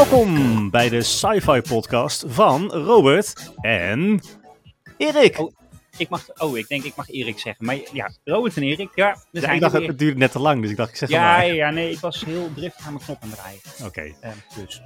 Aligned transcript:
Welkom 0.00 0.70
bij 0.70 0.88
de 0.88 1.02
Sci-Fi 1.02 1.60
Podcast 1.60 2.24
van 2.26 2.70
Robert 2.70 3.52
en 3.60 4.20
Erik. 4.96 5.38
Oh, 5.38 5.52
Ik 5.96 6.08
mag, 6.08 6.28
oh, 6.38 6.58
ik 6.58 6.68
denk 6.68 6.84
ik 6.84 6.96
mag 6.96 7.10
Erik 7.10 7.38
zeggen. 7.38 7.64
Maar 7.64 7.76
ja, 7.92 8.10
Robert 8.24 8.56
en 8.56 8.62
Erik, 8.62 8.90
ja, 8.94 9.16
we 9.30 9.40
Ja, 9.40 9.50
ik 9.50 9.60
dacht, 9.60 9.72
het 9.72 9.98
duurde 9.98 10.18
net 10.18 10.32
te 10.32 10.38
lang, 10.38 10.60
dus 10.62 10.70
ik 10.70 10.76
dacht, 10.76 10.90
ik 10.90 10.96
zeg 10.96 11.08
Ja, 11.08 11.22
maar. 11.22 11.46
ja, 11.54 11.70
nee, 11.70 11.90
ik 11.90 11.98
was 11.98 12.24
heel 12.24 12.50
driftig 12.54 12.86
aan 12.86 12.92
mijn 12.92 13.04
knop 13.04 13.18
aan 13.20 13.28
het 13.28 13.38
draaien. 13.38 13.60
Oké. 13.84 14.14
Eh, 14.20 14.30
dus. 14.56 14.82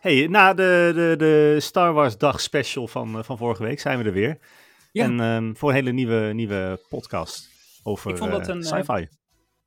Hey, 0.00 0.26
na 0.26 0.54
de, 0.54 0.92
de, 0.94 1.14
de 1.18 1.56
Star 1.60 1.92
Wars 1.92 2.18
dag 2.18 2.40
special 2.40 2.88
van, 2.88 3.18
eh, 3.18 3.24
van 3.24 3.38
vorige 3.38 3.62
week 3.62 3.80
zijn 3.80 3.98
we 3.98 4.04
er 4.04 4.12
weer. 4.12 4.38
Ja. 4.92 5.04
En 5.04 5.20
ehm, 5.20 5.54
voor 5.54 5.68
een 5.68 5.74
hele 5.74 5.92
nieuwe, 5.92 6.32
nieuwe 6.32 6.80
podcast 6.88 7.48
over 7.82 8.22
eh, 8.22 8.48
eh, 8.48 8.60
sci-fi. 8.60 9.06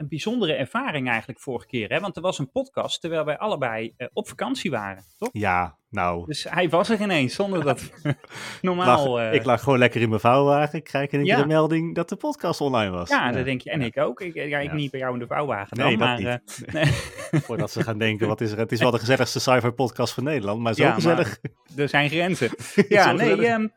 Een 0.02 0.08
bijzondere 0.08 0.54
ervaring 0.54 1.10
eigenlijk 1.10 1.40
vorige 1.40 1.66
keer. 1.68 1.90
Hè? 1.90 2.00
Want 2.00 2.16
er 2.16 2.22
was 2.22 2.40
een 2.40 2.52
podcast 2.52 3.02
terwijl 3.02 3.26
wij 3.26 3.38
allebei 3.38 3.94
eh, 3.98 4.08
op 4.14 4.28
vakantie 4.28 4.72
waren, 4.72 5.04
toch? 5.18 5.30
Ja, 5.32 5.78
nou, 5.90 6.26
Dus 6.26 6.46
hij 6.50 6.70
was 6.70 6.90
er 6.90 7.02
ineens, 7.02 7.36
zonder 7.36 7.64
dat 7.64 7.82
lag- 8.04 8.16
normaal... 8.62 9.20
eh, 9.20 9.34
ik 9.34 9.44
lag 9.46 9.64
gewoon 9.64 9.80
lekker 9.80 10.02
in 10.02 10.10
mijn 10.10 10.22
vouwwagen. 10.22 10.78
Ik 10.80 10.84
krijg 10.84 11.10
in 11.12 11.20
één 11.20 11.28
keer 11.28 11.38
een 11.40 11.48
melding 11.48 11.96
dat 11.96 12.10
de 12.10 12.16
podcast 12.16 12.62
online 12.62 12.92
was. 12.92 13.10
ja, 13.10 13.32
dat 13.32 13.46
denk 13.46 13.62
je. 13.62 13.70
En 13.72 13.82
ik 13.82 13.98
ook. 13.98 14.22
Ik, 14.22 14.34
ja, 14.34 14.60
ik 14.60 14.70
Ja. 14.70 14.74
niet 14.74 14.92
bij 14.92 15.00
jou 15.00 15.14
in 15.14 15.20
de 15.20 15.28
vouwwagen 15.28 15.78
dan, 15.78 15.86
Nee, 15.88 15.98
dat 15.98 16.08
maar... 16.08 16.18
niet. 16.18 16.64
eh, 16.66 16.74
nee. 16.74 17.42
Voordat 17.46 17.72
ze 17.72 17.84
gaan 17.84 17.98
denken, 17.98 18.28
wat 18.28 18.42
is 18.42 18.52
er? 18.52 18.58
Het 18.58 18.72
is 18.72 18.80
wel 18.80 18.92
de 18.92 19.00
gezelligste 19.00 19.40
sci-fi 19.40 19.70
podcast 19.70 20.14
van 20.14 20.24
Nederland, 20.24 20.62
maar 20.62 20.74
zo 20.74 20.84
maar- 20.84 20.94
gezellig. 20.94 21.40
er 21.78 21.90
zijn 21.90 22.10
grenzen. 22.10 22.50
Ja, 22.90 23.12
nee. 23.12 23.70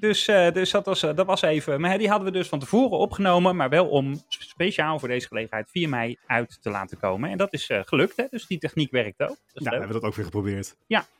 Dus, 0.00 0.28
eh, 0.28 0.52
dus 0.52 0.70
dat, 0.70 0.86
was, 0.86 1.02
eh, 1.02 1.14
dat 1.14 1.26
was 1.26 1.42
even. 1.42 1.80
Maar 1.80 1.98
die 1.98 2.08
hadden 2.08 2.32
we 2.32 2.38
dus 2.38 2.48
van 2.48 2.58
tevoren 2.58 2.98
opgenomen, 2.98 3.56
maar 3.56 3.68
wel 3.68 3.88
om 3.88 4.22
speciaal 4.28 4.98
voor 4.98 5.08
deze 5.08 5.26
gelegenheid 5.26 5.70
4 5.70 5.88
mei 5.88 6.18
uit 6.26 6.58
te 6.62 6.70
laten 6.70 6.98
komen. 6.98 7.30
En 7.30 7.38
dat 7.38 7.52
is 7.52 7.68
eh, 7.68 7.80
gelukt, 7.84 8.16
hè? 8.16 8.24
dus 8.30 8.46
die 8.46 8.58
techniek 8.58 8.90
werkt 8.90 9.20
ook. 9.20 9.36
Ja, 9.52 9.70
we 9.70 9.76
hebben 9.76 9.92
dat 9.92 10.02
ook 10.02 10.14
weer 10.14 10.24
geprobeerd. 10.24 10.76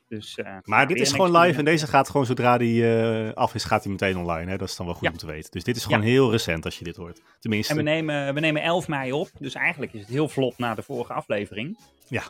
Dus, 0.08 0.36
eh, 0.36 0.56
Maar 0.64 0.86
dit 0.86 1.00
is 1.00 1.10
gewoon 1.10 1.36
live 1.38 1.58
en 1.58 1.64
deze 1.64 1.86
gaat 1.86 2.10
gewoon 2.10 2.26
zodra 2.26 2.58
die 2.58 2.86
af 3.34 3.54
is, 3.54 3.64
gaat 3.64 3.82
hij 3.82 3.92
meteen 3.92 4.16
online. 4.16 4.50
Hè? 4.50 4.56
Dat 4.56 4.68
is 4.68 4.76
dan 4.76 4.86
wel 4.86 4.94
goed 4.94 5.04
Ja. 5.04 5.10
om 5.10 5.16
te 5.18 5.26
weten. 5.26 5.50
Dus 5.50 5.64
dit 5.64 5.76
is 5.76 5.84
gewoon 5.84 6.02
heel 6.02 6.30
recent 6.30 6.64
als 6.64 6.78
je 6.78 6.84
dit 6.84 6.96
hoort. 6.96 7.22
Tenminste, 7.40 7.72
En 7.72 7.78
we 7.78 7.84
nemen, 7.84 8.34
we 8.34 8.40
nemen 8.40 8.62
11 8.62 8.88
mei 8.88 9.12
op, 9.12 9.28
dus 9.38 9.54
eigenlijk 9.54 9.92
is 9.92 10.00
het 10.00 10.08
heel 10.08 10.28
vlot 10.28 10.58
na 10.58 10.74
de 10.74 10.82
vorige 10.82 11.12
aflevering. 11.12 11.78
Ja. 12.08 12.22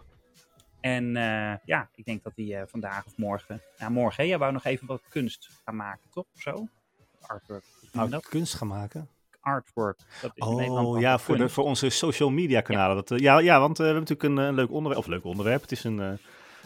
En 0.80 1.16
eh, 1.16 1.56
ja, 1.64 1.88
ik 1.94 2.04
denk 2.04 2.22
dat 2.22 2.32
die 2.34 2.56
eh, 2.56 2.62
vandaag 2.66 3.06
of 3.06 3.16
morgen, 3.16 3.62
nou 3.78 3.92
morgen, 3.92 4.22
hè, 4.22 4.28
jij 4.28 4.38
wou 4.38 4.52
nog 4.52 4.64
even 4.64 4.86
wat 4.86 5.02
kunst 5.08 5.50
gaan 5.64 5.76
maken, 5.76 6.10
toch? 6.10 6.24
Of 6.34 6.40
zo? 6.40 6.68
Artwork. 7.20 7.64
Nou, 7.92 8.10
dat? 8.10 8.28
kunst 8.28 8.54
gaan 8.54 8.68
maken. 8.68 9.08
Artwork. 9.40 9.98
Dat 10.22 10.30
is 10.34 10.44
Oh 10.44 11.00
ja, 11.00 11.18
voor, 11.18 11.36
de, 11.36 11.48
voor 11.48 11.64
onze 11.64 11.88
social 11.88 12.30
media 12.30 12.60
kanalen. 12.60 12.96
Dat, 12.96 13.10
eh, 13.10 13.18
ja, 13.18 13.38
ja, 13.38 13.60
want 13.60 13.78
we 13.78 13.84
hebben 13.84 14.02
natuurlijk 14.02 14.48
een, 14.48 14.54
leuk 14.54 14.70
onderwerp. 14.70 15.02
Of 15.02 15.06
leuk 15.06 15.24
onderwerp. 15.24 15.60
Het 15.60 15.72
is 15.72 15.84
een, 15.84 15.98
een 15.98 16.18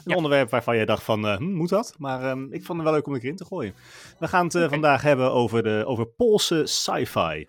Ja. 0.05 0.17
onderwerp 0.17 0.51
waarvan 0.51 0.77
je 0.77 0.87
dacht 0.87 1.03
van, 1.03 1.27
hm, 1.27 1.42
moet 1.42 1.69
dat? 1.69 1.95
Maar 1.98 2.23
ehm, 2.23 2.53
ik 2.53 2.65
vond 2.65 2.79
het 2.79 2.87
wel 2.87 2.92
leuk 2.97 3.07
om 3.07 3.15
erin 3.15 3.37
te 3.37 3.45
gooien. 3.45 3.75
We 4.19 4.29
gaan 4.29 4.45
het 4.47 4.69
vandaag 4.69 5.03
hebben 5.03 5.33
over, 5.33 5.62
de, 5.62 5.85
over 5.87 6.07
Poolse 6.07 6.67
sci-fi. 6.67 7.47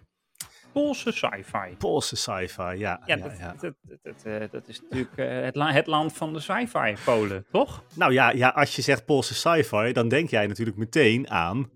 Poolse 0.76 1.12
sci-fi. 1.12 1.76
Poolse 1.78 2.16
sci-fi, 2.16 2.62
ja. 2.78 3.02
Ja, 3.06 3.16
dat, 3.16 3.38
ja. 3.40 3.56
Dat, 3.60 3.74
dat, 3.82 3.98
dat, 4.04 4.24
eh, 4.24 4.42
dat 4.52 4.68
is 4.68 4.82
natuurlijk 4.82 5.18
eh, 5.18 5.42
het, 5.42 5.56
la- 5.56 5.72
het 5.72 5.88
land 5.88 6.14
van 6.14 6.34
de 6.34 6.40
sci-fi, 6.40 6.96
Polen, 7.06 7.46
toch? 7.52 7.84
Nou 7.94 8.14
ja, 8.14 8.30
ja, 8.32 8.50
als 8.50 8.76
je 8.76 8.82
zegt 8.82 9.06
Poolse 9.06 9.34
sci-fi, 9.36 9.92
dan 9.92 10.08
denk 10.08 10.30
jij 10.30 10.48
natuurlijk 10.48 10.78
meteen 10.78 11.30
aan... 11.30 11.70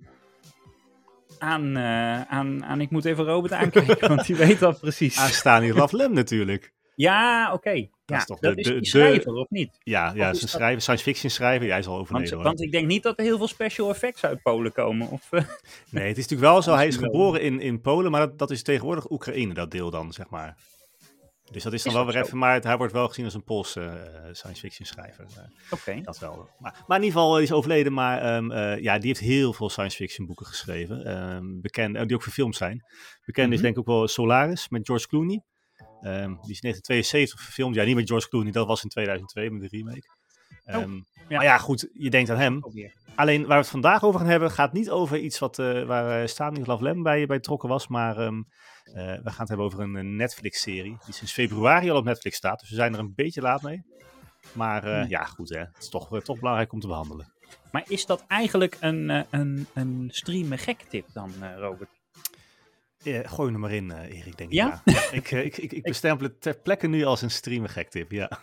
Aan, 1.38 1.75
eh, 1.77 2.22
aan, 2.22 2.66
aan, 2.66 2.81
ik 2.81 2.89
moet 2.89 3.05
even 3.05 3.23
Robert 3.25 3.53
aankijken, 3.53 4.08
want 4.08 4.25
die 4.25 4.36
weet 4.36 4.59
dat 4.59 4.80
precies. 4.80 5.20
aan 5.20 5.30
Stanislav 5.30 5.92
Lem 5.92 6.14
natuurlijk. 6.14 6.73
Ja, 6.95 7.54
oké. 7.54 7.89
Ja, 8.09 8.17
is 8.17 8.25
toch 8.25 8.39
dat 8.39 8.53
de- 8.55 8.59
is 8.61 8.67
de- 8.67 8.86
schrijver, 8.86 9.33
of 9.33 9.49
niet? 9.49 9.77
Ja, 9.83 10.11
ja 10.15 10.31
dat- 10.31 10.49
schrijver, 10.49 10.81
science 10.81 11.03
fiction 11.03 11.30
schrijver. 11.31 11.67
Jij 11.67 11.80
is 11.80 11.86
al 11.86 11.92
Want, 11.92 12.03
overleden 12.03 12.33
hoor. 12.36 12.43
want 12.43 12.61
ik 12.61 12.71
denk 12.71 12.87
niet 12.87 13.03
dat 13.03 13.17
er 13.20 13.23
heel 13.25 13.37
veel 13.37 13.47
special 13.47 13.89
effects 13.89 14.23
uit 14.25 14.42
Polen 14.42 14.71
komen. 14.71 15.09
Of, 15.09 15.27
eh, 15.31 15.42
Nee, 15.92 16.08
het 16.08 16.17
is 16.17 16.23
natuurlijk 16.27 16.52
wel 16.52 16.61
zo. 16.61 16.73
Hij 16.73 16.87
is 16.87 16.95
geboren 16.97 17.42
in, 17.42 17.59
in 17.61 17.81
Polen, 17.81 18.11
maar 18.11 18.21
dat, 18.27 18.37
dat 18.37 18.52
is 18.52 18.64
tegenwoordig 18.64 19.11
Oekraïne, 19.11 19.53
dat 19.53 19.71
deel 19.71 19.89
dan, 19.89 20.14
zeg 20.14 20.30
maar. 20.30 20.58
Dus 21.52 21.64
dat 21.64 21.73
is 21.73 21.83
dan 21.83 21.92
Is 21.92 21.97
wel 21.97 22.05
dat 22.05 22.14
weer 22.14 22.21
zo? 22.23 22.27
even, 22.27 22.39
maar 22.39 22.53
het- 22.53 22.64
hij 22.64 22.77
wordt 22.77 22.93
wel 22.93 23.08
gezien 23.08 23.25
als 23.25 23.33
een 23.33 23.43
Poolse 23.43 23.81
eh, 23.81 24.30
science 24.31 24.59
fiction 24.61 24.86
schrijver. 24.87 25.26
eh, 25.36 25.43
Oké. 25.71 26.02
dat 26.02 26.20
wel. 26.20 26.49
Maar, 26.59 26.83
maar 26.87 26.97
in 26.97 27.03
ieder 27.03 27.20
geval, 27.20 27.33
hij 27.33 27.43
is 27.43 27.52
overleden, 27.52 27.93
maar 27.93 28.21
ehm, 28.21 28.52
eh, 28.52 28.81
ja, 28.81 28.97
die 28.97 29.08
heeft 29.08 29.20
heel 29.20 29.53
veel 29.53 29.70
science 29.70 29.95
fiction 29.95 30.27
boeken 30.27 30.45
geschreven. 30.45 31.05
ehm, 31.05 31.43
bekend, 31.61 32.08
die 32.08 32.15
ook 32.15 32.23
verfilmd 32.23 32.55
zijn. 32.55 32.83
Bekend 33.26 33.47
is 33.49 33.53
Mhm. 33.53 33.61
denk 33.64 33.73
ik 33.73 33.80
ook 33.80 33.86
wel 33.97 34.08
Solaris 34.08 34.70
met 34.70 34.86
George 34.86 35.08
Clooney. 35.08 35.41
Ehm, 36.02 36.30
die 36.42 36.52
is 36.52 36.60
in 36.61 36.70
1972 36.70 37.42
verfilmd. 37.42 37.76
Ja, 37.76 37.83
niet 37.83 37.95
met 37.95 38.08
George 38.08 38.30
Clooney, 38.30 38.52
dat 38.52 38.67
was 38.67 38.83
in 38.83 38.89
2002 38.89 39.52
met 39.52 39.61
de 39.61 39.77
remake. 39.77 40.08
Ehm, 40.65 40.93
ja. 40.93 41.02
Maar 41.30 41.43
ja, 41.43 41.58
goed, 41.58 41.89
je 41.93 42.10
denkt 42.10 42.30
aan 42.30 42.37
hem. 42.37 42.64
Alleen 43.15 43.39
waar 43.39 43.58
we 43.58 43.61
het 43.61 43.67
vandaag 43.67 44.04
over 44.04 44.20
gaan 44.20 44.30
hebben, 44.30 44.52
gaat 44.52 44.73
niet 44.73 44.89
over 44.89 45.20
iets 45.20 45.39
wat, 45.39 45.59
eh, 45.59 45.83
waar 45.83 46.21
uh, 46.21 46.27
Stanislav 46.27 46.82
Lem 46.82 47.04
bij, 47.04 47.26
bij 47.26 47.38
betrokken 47.38 47.70
was. 47.70 47.88
Maar 47.88 48.17
ehm, 48.17 48.42
eh, 48.83 48.93
we 48.93 49.30
gaan 49.30 49.39
het 49.39 49.48
hebben 49.48 49.65
over 49.65 49.80
een, 49.80 50.15
Netflix-serie 50.15 50.98
die 51.05 51.14
sinds 51.14 51.33
februari 51.33 51.89
al 51.89 51.98
op 51.98 52.04
Netflix 52.04 52.38
staat. 52.38 52.59
Dus 52.59 52.70
we 52.70 52.76
zijn 52.76 52.93
er 52.93 52.99
een 52.99 53.14
beetje 53.15 53.42
laat 53.42 53.61
mee. 53.61 53.83
Maar 54.54 54.83
Hmm. 54.83 55.09
ja, 55.09 55.23
goed 55.23 55.49
hè. 55.49 55.59
Het 55.59 55.77
is 55.80 55.89
toch, 55.89 56.21
toch 56.21 56.39
belangrijk 56.39 56.73
om 56.73 56.80
te 56.80 56.88
behandelen. 56.88 57.33
Maar 57.71 57.83
is 57.88 58.05
dat 58.05 58.23
eigenlijk 58.27 58.77
een, 58.80 59.26
een, 59.30 59.67
een 59.73 60.08
streamen 60.11 60.58
gek 60.58 60.82
tip 60.82 61.05
dan, 61.14 61.33
Robert? 61.58 61.98
Eh, 63.04 63.20
gooi 63.23 63.52
hem 63.52 63.60
maar 63.60 63.71
in, 63.71 63.92
eh, 63.92 64.17
Erik, 64.20 64.37
denk 64.37 64.52
Ja? 64.52 64.82
ik. 64.86 64.93
Ja, 64.93 65.11
ik, 65.11 65.32
eh, 65.32 65.45
ik, 65.45 65.58
ik, 65.58 65.71
ik 65.80 65.83
bestempel 65.83 66.26
het 66.27 66.42
ter 66.42 66.58
plekke 66.58 66.87
nu 66.87 67.04
als 67.04 67.21
een 67.21 67.32
streamer 67.32 67.70
gek 67.70 67.89
tip, 67.89 68.11
ja. 68.11 68.39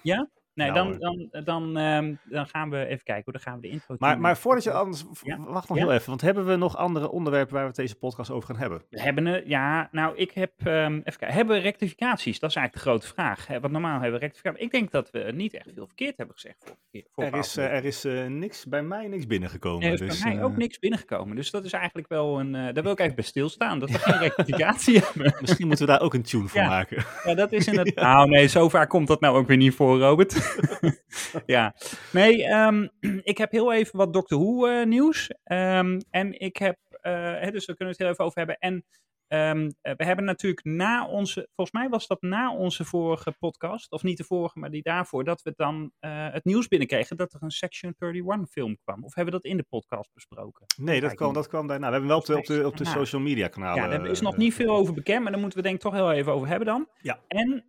Nee, 0.56 0.66
Ja, 0.66 0.74
dan, 0.74 0.98
dan, 0.98 1.44
dan, 1.44 1.76
ehm, 1.76 2.14
dan 2.24 2.46
gaan 2.46 2.70
we 2.70 2.86
even 2.86 3.04
kijken. 3.04 3.22
hoe 3.24 3.32
Dan 3.32 3.42
gaan 3.42 3.54
we 3.54 3.60
de 3.60 3.68
intro 3.68 3.94
Maar, 3.98 4.20
maar 4.20 4.36
voordat 4.36 4.64
je 4.64 4.72
anders... 4.72 5.04
Ja? 5.22 5.38
Wacht 5.38 5.68
nog 5.68 5.78
Ja? 5.78 5.84
heel 5.84 5.92
even, 5.92 6.08
want 6.08 6.20
hebben 6.20 6.46
we 6.46 6.56
nog 6.56 6.76
andere 6.76 7.10
onderwerpen 7.10 7.52
waar 7.54 7.62
we 7.62 7.68
het 7.68 7.76
deze 7.76 7.94
podcast 7.96 8.30
over 8.30 8.48
gaan 8.48 8.56
hebben? 8.58 8.82
We 8.90 9.00
hebben 9.00 9.48
ja, 9.48 9.88
nou, 9.92 10.16
ik 10.16 10.30
heb, 10.32 10.52
ehm, 10.58 10.92
even 10.92 11.02
kijken, 11.18 11.32
hebben 11.32 11.56
we 11.56 11.62
rectificaties? 11.62 12.38
Dat 12.38 12.50
is 12.50 12.56
eigenlijk 12.56 12.84
de 12.84 12.90
grote 12.90 13.06
vraag. 13.14 13.46
Want 13.46 13.70
normaal 13.72 14.00
hebben 14.00 14.12
we 14.20 14.26
rectificaties. 14.26 14.62
Ik 14.64 14.70
denk 14.70 14.90
dat 14.90 15.10
we 15.10 15.30
niet 15.34 15.54
echt 15.54 15.68
veel 15.74 15.86
verkeerd 15.86 16.16
hebben 16.16 16.34
gezegd. 16.34 16.56
Voor, 16.92 17.02
voor 17.12 17.24
Er 17.24 17.34
is, 17.34 17.56
eh, 17.56 17.64
er 17.76 17.84
is 17.84 18.04
eh, 18.04 18.26
niks, 18.26 18.66
bij 18.66 18.82
mij 18.82 19.06
niks 19.08 19.26
binnengekomen. 19.26 19.86
Er 19.86 19.92
is 19.92 19.98
dus, 20.00 20.22
bij 20.22 20.30
mij 20.32 20.40
eh, 20.40 20.44
ook 20.46 20.56
niks 20.56 20.78
binnengekomen. 20.78 21.36
Dus 21.36 21.50
dat 21.50 21.64
is 21.64 21.72
eigenlijk 21.72 22.08
wel 22.08 22.40
een. 22.40 22.54
eh, 22.54 22.74
daar 22.74 22.82
wil 22.82 22.92
ik 22.92 23.00
even 23.00 23.14
bij 23.14 23.24
stilstaan. 23.24 23.78
Dat 23.78 23.90
we 23.90 23.98
geen 23.98 24.18
rectificatie 24.18 24.98
hebben. 25.04 25.34
Misschien 25.40 25.66
moeten 25.66 25.86
we 25.86 25.92
daar 25.92 26.00
ook 26.00 26.14
een 26.14 26.22
tune 26.22 26.48
voor 26.48 26.60
Ja. 26.60 26.68
maken. 26.68 27.04
Ja, 27.24 27.34
dat 27.34 27.52
is 27.52 27.66
in 27.72 27.78
het. 27.78 27.94
Nou, 27.94 28.28
nee, 28.28 28.46
zo 28.46 28.68
vaak 28.68 28.88
komt 28.88 29.06
dat 29.08 29.20
nou 29.20 29.36
ook 29.36 29.46
weer 29.46 29.56
niet 29.56 29.74
voor, 29.74 29.98
Robert. 29.98 30.45
ja. 31.46 31.74
Nee, 32.12 32.44
ehm, 32.44 32.86
ik 33.32 33.38
heb 33.38 33.50
heel 33.50 33.72
even 33.72 33.96
wat 33.98 34.12
Doctor 34.12 34.38
Who 34.38 34.66
eh, 34.66 34.86
nieuws. 34.86 35.30
Ehm, 35.44 36.00
en 36.10 36.40
ik 36.40 36.56
heb. 36.56 36.78
eh, 37.00 37.12
hè, 37.12 37.50
dus 37.50 37.66
daar 37.66 37.76
kunnen 37.76 37.78
we 37.78 37.84
het 37.86 37.98
heel 37.98 38.08
even 38.08 38.24
over 38.24 38.38
hebben. 38.38 38.58
En. 38.58 38.84
ehm, 39.28 39.70
eh, 39.80 39.92
we 39.96 40.04
hebben 40.04 40.24
natuurlijk 40.24 40.64
na 40.64 41.06
onze, 41.06 41.48
volgens 41.54 41.78
mij 41.80 41.88
was 41.88 42.06
dat 42.06 42.22
na 42.22 42.52
onze 42.54 42.84
vorige 42.84 43.34
podcast, 43.38 43.90
of 43.90 44.02
niet 44.02 44.16
de 44.16 44.24
vorige, 44.24 44.58
maar 44.58 44.70
die 44.70 44.82
daarvoor, 44.82 45.24
dat 45.24 45.42
we 45.42 45.52
dan 45.56 45.92
eh, 45.98 46.32
het 46.32 46.44
nieuws 46.44 46.68
binnenkregen 46.68 47.16
dat 47.16 47.32
er 47.34 47.42
een 47.42 47.50
Section 47.50 47.94
31 47.98 48.50
film 48.50 48.76
kwam. 48.84 49.04
Of 49.04 49.14
hebben 49.14 49.34
we 49.34 49.40
dat 49.40 49.50
in 49.50 49.56
de 49.56 49.66
podcast 49.68 50.10
besproken? 50.14 50.66
Nee, 50.76 51.00
dat 51.00 51.14
kwam, 51.14 51.32
dat 51.32 51.48
kwam 51.48 51.66
daarna. 51.66 51.86
We 51.86 51.92
hebben 51.92 52.10
wel 52.10 52.18
op 52.18 52.24
de, 52.26 52.36
op 52.36 52.44
de, 52.46 52.66
op 52.66 52.76
de 52.76 52.84
social 52.84 53.20
media 53.22 53.48
kanalen. 53.48 53.82
Ja, 53.82 53.88
daar 53.98 54.06
is 54.06 54.20
nog 54.20 54.36
niet 54.36 54.54
veel 54.54 54.74
over 54.76 54.94
bekend, 54.94 55.22
maar 55.22 55.32
daar 55.32 55.40
moeten 55.40 55.58
we 55.58 55.64
denk 55.64 55.76
ik 55.76 55.82
toch 55.82 55.94
heel 55.94 56.12
even 56.12 56.32
over 56.32 56.48
hebben 56.48 56.66
dan. 56.66 56.88
Ja. 57.00 57.18
En 57.28 57.64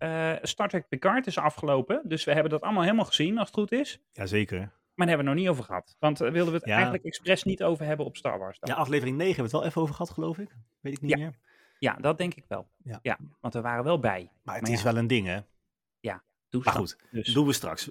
eh, 0.00 0.32
Star 0.42 0.68
Trek 0.68 0.88
Picard 0.88 1.26
is 1.26 1.38
afgelopen, 1.38 2.00
dus 2.04 2.24
we 2.24 2.32
hebben 2.32 2.50
dat 2.50 2.60
allemaal 2.60 2.82
helemaal 2.82 3.04
gezien 3.04 3.38
als 3.38 3.46
het 3.48 3.56
goed 3.56 3.72
is. 3.72 4.00
Jazeker. 4.12 4.58
Maar 4.58 4.68
daar 5.06 5.16
hebben 5.16 5.16
we 5.16 5.16
het 5.16 5.24
nog 5.24 5.34
niet 5.34 5.48
over 5.48 5.64
gehad. 5.64 5.96
Want 5.98 6.18
daar 6.18 6.32
wilden 6.32 6.52
we 6.52 6.58
het 6.58 6.68
Ja. 6.68 6.74
eigenlijk 6.74 7.04
expres 7.04 7.42
niet 7.44 7.62
over 7.62 7.84
hebben 7.86 8.06
op 8.06 8.16
Star 8.16 8.38
Wars. 8.38 8.58
Dan. 8.58 8.68
Ja, 8.70 8.74
Ja. 8.76 8.80
aflevering 8.80 9.16
9 9.16 9.34
hebben 9.34 9.50
we 9.50 9.56
het 9.56 9.60
wel 9.60 9.70
even 9.70 9.82
over 9.82 9.94
gehad, 9.94 10.12
geloof 10.12 10.38
ik. 10.38 10.50
Weet 10.80 10.92
ik 10.92 11.00
niet 11.00 11.10
Ja. 11.10 11.16
meer. 11.78 11.98
dat 12.00 12.18
denk 12.18 12.34
ik 12.34 12.44
wel. 12.48 12.68
Ja. 12.82 12.98
Ja. 13.02 13.18
want 13.40 13.54
we 13.54 13.60
waren 13.60 13.84
wel 13.84 13.98
bij. 13.98 14.30
Maar 14.42 14.54
het 14.54 14.62
Maar 14.64 14.72
is 14.72 14.82
ja. 14.82 14.84
wel 14.84 14.96
een 14.96 15.06
ding, 15.06 15.26
hè? 15.26 15.38
Dus 16.50 16.64
Maar 16.64 16.74
dat. 16.74 16.82
goed, 16.82 16.96
Dus, 17.10 17.32
doen 17.34 17.46
we 17.46 17.52
straks. 17.52 17.90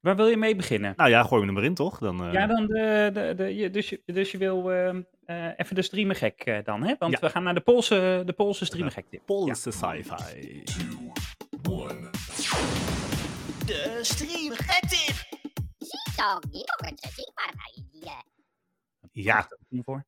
waar 0.00 0.16
wil 0.16 0.26
je 0.26 0.36
mee 0.36 0.56
beginnen? 0.56 0.94
Nou 0.96 1.10
ja, 1.10 1.22
gooi 1.22 1.38
hem 1.40 1.48
er 1.48 1.54
maar 1.54 1.64
in, 1.64 1.74
toch? 1.74 1.98
Dan, 1.98 2.24
eh, 2.24 2.32
Ja, 2.32 2.46
dan 2.46 2.66
de, 2.66 3.10
de, 3.12 3.34
de, 3.36 3.54
je, 3.56 3.70
dus, 3.70 3.88
je, 3.88 4.02
dus 4.06 4.30
je 4.30 4.38
wil 4.38 4.72
ehm, 4.72 5.02
eh, 5.28 5.50
even 5.56 5.74
de 5.74 5.82
streamer 5.82 6.16
gek 6.16 6.40
eh, 6.40 6.64
dan, 6.64 6.82
hè? 6.82 6.94
Want 6.98 7.12
Ja. 7.12 7.18
we 7.20 7.30
gaan 7.30 7.42
naar 7.42 7.54
de 7.54 7.60
Poolse, 7.60 8.22
de 8.26 8.32
Poolse 8.32 8.64
tip. 9.10 9.22
Poolse 9.24 9.70
sci-fi. 9.70 10.62
De 13.66 13.98
stream 14.02 14.54
tip. 14.88 15.26
Zo, 16.16 16.38
niet 16.50 16.72
op 16.78 16.86
een 16.86 16.98
zitting, 17.00 17.30
maar 17.34 17.52
hij 17.56 17.84
Ja, 19.12 19.48
Hiervoor. 19.68 20.04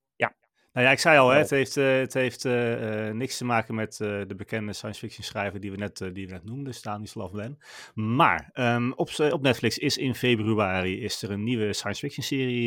Nou 0.73 0.87
ja, 0.87 0.93
ik 0.93 0.99
zei 0.99 1.19
al, 1.19 1.29
hè, 1.29 1.39
het 1.39 1.51
heeft, 1.51 1.77
eh, 1.77 1.99
het 1.99 2.15
heeft 2.15 2.45
eh, 2.45 3.09
eh, 3.09 3.15
niks 3.15 3.37
te 3.37 3.45
maken 3.45 3.75
met 3.75 3.97
de 3.97 4.35
bekende 4.37 4.73
science 4.73 5.01
fiction 5.01 5.25
schrijver 5.25 5.61
die 5.61 5.71
we 5.71 5.77
net, 5.77 5.99
die 6.13 6.27
we 6.27 6.33
net 6.33 6.45
noemden, 6.45 6.75
Stanislav 6.75 7.33
Lem. 7.33 7.59
Maar 7.95 8.51
ehm, 8.53 8.91
op, 8.91 9.11
op 9.31 9.43
Netflix 9.43 9.79
is 9.79 9.97
in 9.97 10.15
februari 10.15 11.03
is 11.03 11.23
er 11.23 11.31
een 11.31 11.45
nieuwe 11.45 11.73
science 11.73 12.01
fiction 12.01 12.25
serie 12.25 12.67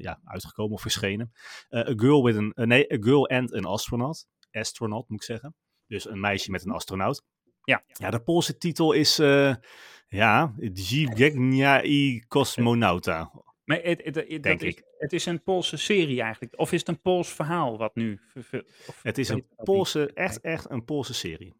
ja, 0.00 0.20
uitgekomen 0.24 0.72
of 0.72 0.80
verschenen. 0.80 1.32
A 1.74 1.92
Girl 1.96 2.24
with 2.24 2.36
an, 2.36 2.52
eh, 2.52 2.66
nee, 2.66 2.92
A 2.92 2.96
Girl 3.00 3.28
and 3.28 3.52
an 3.52 3.64
Astronaut. 3.64 4.26
Astronaut 4.50 5.08
moet 5.08 5.20
ik 5.20 5.26
zeggen. 5.26 5.54
Dus 5.86 6.08
een 6.08 6.20
meisje 6.20 6.50
met 6.50 6.64
een 6.64 6.72
astronaut. 6.72 7.24
Ja. 7.64 7.84
Ja, 7.86 8.10
de 8.10 8.22
Poolse 8.22 8.58
titel 8.58 8.92
is, 8.92 9.16
Ja, 10.08 10.54
Zbigniew 10.72 11.84
i 11.84 12.24
Cosmonauta. 12.28 13.30
Maar 13.64 13.78
het, 13.82 14.04
het, 14.04 14.14
het- 14.14 14.28
dat 14.30 14.42
Denk 14.42 14.62
is, 14.62 14.68
ik. 14.74 14.84
het 14.98 15.12
is 15.12 15.26
een 15.26 15.42
Poolse 15.42 15.76
serie 15.76 16.22
eigenlijk. 16.22 16.58
Of 16.58 16.72
is 16.72 16.78
het 16.78 16.88
een 16.88 17.00
Pools 17.00 17.28
verhaal 17.32 17.78
wat 17.78 17.94
nu... 17.94 18.20
of 18.86 19.00
Het 19.02 19.18
is 19.18 19.28
een? 19.28 19.46
Poolse, 19.56 20.10
echt, 20.14 20.40
echt 20.40 20.70
een 20.70 20.84
Poolse 20.84 21.14
serie. 21.14 21.54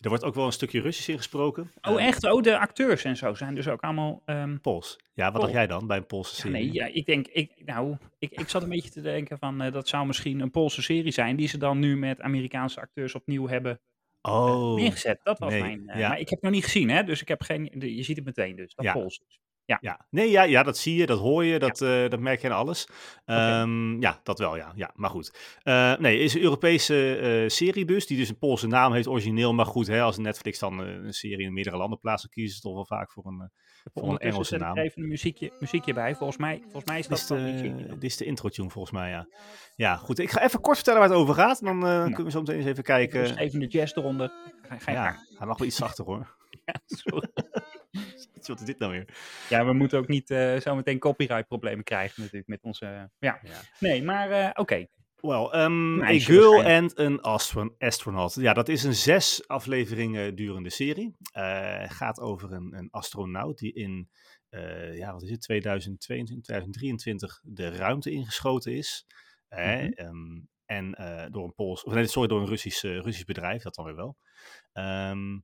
Er 0.00 0.08
wordt 0.08 0.24
ook 0.24 0.34
wel 0.34 0.46
een 0.46 0.52
stukje 0.52 0.80
Russisch 0.80 1.08
ingesproken. 1.08 1.72
Oh, 1.82 2.00
Eh, 2.00 2.06
echt? 2.06 2.24
Oh, 2.32 2.42
de 2.42 2.58
acteurs 2.58 3.04
en 3.04 3.16
zo 3.16 3.34
zijn 3.34 3.54
dus 3.54 3.68
ook 3.68 3.80
allemaal... 3.80 4.22
ehm, 4.24 4.58
Pools. 4.58 4.96
Ja, 5.14 5.24
wat 5.24 5.32
Pools. 5.32 5.44
dacht 5.44 5.52
jij 5.54 5.66
dan 5.66 5.86
bij 5.86 5.96
een 5.96 6.06
Poolse 6.06 6.34
ja, 6.34 6.40
serie? 6.40 6.52
nee, 6.64 6.72
ja, 6.72 6.86
ik 6.86 7.06
denk... 7.06 7.26
Ik, 7.26 7.52
nou, 7.64 7.96
ik, 8.18 8.30
ik 8.30 8.48
zat 8.48 8.62
een 8.62 8.68
beetje 8.68 8.90
te 8.90 9.00
denken 9.00 9.38
van... 9.38 9.60
eh, 9.62 9.72
dat 9.72 9.88
zou 9.88 10.06
misschien 10.06 10.40
een 10.40 10.50
Poolse 10.50 10.82
serie 10.82 11.10
zijn... 11.12 11.36
die 11.36 11.48
ze 11.48 11.58
dan 11.58 11.78
nu 11.78 11.96
met 11.96 12.20
Amerikaanse 12.20 12.80
acteurs 12.80 13.14
opnieuw 13.14 13.48
hebben 13.48 13.80
Oh, 14.22 14.74
neergezet. 14.74 15.20
Dat 15.22 15.38
was 15.38 15.52
nee, 15.52 15.60
mijn... 15.60 15.88
eh, 15.88 16.00
ja. 16.00 16.08
Maar 16.08 16.18
ik 16.20 16.28
heb 16.28 16.38
het 16.40 16.42
nog 16.42 16.52
niet 16.52 16.64
gezien, 16.64 16.88
hè? 16.90 17.04
Dus 17.04 17.20
ik 17.20 17.28
heb 17.28 17.42
geen... 17.42 17.72
Je 17.78 18.02
ziet 18.02 18.16
het 18.16 18.24
meteen 18.24 18.56
dus. 18.56 18.74
Dat 18.74 18.84
Ja. 18.84 18.92
Pools 18.92 19.18
dus. 19.18 19.40
Ja. 19.66 20.06
Nee, 20.10 20.30
ja, 20.30 20.42
ja, 20.42 20.62
dat 20.62 20.78
zie 20.78 20.96
je, 20.96 21.06
dat 21.06 21.18
hoor 21.18 21.44
je, 21.44 21.58
dat, 21.58 21.80
eh, 21.80 22.08
dat 22.08 22.20
merk 22.20 22.40
je 22.40 22.50
aan 22.50 22.56
alles. 22.56 22.88
Ehm, 23.24 24.00
Ja, 24.00 24.20
dat 24.22 24.38
wel, 24.38 24.56
ja. 24.56 24.72
ja 24.74 24.90
maar 24.94 25.10
goed. 25.10 25.58
Eh, 25.62 25.96
nee, 25.96 26.18
is 26.18 26.34
een 26.34 26.40
Europese 26.40 27.16
eh, 27.16 27.48
serie 27.48 27.84
dus, 27.84 28.06
die 28.06 28.16
dus 28.16 28.28
een 28.28 28.38
Poolse 28.38 28.66
naam 28.66 28.92
heeft, 28.92 29.06
origineel. 29.06 29.54
Maar 29.54 29.66
goed, 29.66 29.86
hè, 29.86 30.00
als 30.02 30.18
Netflix 30.18 30.58
dan 30.58 30.78
een 30.78 31.14
serie 31.14 31.46
in 31.46 31.52
meerdere 31.52 31.76
landen 31.76 31.98
plaatst, 31.98 32.24
dan 32.24 32.32
kiezen 32.32 32.56
ze 32.56 32.62
toch 32.62 32.74
wel 32.74 32.86
vaak 32.86 33.10
voor 33.10 33.26
een, 33.26 33.50
voor 33.94 34.08
een 34.08 34.18
Engelse 34.18 34.56
naam. 34.56 34.78
even 34.78 35.02
een 35.02 35.08
muziekje, 35.08 35.52
muziekje 35.60 35.94
bij. 35.94 36.14
Volgens 36.14 36.38
mij, 36.38 36.60
volgens 36.62 36.84
mij 36.84 36.98
is 36.98 37.06
Dit 37.06 37.28
dat 37.28 37.38
de, 37.38 37.86
dit 37.88 38.04
is 38.04 38.16
de 38.16 38.24
intro-tune 38.24 38.70
volgens 38.70 38.94
mij, 38.94 39.10
ja. 39.10 39.28
Ja, 39.76 39.96
goed. 39.96 40.18
Ik 40.18 40.30
ga 40.30 40.42
even 40.42 40.60
kort 40.60 40.76
vertellen 40.76 41.00
waar 41.00 41.08
het 41.08 41.18
over 41.18 41.34
gaat. 41.34 41.64
Dan 41.64 41.80
kunnen 41.80 42.24
we 42.24 42.30
zo 42.30 42.38
meteen 42.40 42.56
eens 42.56 42.66
even 42.66 42.82
kijken. 42.82 43.20
Dus 43.20 43.36
even 43.36 43.60
de 43.60 43.66
jazz 43.66 43.96
eronder. 43.96 44.32
Ga, 44.62 44.78
ga 44.78 44.90
je 44.90 44.96
ja, 44.96 45.16
hij 45.38 45.46
mag 45.46 45.58
wel 45.58 45.66
iets 45.66 45.76
zachter 45.76 46.04
hoor. 46.04 46.34
Ja, 46.66 46.74
sorry. 46.86 47.28
Wat 48.46 48.60
is 48.60 48.66
dit 48.66 48.78
nou 48.78 48.92
weer? 48.92 49.08
Ja, 49.48 49.64
we 49.66 49.72
moeten 49.72 49.98
ook 49.98 50.08
niet 50.08 50.30
eh 50.30 50.60
zo 50.60 50.74
meteen 50.74 50.98
copyright 50.98 51.46
problemen 51.46 51.84
krijgen 51.84 52.20
natuurlijk 52.22 52.48
met 52.48 52.62
onze... 52.62 52.86
ja. 53.18 53.38
Ja. 53.42 53.60
Nee, 53.80 54.02
maar 54.02 54.30
eh, 54.30 54.50
oké. 54.54 54.86
Well, 55.20 55.50
um, 55.64 56.02
A 56.02 56.18
Girl 56.18 56.64
and 56.64 56.96
an 56.96 57.20
astron 57.20 57.74
astronaut. 57.78 58.34
Ja, 58.34 58.52
dat 58.52 58.68
is 58.68 58.82
een 58.82 58.94
zes 58.94 59.48
afleveringen 59.48 60.34
durende 60.34 60.70
serie. 60.70 61.16
Eh 61.32 61.84
gaat 61.90 62.20
over 62.20 62.52
een, 62.52 62.74
een 62.76 62.88
astronaut 62.90 63.58
die 63.58 63.72
in, 63.72 64.10
eh, 64.48 64.96
ja, 64.96 65.12
wat 65.12 65.22
is 65.22 65.30
het, 65.30 65.40
2022, 65.40 66.44
2023 66.44 67.40
de 67.42 67.68
ruimte 67.68 68.10
ingeschoten 68.10 68.72
is. 68.72 69.06
Eh, 69.48 69.66
Mhm. 69.74 69.92
ehm, 69.92 70.40
en 70.66 70.94
eh, 70.94 71.26
door 71.30 71.44
een 71.44 71.54
Pools, 71.54 71.84
of 71.84 71.94
nee, 71.94 72.06
sorry, 72.06 72.28
door 72.28 72.40
een 72.40 72.46
Russisch, 72.48 72.84
eh, 72.84 73.00
Russisch 73.00 73.24
bedrijf, 73.26 73.62
dat 73.62 73.74
dan 73.74 73.84
weer 73.84 73.96
wel. 73.96 74.16
Ehm, 74.72 75.38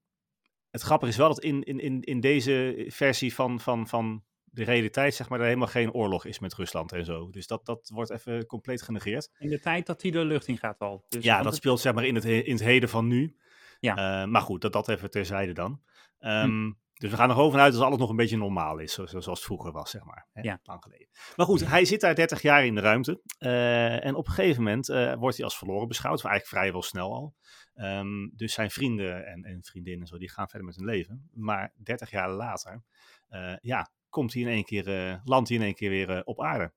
het 0.73 0.83
grappige 0.83 1.11
is 1.11 1.17
wel 1.19 1.29
dat 1.29 1.41
in, 1.43 1.63
in, 1.63 1.81
in, 1.81 2.01
in 2.03 2.21
deze 2.21 2.85
versie 2.89 3.35
van, 3.35 3.61
van, 3.61 3.89
van 3.89 4.25
de 4.45 4.65
realiteit, 4.65 5.15
zeg 5.15 5.29
maar, 5.29 5.39
er 5.39 5.45
helemaal 5.45 5.67
geen 5.69 5.93
oorlog 5.93 6.25
is 6.25 6.39
met 6.39 6.55
Rusland 6.55 6.93
en 6.93 7.05
zo. 7.05 7.31
Dus 7.31 7.47
dat, 7.47 7.67
dat 7.67 7.91
wordt 7.95 8.11
even 8.11 8.47
compleet 8.47 8.83
genegeerd. 8.83 9.31
In 9.39 9.49
de 9.49 9.61
tijd 9.61 9.87
dat 9.87 10.03
hij 10.03 10.11
de 10.11 10.25
lucht 10.25 10.47
in 10.49 10.59
gaat 10.59 10.79
al. 10.79 11.05
Dus, 11.09 11.25
Ja, 11.25 11.37
dat 11.37 11.45
het- 11.47 11.55
speelt 11.55 11.81
zeg 11.81 11.95
maar 11.95 12.05
in 12.05 12.15
het, 12.15 12.25
he- 12.25 12.31
in 12.45 12.53
het 12.53 12.63
heden 12.63 12.89
van 12.89 13.07
nu. 13.07 13.37
Ja. 13.81 14.23
Eh, 14.23 14.29
maar 14.29 14.43
goed, 14.43 14.61
dat, 14.61 14.73
dat 14.73 14.89
even 14.89 15.11
terzijde 15.11 15.53
dan. 15.53 15.81
Ehm, 16.19 16.71
Dus 17.02 17.10
we 17.10 17.16
gaan 17.16 17.28
er 17.28 17.34
gewoon 17.34 17.50
vanuit 17.50 17.72
dat 17.72 17.82
alles 17.82 17.99
nog 17.99 18.10
een 18.10 18.16
beetje 18.16 18.37
normaal 18.37 18.78
is, 18.78 18.93
zo- 18.93 19.06
zo- 19.06 19.20
zoals 19.20 19.38
het 19.38 19.46
vroeger 19.49 19.72
was, 19.72 19.90
zeg 19.90 20.04
maar. 20.04 20.28
Hè? 20.32 20.43
Ja. 20.43 20.60
Lang 20.62 20.82
geleden. 20.82 21.08
Maar 21.37 21.46
goed, 21.46 21.66
hij 21.66 21.84
zit 21.84 22.00
daar 22.00 22.14
30 22.14 22.43
jaar 22.43 22.64
in 22.66 22.75
de 22.75 22.81
ruimte. 22.81 23.20
eh, 23.38 24.04
en 24.04 24.14
op 24.14 24.26
een 24.26 24.32
gegeven 24.32 24.62
moment 24.62 24.88
eh, 24.88 25.14
wordt 25.14 25.37
hij 25.37 25.44
als 25.44 25.58
verloren 25.58 25.88
beschouwd, 25.88 26.25
eigenlijk 26.25 26.46
vrijwel 26.46 26.82
snel 26.82 27.12
al. 27.14 27.34
Ehm, 27.75 28.28
dus 28.37 28.52
zijn 28.52 28.70
vrienden 28.70 29.26
en, 29.26 29.43
en 29.44 29.62
vriendinnen 29.62 30.00
en 30.02 30.06
zo, 30.06 30.19
die 30.19 30.31
gaan 30.31 30.49
verder 30.49 30.66
met 30.66 30.76
hun 30.76 30.84
leven. 30.84 31.28
Maar 31.32 31.72
30 31.76 32.10
jaar 32.10 32.31
later, 32.31 32.82
eh, 33.28 33.54
ja, 33.60 33.90
komt 34.08 34.32
hij 34.32 34.43
in 34.43 34.49
één 34.49 34.64
keer, 34.64 35.20
landt 35.25 35.49
hij 35.49 35.58
in 35.58 35.64
één 35.64 35.75
keer 35.75 35.90
weer 35.90 36.25
op 36.25 36.43
aarde. 36.43 36.72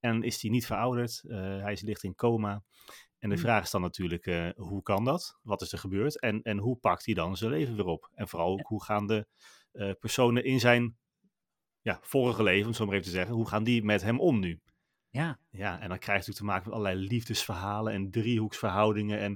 En 0.00 0.22
is 0.22 0.42
hij 0.42 0.50
niet 0.50 0.66
verouderd, 0.66 1.22
hij 1.62 1.72
is 1.72 1.80
ligt 1.82 2.02
in 2.02 2.14
coma. 2.14 2.62
En 3.18 3.28
de 3.28 3.34
Hmm. 3.34 3.44
vraag 3.44 3.62
is 3.62 3.70
dan 3.70 3.80
natuurlijk, 3.80 4.52
hoe 4.56 4.82
kan 4.82 5.04
dat? 5.04 5.38
Wat 5.42 5.60
is 5.62 5.72
er 5.72 5.78
gebeurd? 5.78 6.20
En, 6.20 6.42
en 6.42 6.58
hoe 6.58 6.76
pakt 6.76 7.04
hij 7.04 7.14
dan 7.14 7.36
zijn 7.36 7.50
leven 7.50 7.76
weer 7.76 7.84
op? 7.86 8.10
En 8.14 8.28
vooral 8.28 8.52
ook, 8.52 8.66
hoe 8.66 8.82
gaan 8.84 9.06
de 9.06 9.26
eh, 9.72 9.90
personen 10.00 10.44
in 10.44 10.60
zijn 10.60 10.96
ja, 11.80 11.98
vorige 12.02 12.42
leven, 12.42 12.66
om 12.66 12.74
zo 12.74 12.84
maar 12.84 12.94
even 12.94 13.06
te 13.06 13.12
zeggen, 13.12 13.34
hoe 13.34 13.48
gaan 13.48 13.64
die 13.64 13.82
met 13.84 14.02
hem 14.02 14.20
om 14.20 14.38
nu? 14.38 14.60
Ja, 15.10 15.38
Ja, 15.50 15.80
en 15.80 15.88
dan 15.88 15.98
krijg 15.98 16.24
je 16.24 16.30
natuurlijk 16.30 16.36
te 16.36 16.44
maken 16.44 16.64
met 16.68 16.78
allerlei 16.78 17.06
liefdesverhalen 17.08 17.92
en 17.92 18.10
driehoeksverhoudingen. 18.10 19.18
En 19.18 19.32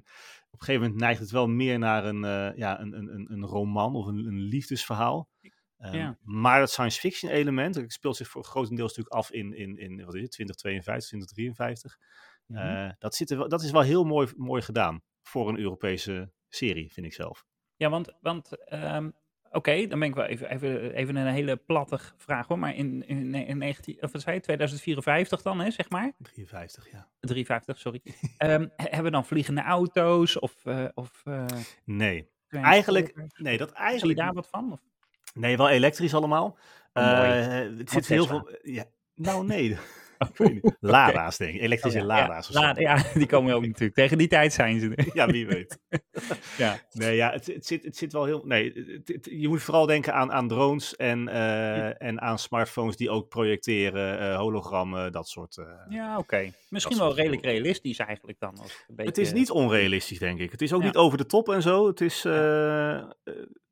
op 0.51 0.61
een 0.61 0.67
gegeven 0.67 0.83
moment 0.83 1.01
neigt 1.01 1.21
het 1.21 1.31
wel 1.31 1.47
meer 1.49 1.79
naar 1.79 2.05
een, 2.05 2.25
eh, 2.25 2.57
ja, 2.59 2.81
een, 2.81 2.93
een, 2.97 3.15
een- 3.15 3.33
een 3.33 3.45
roman 3.45 3.95
of 3.95 4.07
een, 4.07 4.27
een 4.27 4.41
liefdesverhaal. 4.41 5.29
Ehm, 5.77 5.97
Ja. 5.97 6.19
Maar 6.23 6.61
het 6.61 6.71
science 6.71 7.01
fiction 7.01 7.33
element, 7.33 7.75
dat 7.75 7.93
speelt 7.93 8.17
zich 8.17 8.29
voor 8.29 8.45
grotendeels 8.45 8.89
natuurlijk 8.97 9.15
af 9.17 9.31
in, 9.31 9.55
in, 9.57 9.79
in 9.79 10.05
wat 10.05 10.15
is 10.15 10.23
het, 10.23 10.31
2052, 10.33 11.09
2053. 11.09 11.99
Mhm. 12.47 12.59
Eh, 12.61 12.93
dat, 12.99 13.15
zit 13.15 13.31
er 13.31 13.39
wel, 13.39 13.49
dat 13.49 13.63
is 13.63 13.71
wel 13.71 13.83
heel 13.83 14.05
mooi, 14.05 14.29
mooi 14.37 14.63
gedaan 14.63 15.03
voor 15.23 15.49
een 15.49 15.59
Europese 15.59 16.33
serie, 16.49 16.93
vind 16.93 17.07
ik 17.07 17.13
zelf. 17.15 17.45
ja 17.77 17.89
want, 17.91 18.13
want 18.21 18.65
ehm, 18.65 19.11
oké, 19.57 19.87
dan 19.87 19.99
ben 19.99 20.09
ik 20.09 20.15
wel 20.15 20.25
even, 20.25 20.51
even, 20.51 20.93
even 20.95 21.17
een 21.17 21.27
hele 21.33 21.57
platte 21.57 21.99
vraag 22.17 22.47
hoor. 22.47 22.59
Maar 22.59 22.75
in, 22.75 23.09
in, 23.09 23.35
in 23.35 23.59
19, 23.59 23.97
of 24.03 24.13
wat 24.13 24.23
zei 24.23 24.35
je, 24.37 24.43
2054 24.43 25.43
dan, 25.43 25.61
hè, 25.61 25.71
zeg 25.71 25.91
maar? 25.91 26.13
53, 26.23 26.91
ja. 26.93 27.09
53, 27.21 27.79
sorry. 27.79 28.01
Ehm, 28.37 28.61
he- 28.77 28.85
hebben 28.85 29.05
we 29.05 29.11
dan 29.11 29.27
vliegende 29.27 29.63
auto's 29.63 30.39
of... 30.39 30.55
eh 30.65 30.85
of 30.95 31.23
eh, 31.25 31.45
Nee, 31.85 32.65
eigenlijk, 32.65 33.15
nee, 33.37 33.57
dat 33.59 33.69
Zie 33.69 33.79
je 33.79 33.85
eigenlijk 33.85 34.19
daar 34.19 34.33
wat 34.33 34.49
van? 34.49 34.73
Of? 34.73 34.81
Nee, 35.35 35.57
wel 35.57 35.69
elektrisch 35.69 36.15
allemaal. 36.15 36.59
Oh, 36.93 37.23
het 37.79 37.91
zit 37.91 38.07
heel 38.07 38.27
veel. 38.27 38.51
Ja, 38.63 38.85
nou, 39.15 39.47
nee. 39.47 39.77
Ik 40.31 40.37
weet 40.37 40.53
niet. 40.63 40.77
Lada's, 40.81 41.37
denk 41.37 41.55
ik. 41.55 41.61
Elektrische 41.61 41.99
Oh, 42.01 42.05
ja, 42.83 43.03
die 43.15 43.27
komen 43.27 43.55
ook 43.55 43.67
natuurlijk. 43.67 43.95
Tegen 43.95 44.19
die 44.19 44.29
tijd 44.29 44.53
zijn 44.53 44.81
ze 44.81 44.95
er. 44.95 45.07
Ja, 45.15 45.27
wie 45.27 45.47
weet. 45.47 45.79
Ja. 46.59 46.79
Nee, 46.93 47.17
ja, 47.17 47.31
het, 47.33 47.47
het, 47.47 47.67
zit, 47.67 47.85
het 47.85 47.97
zit 47.97 48.13
wel 48.13 48.25
heel. 48.25 48.43
Nee, 48.45 48.73
het- 48.75 49.09
het- 49.09 49.29
je 49.31 49.49
moet 49.49 49.63
vooral 49.63 49.87
denken 49.87 50.15
aan, 50.15 50.33
aan 50.33 50.49
drones 50.49 50.97
en, 50.97 51.29
eh, 51.29 52.03
en 52.03 52.21
aan 52.21 52.39
smartphones 52.39 52.97
die 52.97 53.11
ook 53.11 53.29
projecteren, 53.29 54.19
eh, 54.19 54.37
hologrammen, 54.37 55.13
dat 55.13 55.29
soort. 55.29 55.57
eh. 55.57 55.65
Ja, 55.89 56.19
oké. 56.19 56.51
Misschien 56.69 56.99
wel 56.99 57.15
redelijk 57.15 57.43
realistisch 57.45 57.99
eigenlijk 57.99 58.39
dan. 58.39 58.51
Als 58.59 58.73
het 58.73 58.85
een 58.89 58.95
beetje... 58.97 59.11
Het 59.11 59.19
is 59.21 59.33
niet 59.33 59.51
onrealistisch, 59.51 60.19
denk 60.19 60.41
ik. 60.41 60.51
Het 60.51 60.63
is 60.63 60.73
ook 60.73 60.83
niet 60.83 60.97
over 60.97 61.19
de 61.19 61.27
top 61.27 61.49
en 61.49 61.63
zo. 61.63 61.87
Het 61.87 62.01
is. 62.01 62.25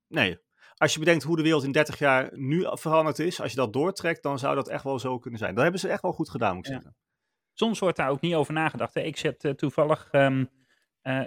nee. 0.09 0.39
Als 0.85 0.93
je 0.93 0.99
bedenkt 0.99 1.23
hoe 1.25 1.37
de 1.37 1.43
wereld 1.43 1.65
in 1.65 1.73
30 1.73 1.99
jaar 1.99 2.31
nu 2.33 2.67
veranderd 2.71 3.19
is, 3.19 3.41
als 3.41 3.51
je 3.51 3.57
dat 3.57 3.73
doortrekt, 3.73 4.23
dan 4.23 4.39
zou 4.39 4.55
dat 4.55 4.69
echt 4.69 4.85
wel 4.85 4.99
zo 4.99 5.19
kunnen 5.19 5.39
zijn. 5.39 5.55
Dat 5.55 5.63
hebben 5.63 5.81
ze 5.81 5.89
echt 5.89 6.03
wel 6.03 6.13
goed 6.13 6.31
gedaan, 6.31 6.57
moet 6.57 6.67
ik 6.67 6.73
Ja. 6.73 6.79
zeggen. 6.79 6.97
Soms 7.53 7.79
wordt 7.79 7.97
daar 7.97 8.11
ook 8.11 8.21
niet 8.21 8.35
over 8.35 8.53
nagedacht. 8.53 8.95
Hè. 8.95 9.01
Ik 9.01 9.17
zet 9.17 9.45
eh, 9.45 9.53
toevallig, 9.53 10.09
eh, 10.11 10.41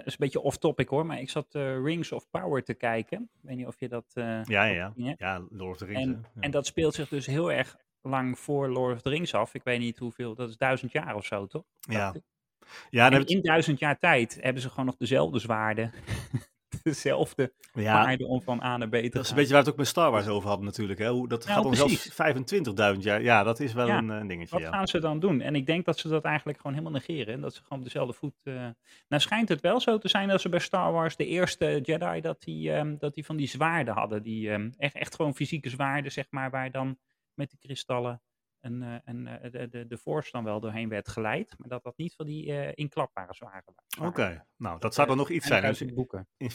is 0.04 0.12
een 0.12 0.14
beetje 0.18 0.40
off-topic 0.40 0.88
hoor, 0.88 1.06
maar 1.06 1.20
ik 1.20 1.30
zat 1.30 1.54
eh, 1.54 1.82
Rings 1.82 2.12
of 2.12 2.30
Power 2.30 2.62
te 2.64 2.74
kijken. 2.74 3.22
Ik 3.34 3.40
weet 3.42 3.56
niet 3.56 3.66
of 3.66 3.80
je 3.80 3.88
dat... 3.88 4.04
Ja, 4.14 4.44
ja, 4.44 4.92
ja. 4.96 5.14
Ja, 5.18 5.46
Lord 5.50 5.70
of 5.72 5.76
the 5.78 5.84
Rings. 5.84 6.00
En. 6.02 6.24
Ja. 6.34 6.40
en 6.40 6.50
dat 6.50 6.66
speelt 6.66 6.94
zich 6.94 7.08
dus 7.08 7.26
heel 7.26 7.52
erg 7.52 7.76
lang 8.02 8.38
voor 8.38 8.68
Lord 8.68 8.94
of 8.94 9.02
the 9.02 9.08
Rings 9.08 9.34
af. 9.34 9.54
Ik 9.54 9.64
weet 9.64 9.78
niet 9.78 9.98
hoeveel, 9.98 10.34
dat 10.34 10.48
is 10.48 10.56
duizend 10.56 10.92
jaar 10.92 11.14
of 11.14 11.24
zo, 11.26 11.46
toch? 11.46 11.64
ja. 11.80 12.14
Ja, 12.90 13.10
En 13.10 13.24
in 13.26 13.42
duizend 13.42 13.78
jaar 13.78 13.98
tijd 13.98 14.38
hebben 14.40 14.62
ze 14.62 14.68
gewoon 14.68 14.86
nog 14.86 14.96
dezelfde 14.96 15.38
zwaarden. 15.38 15.92
dezelfde 16.88 17.52
ja, 17.72 18.16
om 18.16 18.42
van 18.42 18.62
A 18.62 18.76
naar 18.76 18.88
B 18.88 18.92
te 18.92 19.00
dat 19.00 19.04
is 19.04 19.14
een 19.18 19.24
gaan. 19.24 19.34
beetje 19.36 19.52
waar 19.52 19.62
we 19.62 19.64
het 19.64 19.68
ook 19.68 19.76
met 19.76 19.86
Star 19.86 20.10
Wars 20.10 20.26
over 20.26 20.48
hadden 20.48 20.66
natuurlijk. 20.66 20.98
Hè? 20.98 21.08
Hoe, 21.10 21.28
dat 21.28 21.44
Nou, 21.44 21.56
gaat 21.56 21.64
om 21.64 21.74
zelfs 21.74 22.08
precies. 22.14 22.94
25.000 22.94 22.98
jaar. 23.02 23.22
Ja, 23.22 23.42
dat 23.42 23.60
is 23.60 23.72
wel 23.72 23.86
Ja. 23.86 23.98
een 23.98 24.10
eh, 24.10 24.28
dingetje. 24.28 24.54
Wat 24.54 24.60
ja. 24.64 24.70
gaan 24.70 24.88
ze 24.88 25.00
dan 25.00 25.20
doen? 25.20 25.40
En 25.40 25.54
ik 25.54 25.66
denk 25.66 25.84
dat 25.84 25.98
ze 25.98 26.08
dat 26.08 26.24
eigenlijk 26.24 26.56
gewoon 26.58 26.76
helemaal 26.76 27.00
negeren. 27.06 27.34
En 27.34 27.40
dat 27.40 27.54
ze 27.54 27.62
gewoon 27.62 27.78
op 27.78 27.84
dezelfde 27.84 28.12
voet. 28.12 28.34
eh 28.42 28.54
Nou 29.08 29.22
schijnt 29.22 29.48
het 29.48 29.60
wel 29.60 29.80
zo 29.80 29.98
te 29.98 30.08
zijn 30.08 30.28
dat 30.28 30.40
ze 30.40 30.48
bij 30.48 30.58
Star 30.60 30.92
Wars 30.92 31.16
de 31.16 31.26
eerste 31.26 31.80
Jedi 31.82 32.20
dat 32.20 32.42
die, 32.42 32.72
ehm, 32.72 32.96
dat 32.98 33.14
die 33.14 33.24
van 33.24 33.36
die 33.36 33.48
zwaarden 33.48 33.94
hadden. 33.94 34.22
Die 34.22 34.50
ehm, 34.50 34.70
echt, 34.76 34.94
echt 34.94 35.14
gewoon 35.14 35.34
fysieke 35.34 35.68
zwaarden, 35.68 36.12
zeg 36.12 36.26
maar, 36.30 36.50
waar 36.50 36.70
dan 36.70 36.98
met 37.34 37.50
de 37.50 37.56
kristallen 37.58 38.22
een, 38.60 38.82
eh, 38.82 38.94
een, 39.04 39.26
eh, 39.26 39.50
de, 39.52 39.68
de, 39.68 39.86
de 39.86 39.98
force 39.98 40.30
dan 40.30 40.44
wel 40.44 40.60
doorheen 40.60 40.88
werd 40.88 41.08
geleid. 41.08 41.54
Maar 41.58 41.68
dat 41.68 41.82
dat 41.82 41.96
niet 41.96 42.14
van 42.14 42.26
die 42.26 42.52
eh, 42.52 42.72
inklapbare 42.74 43.34
waren. 43.38 43.74
Oké, 44.08 44.44
nou 44.56 44.78
dat 44.80 44.94
zou 44.94 45.08
dan 45.08 45.16
nog 45.16 45.30
iets 45.30 45.46
zijn. 45.46 45.62
Dus 45.62 45.80
in 46.36 46.50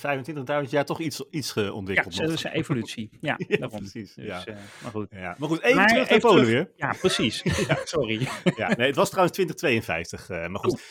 25.000 0.66 0.70
jaar 0.70 0.86
toch 0.86 1.00
iets, 1.00 1.26
iets 1.30 1.54
Ja, 1.54 1.72
ontwikkeld. 1.72 2.16
dat 2.16 2.26
nog. 2.26 2.34
is 2.36 2.44
een 2.44 2.52
evolutie. 2.62 3.18
Ja, 3.22 3.36
Ja, 3.48 3.58
daarom. 3.58 3.80
precies, 3.80 4.14
Dus, 4.14 4.26
ja. 4.26 4.44
maar 4.82 4.92
goed. 4.92 5.08
Ja. 5.10 5.36
Maar 5.40 5.50
goed, 5.50 5.62
even 5.62 5.76
Maar 5.78 5.88
terug 5.88 6.10
naar 6.10 6.20
Polen 6.20 6.46
weer. 6.46 6.72
Ja, 6.76 6.94
precies. 7.00 7.44
Sorry. 7.84 8.28
Ja, 8.56 8.68
nee, 8.76 8.88
het 8.88 8.96
was 8.96 9.10
trouwens 9.10 9.36
2052. 9.38 10.30
eh, 10.30 10.48
maar 10.48 10.60
goed. 10.60 10.72
Oeh, 10.72 10.82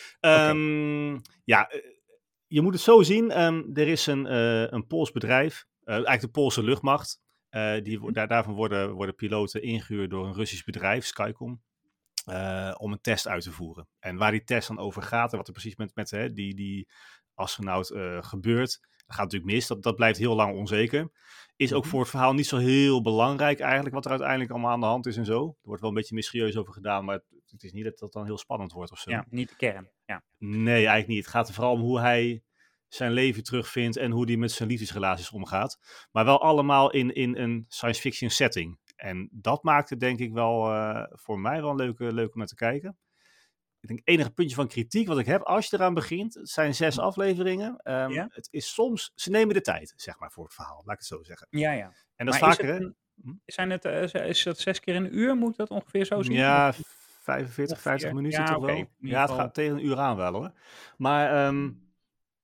Ehm, 0.48 1.18
Ja, 1.44 1.70
je 2.46 2.60
moet 2.60 2.72
het 2.72 2.82
zo 2.82 3.02
zien. 3.02 3.30
ehm, 3.30 3.62
er 3.74 3.88
is 3.88 4.06
een, 4.06 4.32
een 4.74 4.86
Pools 4.86 5.12
bedrijf, 5.12 5.64
eigenlijk 5.84 6.20
de 6.20 6.28
Poolse 6.28 6.62
luchtmacht. 6.62 7.20
Eh, 7.52 7.82
die, 7.82 8.00
wo- 8.00 8.10
daar, 8.10 8.28
daarvan 8.28 8.54
worden, 8.54 8.92
worden 8.92 9.14
piloten 9.14 9.62
ingehuurd 9.62 10.10
door 10.10 10.26
een 10.26 10.34
Russisch 10.34 10.64
bedrijf, 10.64 11.04
Skycom. 11.04 11.62
eh, 12.24 12.74
om 12.78 12.92
een 12.92 13.00
test 13.00 13.28
uit 13.28 13.42
te 13.42 13.52
voeren. 13.52 13.88
En 13.98 14.16
waar 14.16 14.30
die 14.30 14.44
test 14.44 14.68
dan 14.68 14.78
over 14.78 15.02
gaat 15.02 15.30
en 15.32 15.36
wat 15.38 15.46
er 15.46 15.52
precies 15.52 15.76
met, 15.76 15.94
met 15.94 16.10
hè, 16.10 16.32
die, 16.32 16.54
die 16.54 16.88
astronaut 17.34 17.90
eh, 17.90 18.22
gebeurt, 18.22 18.80
gaat 19.06 19.22
natuurlijk 19.22 19.52
mis, 19.52 19.66
dat, 19.66 19.82
dat 19.82 19.96
blijft 19.96 20.18
heel 20.18 20.34
lang 20.34 20.56
onzeker. 20.56 21.10
Is 21.56 21.72
ook 21.72 21.80
Mhm. 21.82 21.90
voor 21.90 22.00
het 22.00 22.10
verhaal 22.10 22.34
niet 22.34 22.46
zo 22.46 22.56
heel 22.56 23.02
belangrijk 23.02 23.60
eigenlijk, 23.60 23.94
wat 23.94 24.04
er 24.04 24.10
uiteindelijk 24.10 24.50
allemaal 24.50 24.70
aan 24.70 24.80
de 24.80 24.86
hand 24.86 25.06
is 25.06 25.16
en 25.16 25.24
zo. 25.24 25.46
Er 25.46 25.54
wordt 25.62 25.80
wel 25.80 25.90
een 25.90 25.96
beetje 25.96 26.14
mysterieus 26.14 26.56
over 26.56 26.72
gedaan, 26.72 27.04
maar 27.04 27.14
het, 27.14 27.24
het 27.50 27.62
is 27.62 27.72
niet 27.72 27.84
dat 27.84 27.98
dat 27.98 28.12
dan 28.12 28.24
heel 28.24 28.38
spannend 28.38 28.72
wordt 28.72 28.90
of 28.92 28.98
zo. 28.98 29.10
Ja, 29.10 29.26
niet 29.30 29.48
de 29.48 29.56
kern. 29.56 29.90
Ja. 30.06 30.22
Nee, 30.38 30.74
eigenlijk 30.74 31.06
niet. 31.08 31.18
Het 31.24 31.28
gaat 31.34 31.48
er 31.48 31.54
vooral 31.54 31.72
om 31.72 31.80
hoe 31.80 32.00
hij 32.00 32.42
zijn 32.94 33.12
leven 33.12 33.42
terugvindt 33.42 33.96
en 33.96 34.10
hoe 34.10 34.24
hij 34.26 34.36
met 34.36 34.52
zijn 34.52 34.68
liefdesrelaties 34.68 35.30
omgaat. 35.30 35.78
Maar 36.12 36.24
wel 36.24 36.42
allemaal 36.42 36.90
in, 36.90 37.14
in 37.14 37.36
een 37.36 37.64
science 37.68 38.00
fiction 38.00 38.30
setting. 38.30 38.78
En 38.96 39.28
dat 39.32 39.62
maakt 39.62 39.90
het 39.90 40.00
denk 40.00 40.18
ik 40.18 40.32
wel 40.32 40.72
eh, 40.72 41.02
voor 41.10 41.38
mij 41.40 41.60
wel 41.60 41.70
een 41.70 41.76
leuke, 41.76 42.12
leuk 42.12 42.32
om 42.32 42.38
naar 42.38 42.46
te 42.46 42.54
kijken. 42.54 42.98
Ik 43.80 43.88
denk, 43.88 44.00
het 44.04 44.08
enige 44.08 44.30
puntje 44.30 44.54
van 44.56 44.68
kritiek 44.68 45.06
wat 45.08 45.18
ik 45.18 45.26
heb, 45.26 45.42
als 45.42 45.66
je 45.70 45.76
eraan 45.76 45.94
begint, 45.94 46.34
het 46.34 46.48
zijn 46.48 46.74
zes 46.74 46.98
afleveringen. 46.98 47.76
Ehm, 47.76 48.10
Ja. 48.10 48.28
Het 48.30 48.48
is 48.50 48.74
soms, 48.74 49.12
ze 49.14 49.30
nemen 49.30 49.54
de 49.54 49.60
tijd, 49.60 49.92
zeg 49.96 50.18
maar, 50.18 50.30
voor 50.30 50.44
het 50.44 50.54
verhaal. 50.54 50.76
Laat 50.84 50.92
ik 50.94 50.98
het 50.98 51.06
zo 51.06 51.22
zeggen. 51.22 51.46
Ja, 51.50 51.72
ja. 51.72 51.92
En 52.16 52.26
dat 52.26 52.34
is 52.34 52.40
vaker, 52.40 52.64
hè? 52.66 52.80
een- 52.80 52.96
Zijn 53.46 53.70
het, 53.70 53.84
eh, 53.84 54.24
is 54.28 54.42
dat 54.42 54.58
zes 54.58 54.80
keer 54.80 54.96
een 54.96 55.16
uur? 55.18 55.36
Moet 55.36 55.56
dat 55.56 55.68
ongeveer 55.70 56.04
zo 56.04 56.22
zien? 56.22 56.34
Ja, 56.36 56.68
Of- 56.68 57.00
45, 57.22 57.80
50 57.80 58.10
ongeveer. 58.10 58.14
minuten 58.14 58.40
Ja, 58.40 58.54
toch 58.54 58.64
wel? 58.66 58.86
Ja, 58.98 59.20
het 59.22 59.30
gaat 59.30 59.54
tegen 59.54 59.76
een 59.76 59.84
uur 59.86 59.98
aan 59.98 60.16
wel 60.16 60.32
hoor. 60.32 60.52
Maar 60.96 61.46
ehm, 61.46 61.64
eh, 61.66 61.70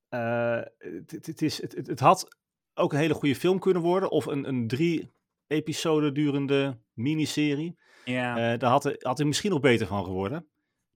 het, 0.08 1.26
het, 1.26 1.42
is, 1.42 1.62
het, 1.62 1.72
het, 1.86 2.00
had 2.00 2.36
ook 2.74 2.92
een 2.92 2.98
hele 2.98 3.14
goede 3.14 3.36
film 3.36 3.58
kunnen 3.58 3.82
worden. 3.82 4.10
Of 4.10 4.26
een, 4.26 4.48
een 4.48 4.68
drie 4.68 5.12
episoden 5.46 6.14
durende 6.14 6.78
miniserie. 6.92 7.78
ja. 8.04 8.52
Eh 8.52 8.58
daar 8.58 8.70
had, 8.70 8.96
had 8.98 9.20
er 9.20 9.26
misschien 9.26 9.50
nog 9.50 9.60
beter 9.60 9.86
van 9.86 10.04
geworden, 10.04 10.46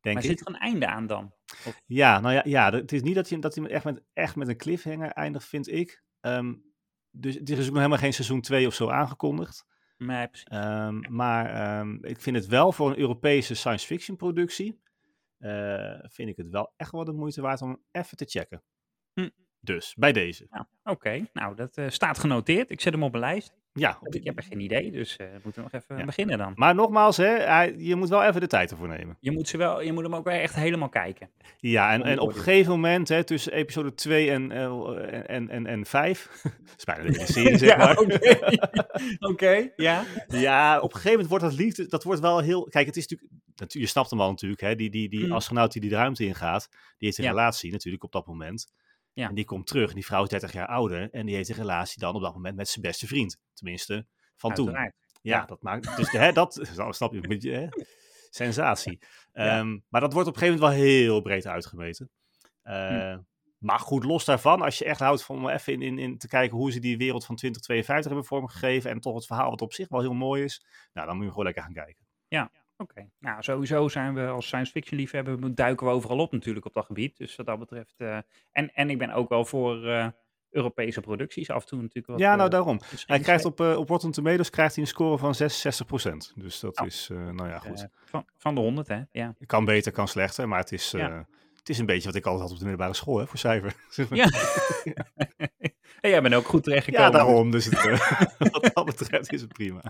denk 0.00 0.14
maar 0.14 0.24
ik. 0.24 0.30
zit 0.30 0.40
er 0.40 0.54
een 0.54 0.60
einde 0.60 0.86
aan 0.86 1.06
dan? 1.06 1.32
Ja, 1.86 2.20
nou 2.20 2.34
ja, 2.34 2.42
ja, 2.44 2.72
het 2.72 2.92
is 2.92 3.02
niet 3.02 3.14
dat 3.14 3.28
hij, 3.28 3.38
dat 3.38 3.54
hij 3.54 3.66
echt, 3.66 3.84
met, 3.84 4.02
echt 4.12 4.36
met 4.36 4.48
een 4.48 4.56
cliffhanger 4.56 5.10
eindigt, 5.10 5.44
vind 5.48 5.68
ik. 5.68 6.02
Ehm, 6.20 6.54
dus 7.10 7.36
er 7.36 7.50
is 7.50 7.58
ook 7.58 7.66
nog 7.66 7.76
helemaal 7.76 7.98
geen 7.98 8.12
seizoen 8.12 8.40
2 8.40 8.66
of 8.66 8.74
zo 8.74 8.88
aangekondigd. 8.88 9.66
Nee, 9.96 10.28
precies. 10.28 10.46
Ehm, 10.48 11.00
maar 11.14 11.46
ehm, 11.54 12.04
ik 12.04 12.20
vind 12.20 12.36
het 12.36 12.46
wel 12.46 12.72
voor 12.72 12.90
een 12.90 12.98
Europese 12.98 13.54
science 13.54 13.86
fiction 13.86 14.16
productie. 14.16 14.80
eh, 15.38 15.98
vind 16.02 16.28
ik 16.28 16.36
het 16.36 16.48
wel 16.48 16.72
echt 16.76 16.92
wel 16.92 17.04
de 17.04 17.12
moeite 17.12 17.40
waard 17.40 17.62
om 17.62 17.82
even 17.90 18.16
te 18.16 18.24
checken. 18.24 18.62
Hm. 19.14 19.28
Dus 19.60 19.94
bij 19.96 20.12
deze. 20.12 20.46
Ja, 20.50 20.68
Oké, 20.84 21.26
nou 21.32 21.54
dat 21.56 21.76
eh, 21.76 21.88
staat 21.88 22.18
genoteerd. 22.18 22.70
Ik 22.70 22.80
zet 22.80 22.92
hem 22.92 23.02
op 23.02 23.10
mijn 23.12 23.24
lijst. 23.24 23.54
Ja, 23.74 23.98
Ik 24.02 24.24
heb 24.24 24.36
er 24.36 24.42
geen 24.42 24.60
idee, 24.60 24.90
dus 24.90 25.16
eh 25.16 25.26
moeten 25.42 25.64
we 25.64 25.68
nog 25.72 25.82
even 25.82 25.98
Ja. 25.98 26.04
beginnen 26.04 26.38
dan. 26.38 26.52
maar 26.54 26.74
nogmaals, 26.74 27.16
hè, 27.16 27.62
je 27.62 27.94
moet 27.96 28.08
wel 28.08 28.22
even 28.24 28.40
de 28.40 28.46
tijd 28.46 28.70
ervoor 28.70 28.88
nemen. 28.88 29.16
Je 29.20 29.30
moet, 29.30 29.48
ze 29.48 29.56
wel, 29.56 29.82
je 29.82 29.92
moet 29.92 30.02
hem 30.02 30.14
ook 30.14 30.24
wel 30.24 30.34
echt 30.34 30.54
helemaal 30.54 30.88
kijken. 30.88 31.30
Ja, 31.58 31.92
en, 31.92 32.02
en 32.02 32.18
op 32.18 32.28
een 32.28 32.34
gegeven 32.34 32.72
moment, 32.72 33.08
hè, 33.08 33.24
tussen 33.24 33.52
episode 33.52 33.94
2 33.94 34.30
en, 34.30 34.52
eh, 34.52 35.30
en, 35.30 35.48
en, 35.48 35.66
en 35.66 35.86
5, 35.86 36.40
dat 36.42 36.74
is 36.76 36.84
bijna 36.84 37.02
hele 37.02 37.26
serie, 37.26 37.58
zeg 37.58 37.76
maar. 37.82 37.96
oké. 39.30 39.70
Ja. 39.76 40.04
Ja, 40.28 40.76
op 40.76 40.82
een 40.82 40.90
gegeven 40.90 41.10
moment 41.10 41.28
wordt 41.28 41.44
dat 41.44 41.54
liefde, 41.54 41.86
dat 41.86 42.02
wordt 42.04 42.20
wel 42.20 42.38
heel... 42.40 42.62
Kijk, 42.68 42.86
het 42.86 42.96
is 42.96 43.06
natuurlijk, 43.08 43.30
natu- 43.56 43.80
je 43.80 43.86
snapt 43.86 44.10
hem 44.10 44.20
al 44.20 44.30
natuurlijk, 44.30 44.60
hè, 44.60 44.74
die, 44.74 44.90
die, 44.90 45.08
die 45.08 45.24
Mm. 45.26 45.32
astronaut 45.32 45.72
die 45.72 45.80
die 45.80 45.90
de 45.90 45.96
ruimte 45.96 46.24
ingaat, 46.24 46.68
die 46.70 46.78
heeft 46.98 47.18
een 47.18 47.24
Ja. 47.24 47.30
relatie 47.30 47.70
natuurlijk 47.72 48.04
op 48.04 48.12
dat 48.12 48.26
moment. 48.26 48.72
Ja. 49.12 49.28
En 49.28 49.34
die 49.34 49.44
komt 49.44 49.66
terug, 49.66 49.88
en 49.88 49.94
die 49.94 50.04
vrouw 50.06 50.22
is 50.22 50.28
30 50.28 50.52
jaar 50.52 50.66
ouder, 50.66 51.10
en 51.10 51.26
die 51.26 51.34
heeft 51.34 51.48
een 51.48 51.54
relatie 51.54 52.00
dan 52.00 52.14
op 52.14 52.22
dat 52.22 52.34
moment 52.34 52.56
met 52.56 52.68
zijn 52.68 52.84
beste 52.84 53.06
vriend. 53.06 53.38
Tenminste, 53.54 54.06
van 54.36 54.54
toen. 54.54 54.70
Ja, 54.70 54.92
Ja. 55.22 55.44
dat 55.46 55.62
maakt, 55.62 55.96
dus 55.96 56.10
hè, 56.10 56.32
dat, 56.32 56.60
snap 56.90 57.12
je, 57.12 57.16
een 57.22 57.28
beetje, 57.28 57.52
hè? 57.52 57.66
sensatie. 58.30 58.98
Ja. 59.32 59.58
Ehm, 59.58 59.78
maar 59.88 60.00
dat 60.00 60.12
wordt 60.12 60.28
op 60.28 60.34
een 60.34 60.40
gegeven 60.40 60.60
moment 60.60 60.78
wel 60.78 60.86
heel 60.86 61.20
breed 61.20 61.46
uitgemeten. 61.46 62.10
Eh, 62.62 63.16
Maar 63.58 63.78
goed, 63.78 64.04
los 64.04 64.24
daarvan, 64.24 64.62
als 64.62 64.78
je 64.78 64.84
echt 64.84 65.00
houdt 65.00 65.24
van 65.24 65.36
om 65.36 65.48
even 65.48 65.72
in, 65.72 65.82
in, 65.82 65.98
in 65.98 66.18
te 66.18 66.28
kijken 66.28 66.56
hoe 66.56 66.72
ze 66.72 66.80
die 66.80 66.96
wereld 66.96 67.26
van 67.26 67.36
2052 67.36 68.12
hebben 68.12 68.28
vormgegeven 68.28 68.90
en 68.90 69.00
toch 69.00 69.14
het 69.14 69.26
verhaal 69.26 69.50
wat 69.50 69.60
op 69.62 69.72
zich 69.72 69.88
wel 69.88 70.00
heel 70.00 70.12
mooi 70.14 70.42
is, 70.42 70.64
nou, 70.92 71.06
dan 71.06 71.16
moet 71.16 71.24
je 71.24 71.30
gewoon 71.30 71.44
lekker 71.44 71.62
gaan 71.62 71.72
kijken. 71.72 72.06
Oké, 72.82 73.08
nou 73.18 73.42
sowieso 73.42 73.88
zijn 73.88 74.14
we 74.14 74.26
als 74.26 74.46
science 74.46 74.72
fiction 74.72 74.98
liefhebber, 75.00 75.54
duiken 75.54 75.86
we 75.86 75.92
overal 75.92 76.18
op 76.18 76.32
natuurlijk 76.32 76.66
op 76.66 76.74
dat 76.74 76.86
gebied. 76.86 77.16
Dus 77.16 77.36
wat 77.36 77.46
dat 77.46 77.58
betreft, 77.58 77.94
eh, 77.96 78.18
en, 78.52 78.74
en 78.74 78.90
ik 78.90 78.98
ben 78.98 79.10
ook 79.12 79.28
wel 79.28 79.44
voor 79.44 79.86
eh, 79.86 80.06
Europese 80.50 81.00
producties 81.00 81.50
af 81.50 81.62
en 81.62 81.68
toe 81.68 81.78
natuurlijk 81.78 82.06
wat. 82.06 82.18
ja, 82.18 82.30
nou 82.34 82.44
eh, 82.44 82.50
daarom. 82.50 82.80
Hij 83.06 83.18
krijgt 83.20 83.44
op, 83.44 83.60
op 83.60 83.88
Rotten 83.88 84.10
Tomatoes 84.10 84.50
krijgt 84.50 84.74
hij 84.74 84.84
een 84.84 84.90
score 84.90 85.18
van 85.18 85.34
66%. 85.34 86.32
Dus 86.34 86.60
dat 86.60 86.80
Oh. 86.80 86.86
is, 86.86 87.08
nou 87.12 87.48
ja, 87.48 87.58
goed. 87.58 87.86
van, 88.04 88.24
van 88.36 88.54
de 88.54 88.60
100, 88.60 88.88
hè? 88.88 89.00
Ja. 89.12 89.34
kan 89.46 89.64
beter, 89.64 89.92
kan 89.92 90.08
slechter, 90.08 90.48
maar 90.48 90.58
het 90.58 90.72
is, 90.72 90.90
Ja. 90.90 91.26
het 91.58 91.68
is 91.68 91.78
een 91.78 91.86
beetje 91.86 92.06
wat 92.06 92.14
ik 92.16 92.24
altijd 92.26 92.42
had 92.42 92.50
op 92.52 92.58
de 92.58 92.64
middelbare 92.64 92.94
school, 92.96 93.18
hè, 93.18 93.26
voor 93.26 93.38
cijfer. 93.38 93.74
Ja. 94.10 94.26
en 96.02 96.10
jij 96.10 96.22
bent 96.22 96.34
ook 96.34 96.46
goed 96.46 96.62
terechtgekomen. 96.62 97.06
Ja, 97.06 97.16
daarom. 97.16 97.50
Dus 97.50 97.64
het, 97.64 97.74
eh, 97.74 98.20
wat 98.52 98.70
dat 98.74 98.84
betreft 98.84 99.32
is 99.32 99.40
het 99.40 99.52
prima. 99.52 99.82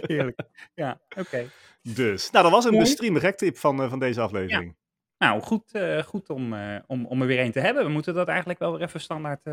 Heerlijk. 0.00 0.40
Ja, 0.74 1.00
oké. 1.18 1.50
Dus, 1.82 2.30
nou, 2.30 2.44
dat 2.44 2.52
was 2.52 2.64
de 2.64 2.70
Mooi. 2.70 2.86
streamer 2.86 3.20
gek 3.20 3.36
tip 3.36 3.56
van, 3.56 3.82
eh, 3.82 3.88
van 3.88 3.98
deze 3.98 4.20
aflevering. 4.20 4.76
Nou, 5.18 5.40
goed, 5.40 5.72
eh, 5.72 6.02
goed 6.02 6.28
om, 6.28 6.54
om, 6.86 7.06
om 7.06 7.20
er 7.20 7.26
weer 7.26 7.40
een 7.40 7.52
te 7.52 7.60
hebben. 7.60 7.84
We 7.84 7.90
moeten 7.90 8.14
dat 8.14 8.28
eigenlijk 8.28 8.58
wel 8.58 8.72
weer 8.72 8.82
even 8.82 9.00
standaard 9.00 9.46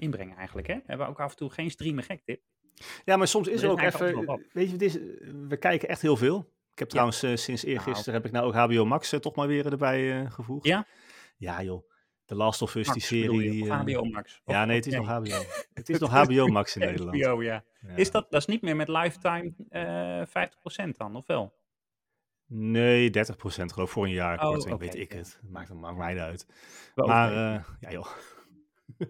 inbrengen 0.00 0.36
eigenlijk, 0.36 0.66
hè? 0.66 0.74
We 0.74 0.82
hebben 0.86 1.08
ook 1.08 1.20
af 1.20 1.30
en 1.30 1.36
toe 1.36 1.50
geen 1.50 1.70
streamer 1.70 2.04
gek 2.04 2.20
tip. 2.24 2.40
Ja, 3.04 3.16
maar 3.16 3.28
soms 3.28 3.48
is 3.48 3.62
Er 3.62 3.66
er 3.66 3.72
ook 3.72 3.80
even, 3.80 4.40
weet 4.52 4.70
je, 4.70 4.76
is, 4.76 4.98
we 5.48 5.56
kijken 5.56 5.88
echt 5.88 6.02
heel 6.02 6.16
veel. 6.16 6.52
Ik 6.72 6.78
heb 6.78 6.88
trouwens 6.88 7.18
sinds 7.34 7.64
eergisteren 7.64 8.14
heb 8.14 8.24
ik 8.24 8.32
nou 8.32 8.46
ook 8.46 8.54
HBO 8.54 8.84
Max 8.84 9.16
toch 9.20 9.34
maar 9.34 9.46
weer 9.46 9.66
erbij 9.66 10.26
gevoegd. 10.30 10.66
Ja? 10.66 10.86
Ja 11.36 11.62
joh, 11.62 11.90
The 12.24 12.34
Last 12.34 12.62
of 12.62 12.74
Us, 12.74 12.86
Max, 12.86 12.98
die 13.08 13.18
serie. 13.20 13.50
die, 13.50 13.62
of 13.62 13.68
eh, 13.68 13.80
HBO 13.80 14.04
Max. 14.04 14.40
Of- 14.44 14.54
ja, 14.54 14.64
nee, 14.64 14.76
het 14.76 14.86
is 14.86 14.94
nog 14.94 15.06
HBO. 15.06 15.42
Het 15.74 15.88
is 15.88 15.98
nog 16.04 16.10
HBO 16.10 16.46
Max 16.46 16.76
in 16.76 16.80
Nederland. 16.86 17.22
HBO, 17.24 17.42
ja. 17.42 17.64
Ja. 17.80 17.96
Is 17.96 18.10
dat, 18.10 18.26
dat 18.30 18.40
is 18.40 18.46
niet 18.46 18.62
meer 18.62 18.76
met 18.76 18.88
lifetime 18.88 19.52
eh 19.68 20.86
50% 20.86 20.90
dan, 20.96 21.16
of 21.16 21.26
wel? 21.26 21.54
Nee, 22.46 23.08
30% 23.10 23.12
geloof 23.44 23.78
ik 23.78 23.88
voor 23.88 24.04
een 24.04 24.10
jaar 24.12 24.38
Oh, 24.38 24.44
korting, 24.52 24.78
weet 24.78 24.94
ik 24.94 25.12
het. 25.12 25.40
Maakt, 25.50 25.72
maakt 25.74 25.96
mij 25.96 26.18
uit. 26.20 26.46
Wel 26.94 27.06
Maar 27.06 27.30
eh, 27.54 27.64
ja 27.80 27.90
joh. 27.90 28.06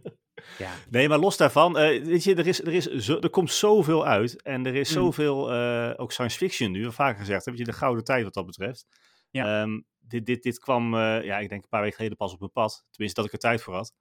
ja. 0.58 0.70
Nee, 0.90 1.08
maar 1.08 1.18
los 1.18 1.36
daarvan, 1.36 1.72
weet 1.72 2.24
je, 2.24 2.34
er, 2.34 2.46
is, 2.46 2.60
er, 2.62 2.72
is 2.72 2.86
zo, 2.86 3.18
er 3.18 3.30
komt 3.30 3.50
zoveel 3.52 4.06
uit. 4.06 4.42
En 4.42 4.66
er 4.66 4.74
is 4.74 4.88
Mm. 4.88 4.94
zoveel, 4.94 5.52
ook 5.96 6.12
science 6.12 6.36
fiction 6.38 6.70
nu, 6.70 6.92
vaker 6.92 7.18
gezegd, 7.18 7.44
heb 7.44 7.54
je 7.54 7.64
de 7.64 7.72
gouden 7.72 8.04
tijd 8.04 8.24
wat 8.24 8.34
dat 8.34 8.46
betreft. 8.46 8.86
Ja. 9.30 9.62
Ehm, 9.62 9.80
dit, 10.06 10.26
dit, 10.26 10.42
dit 10.42 10.58
kwam, 10.58 10.94
eh, 10.94 11.24
ja, 11.24 11.38
ik 11.38 11.48
denk 11.48 11.62
een 11.62 11.68
paar 11.68 11.80
weken 11.80 11.96
geleden 11.96 12.16
pas 12.16 12.32
op 12.32 12.38
mijn 12.38 12.52
pad. 12.52 12.86
Tenminste, 12.90 13.20
dat 13.20 13.30
ik 13.30 13.36
er 13.36 13.48
tijd 13.48 13.62
voor 13.62 13.74
had. 13.74 13.94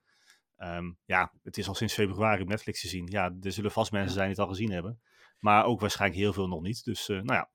Ehm, 0.57 0.91
ja, 1.05 1.31
het 1.43 1.57
is 1.57 1.67
al 1.67 1.75
sinds 1.75 1.93
februari 1.93 2.41
op 2.41 2.47
Netflix 2.47 2.81
te 2.81 2.87
zien. 2.87 3.07
Ja, 3.09 3.35
er 3.41 3.51
zullen 3.51 3.71
vast 3.71 3.91
mensen 3.91 4.13
zijn 4.13 4.27
die 4.27 4.35
het 4.35 4.45
al 4.45 4.51
gezien 4.51 4.71
hebben. 4.71 5.01
Maar 5.39 5.65
ook 5.65 5.79
waarschijnlijk 5.79 6.21
heel 6.21 6.33
veel 6.33 6.47
nog 6.47 6.61
niet. 6.61 6.83
Dus, 6.83 7.09
eh, 7.09 7.15
nou 7.15 7.33
ja. 7.33 7.49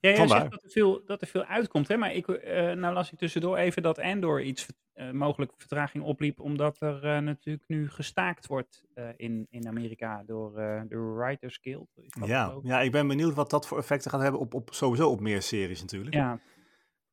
Ja, 0.00 0.10
jij 0.10 0.28
zegt 0.28 0.50
dat 0.50 0.62
er, 0.62 0.70
veel, 0.70 1.02
dat 1.06 1.20
er 1.20 1.26
veel 1.26 1.44
uitkomt, 1.44 1.88
hè? 1.88 1.96
maar 1.96 2.14
ik, 2.14 2.28
eh, 2.28 2.72
nou 2.72 2.94
las 2.94 3.12
ik 3.12 3.18
tussendoor 3.18 3.56
even 3.56 3.82
dat 3.82 3.98
Andor 3.98 4.42
iets 4.42 4.66
eh 4.92 5.10
mogelijk 5.10 5.52
vertraging 5.56 6.04
opliep, 6.04 6.40
omdat 6.40 6.80
er 6.80 7.22
natuurlijk 7.22 7.68
nu 7.68 7.88
gestaakt 7.90 8.46
wordt 8.46 8.84
in, 9.16 9.46
in 9.50 9.68
Amerika 9.68 10.22
door 10.26 10.52
de 10.88 11.14
Writers 11.16 11.58
Guild. 11.62 11.88
Ja, 12.24 12.58
ja, 12.62 12.80
ik 12.80 12.90
ben 12.90 13.08
benieuwd 13.08 13.34
wat 13.34 13.50
dat 13.50 13.66
voor 13.66 13.78
effecten 13.78 14.10
gaat 14.10 14.20
hebben 14.20 14.40
op, 14.40 14.54
op 14.54 14.68
sowieso 14.72 15.10
op 15.10 15.20
meer 15.20 15.42
series 15.42 15.80
natuurlijk. 15.80 16.14
ja. 16.14 16.40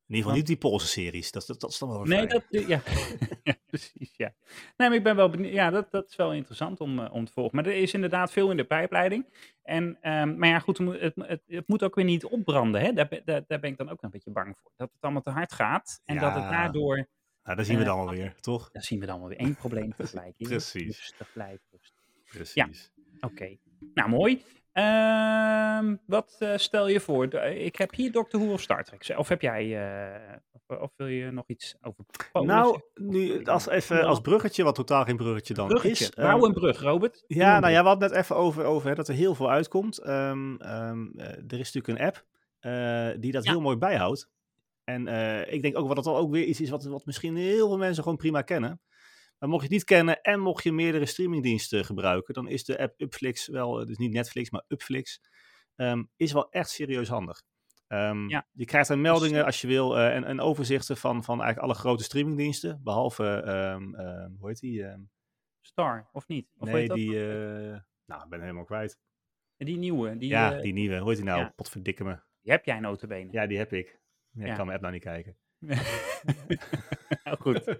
In 0.06 0.14
ieder 0.14 0.22
geval 0.24 0.36
niet 0.36 0.46
die 0.46 0.56
Poolse 0.70 0.86
series. 0.86 1.30
Dat, 1.32 1.46
dat, 1.46 1.60
dat 1.60 1.70
is 1.70 1.78
dan 1.78 1.88
wel 1.88 1.98
weer 2.02 2.16
Nee, 2.16 2.26
dat, 2.26 2.44
ja. 2.48 2.80
ja, 3.42 3.54
precies, 3.66 4.16
ja. 4.16 4.34
Nee, 4.76 4.88
maar 4.88 4.94
ik 4.94 5.02
ben 5.02 5.16
wel 5.16 5.28
benieuwd. 5.30 5.52
Ja, 5.52 5.70
dat, 5.70 5.90
dat 5.90 6.08
is 6.08 6.16
wel 6.16 6.32
interessant 6.32 6.80
om, 6.80 6.98
eh, 6.98 7.12
om 7.12 7.24
te 7.24 7.32
volgen. 7.32 7.56
Maar 7.56 7.66
er 7.66 7.76
is 7.76 7.94
inderdaad 7.94 8.32
veel 8.32 8.50
in 8.50 8.56
de 8.56 8.64
pijpleiding. 8.64 9.26
En, 9.62 9.98
ehm, 10.00 10.36
maar 10.38 10.48
ja, 10.48 10.58
goed, 10.58 10.78
het, 10.78 10.86
moet- 10.86 11.00
het, 11.00 11.42
het, 11.46 11.68
moet 11.68 11.82
ook 11.82 11.94
weer 11.94 12.04
niet 12.04 12.24
opbranden. 12.24 12.80
Hè? 12.80 12.92
Daar, 12.92 13.08
ben- 13.08 13.22
daar, 13.24 13.44
daar 13.46 13.60
ben 13.60 13.70
ik 13.70 13.76
dan 13.76 13.88
ook 13.90 14.02
een 14.02 14.10
beetje 14.10 14.30
bang 14.30 14.58
voor. 14.58 14.70
Dat 14.76 14.90
het 14.92 15.02
allemaal 15.02 15.22
te 15.22 15.30
hard 15.30 15.52
gaat. 15.52 16.00
En 16.04 16.18
dat 16.18 16.34
het 16.34 16.42
Ja. 16.42 16.50
daardoor... 16.50 17.08
Nou, 17.42 17.56
dat 17.56 17.66
zien 17.66 17.76
we 17.76 17.82
eh, 17.82 17.88
dan 17.88 17.98
alweer, 17.98 18.34
toch? 18.40 18.70
Dan 18.70 18.82
zien 18.82 19.00
we 19.00 19.06
dan 19.06 19.18
wel 19.18 19.28
weer 19.28 19.38
één 19.38 19.56
probleem 19.56 19.94
tegelijk. 19.96 20.34
Precies. 20.48 20.84
Rustig 20.98 21.32
blijven. 21.32 21.80
Precies. 22.30 22.92
Oké, 23.20 23.56
nou 23.94 24.08
mooi. 24.10 24.42
Ehm, 24.74 25.96
wat 26.06 26.36
eh, 26.38 26.56
stel 26.56 26.88
je 26.88 27.00
voor? 27.00 27.28
De- 27.28 27.58
ik 27.64 27.76
heb 27.76 27.94
hier 27.94 28.12
Doctor 28.12 28.40
Who 28.40 28.52
of 28.52 28.60
Star 28.60 28.84
Trek. 28.84 29.14
Of 29.18 29.28
heb 29.28 29.40
jij, 29.40 29.86
eh, 30.32 30.36
of, 30.52 30.78
of 30.78 30.90
wil 30.96 31.06
je 31.06 31.30
nog 31.30 31.44
iets 31.46 31.76
over 31.82 32.04
Polen 32.32 32.48
Nou, 32.48 32.80
nu 32.94 33.44
als, 33.44 33.68
even 33.68 34.04
als 34.04 34.20
bruggetje, 34.20 34.64
wat 34.64 34.74
totaal 34.74 35.04
geen 35.04 35.16
bruggetje 35.16 35.54
dan 35.54 35.68
Bruggetje. 35.68 36.04
is. 36.04 36.10
Bouw 36.10 36.36
ehm, 36.36 36.44
een 36.44 36.52
brug, 36.52 36.80
Robert. 36.80 37.24
Ja, 37.26 37.58
nou 37.60 37.72
ja, 37.72 37.82
we 37.82 37.88
hadden 37.88 38.08
net 38.10 38.18
even 38.18 38.36
over, 38.36 38.64
over 38.64 38.88
hè, 38.88 38.94
dat 38.94 39.08
er 39.08 39.14
heel 39.14 39.34
veel 39.34 39.50
uitkomt. 39.50 39.98
Ehm, 39.98 40.56
ehm, 40.56 41.06
eh, 41.16 41.26
er 41.28 41.58
is 41.58 41.72
natuurlijk 41.72 41.88
een 41.98 42.06
app 42.06 42.24
eh, 42.60 43.20
die 43.20 43.32
dat 43.32 43.44
Ja. 43.44 43.50
heel 43.50 43.60
mooi 43.60 43.76
bijhoudt. 43.76 44.28
En 44.84 45.06
eh, 45.08 45.52
ik 45.52 45.62
denk 45.62 45.78
ook 45.78 45.86
wat 45.86 45.96
dat 45.96 46.06
al 46.06 46.16
ook 46.16 46.30
weer 46.30 46.44
iets 46.44 46.60
is 46.60 46.70
wat, 46.70 46.84
wat 46.84 47.06
misschien 47.06 47.36
heel 47.36 47.68
veel 47.68 47.78
mensen 47.78 48.02
gewoon 48.02 48.18
prima 48.18 48.42
kennen. 48.42 48.80
Maar 49.44 49.52
mocht 49.52 49.64
je 49.68 49.74
het 49.74 49.78
niet 49.78 49.96
kennen 49.96 50.20
en 50.20 50.40
mocht 50.40 50.64
je 50.64 50.72
meerdere 50.72 51.06
streamingdiensten 51.06 51.84
gebruiken, 51.84 52.34
dan 52.34 52.48
is 52.48 52.64
de 52.64 52.78
app 52.78 53.00
Upflix 53.00 53.48
wel, 53.48 53.80
eh, 53.80 53.86
dus 53.86 53.96
niet 53.96 54.12
Netflix, 54.12 54.50
maar 54.50 54.64
Upflix, 54.68 55.20
ehm, 55.76 56.04
is 56.16 56.32
wel 56.32 56.50
echt 56.50 56.70
serieus 56.70 57.08
handig. 57.08 57.42
Ehm, 57.86 58.28
Ja. 58.28 58.46
Je 58.52 58.64
krijgt 58.64 58.88
er 58.88 58.98
meldingen 58.98 59.44
als 59.44 59.60
je 59.60 59.66
wil 59.66 59.98
eh, 59.98 60.14
en, 60.14 60.24
en 60.24 60.40
overzichten 60.40 60.96
van, 60.96 61.24
van 61.24 61.42
eigenlijk 61.42 61.70
alle 61.70 61.80
grote 61.80 62.02
streamingdiensten, 62.02 62.80
behalve, 62.82 63.24
ehm, 63.26 63.82
hoe 64.38 64.48
heet 64.48 64.60
die, 64.60 64.84
Star, 65.60 66.08
of 66.12 66.26
niet? 66.28 66.50
Of 66.58 66.68
nee, 66.68 66.88
die... 66.88 67.26
eh, 67.26 67.80
nou, 68.04 68.22
ik 68.22 68.28
ben 68.28 68.40
helemaal 68.40 68.64
kwijt. 68.64 68.98
Die 69.56 69.76
nieuwe, 69.76 70.16
die, 70.16 70.28
ja, 70.28 70.60
die 70.60 70.72
nieuwe. 70.72 70.98
Hoe 70.98 71.08
heet 71.08 71.16
die 71.16 71.26
nou? 71.26 71.40
ja. 71.40 71.52
Potverdikke 71.56 72.04
me. 72.04 72.18
die 72.40 72.52
heb 72.52 72.64
jij 72.64 72.80
notabene. 72.80 73.32
Ja, 73.32 73.46
die 73.46 73.58
heb 73.58 73.72
ik. 73.72 74.00
Ja, 74.30 74.46
Ik 74.46 74.54
kan 74.54 74.66
mijn 74.66 74.70
app 74.70 74.80
nou 74.80 74.92
niet 74.92 75.02
kijken. 75.02 75.36
nou 77.24 77.36
goed. 77.40 77.64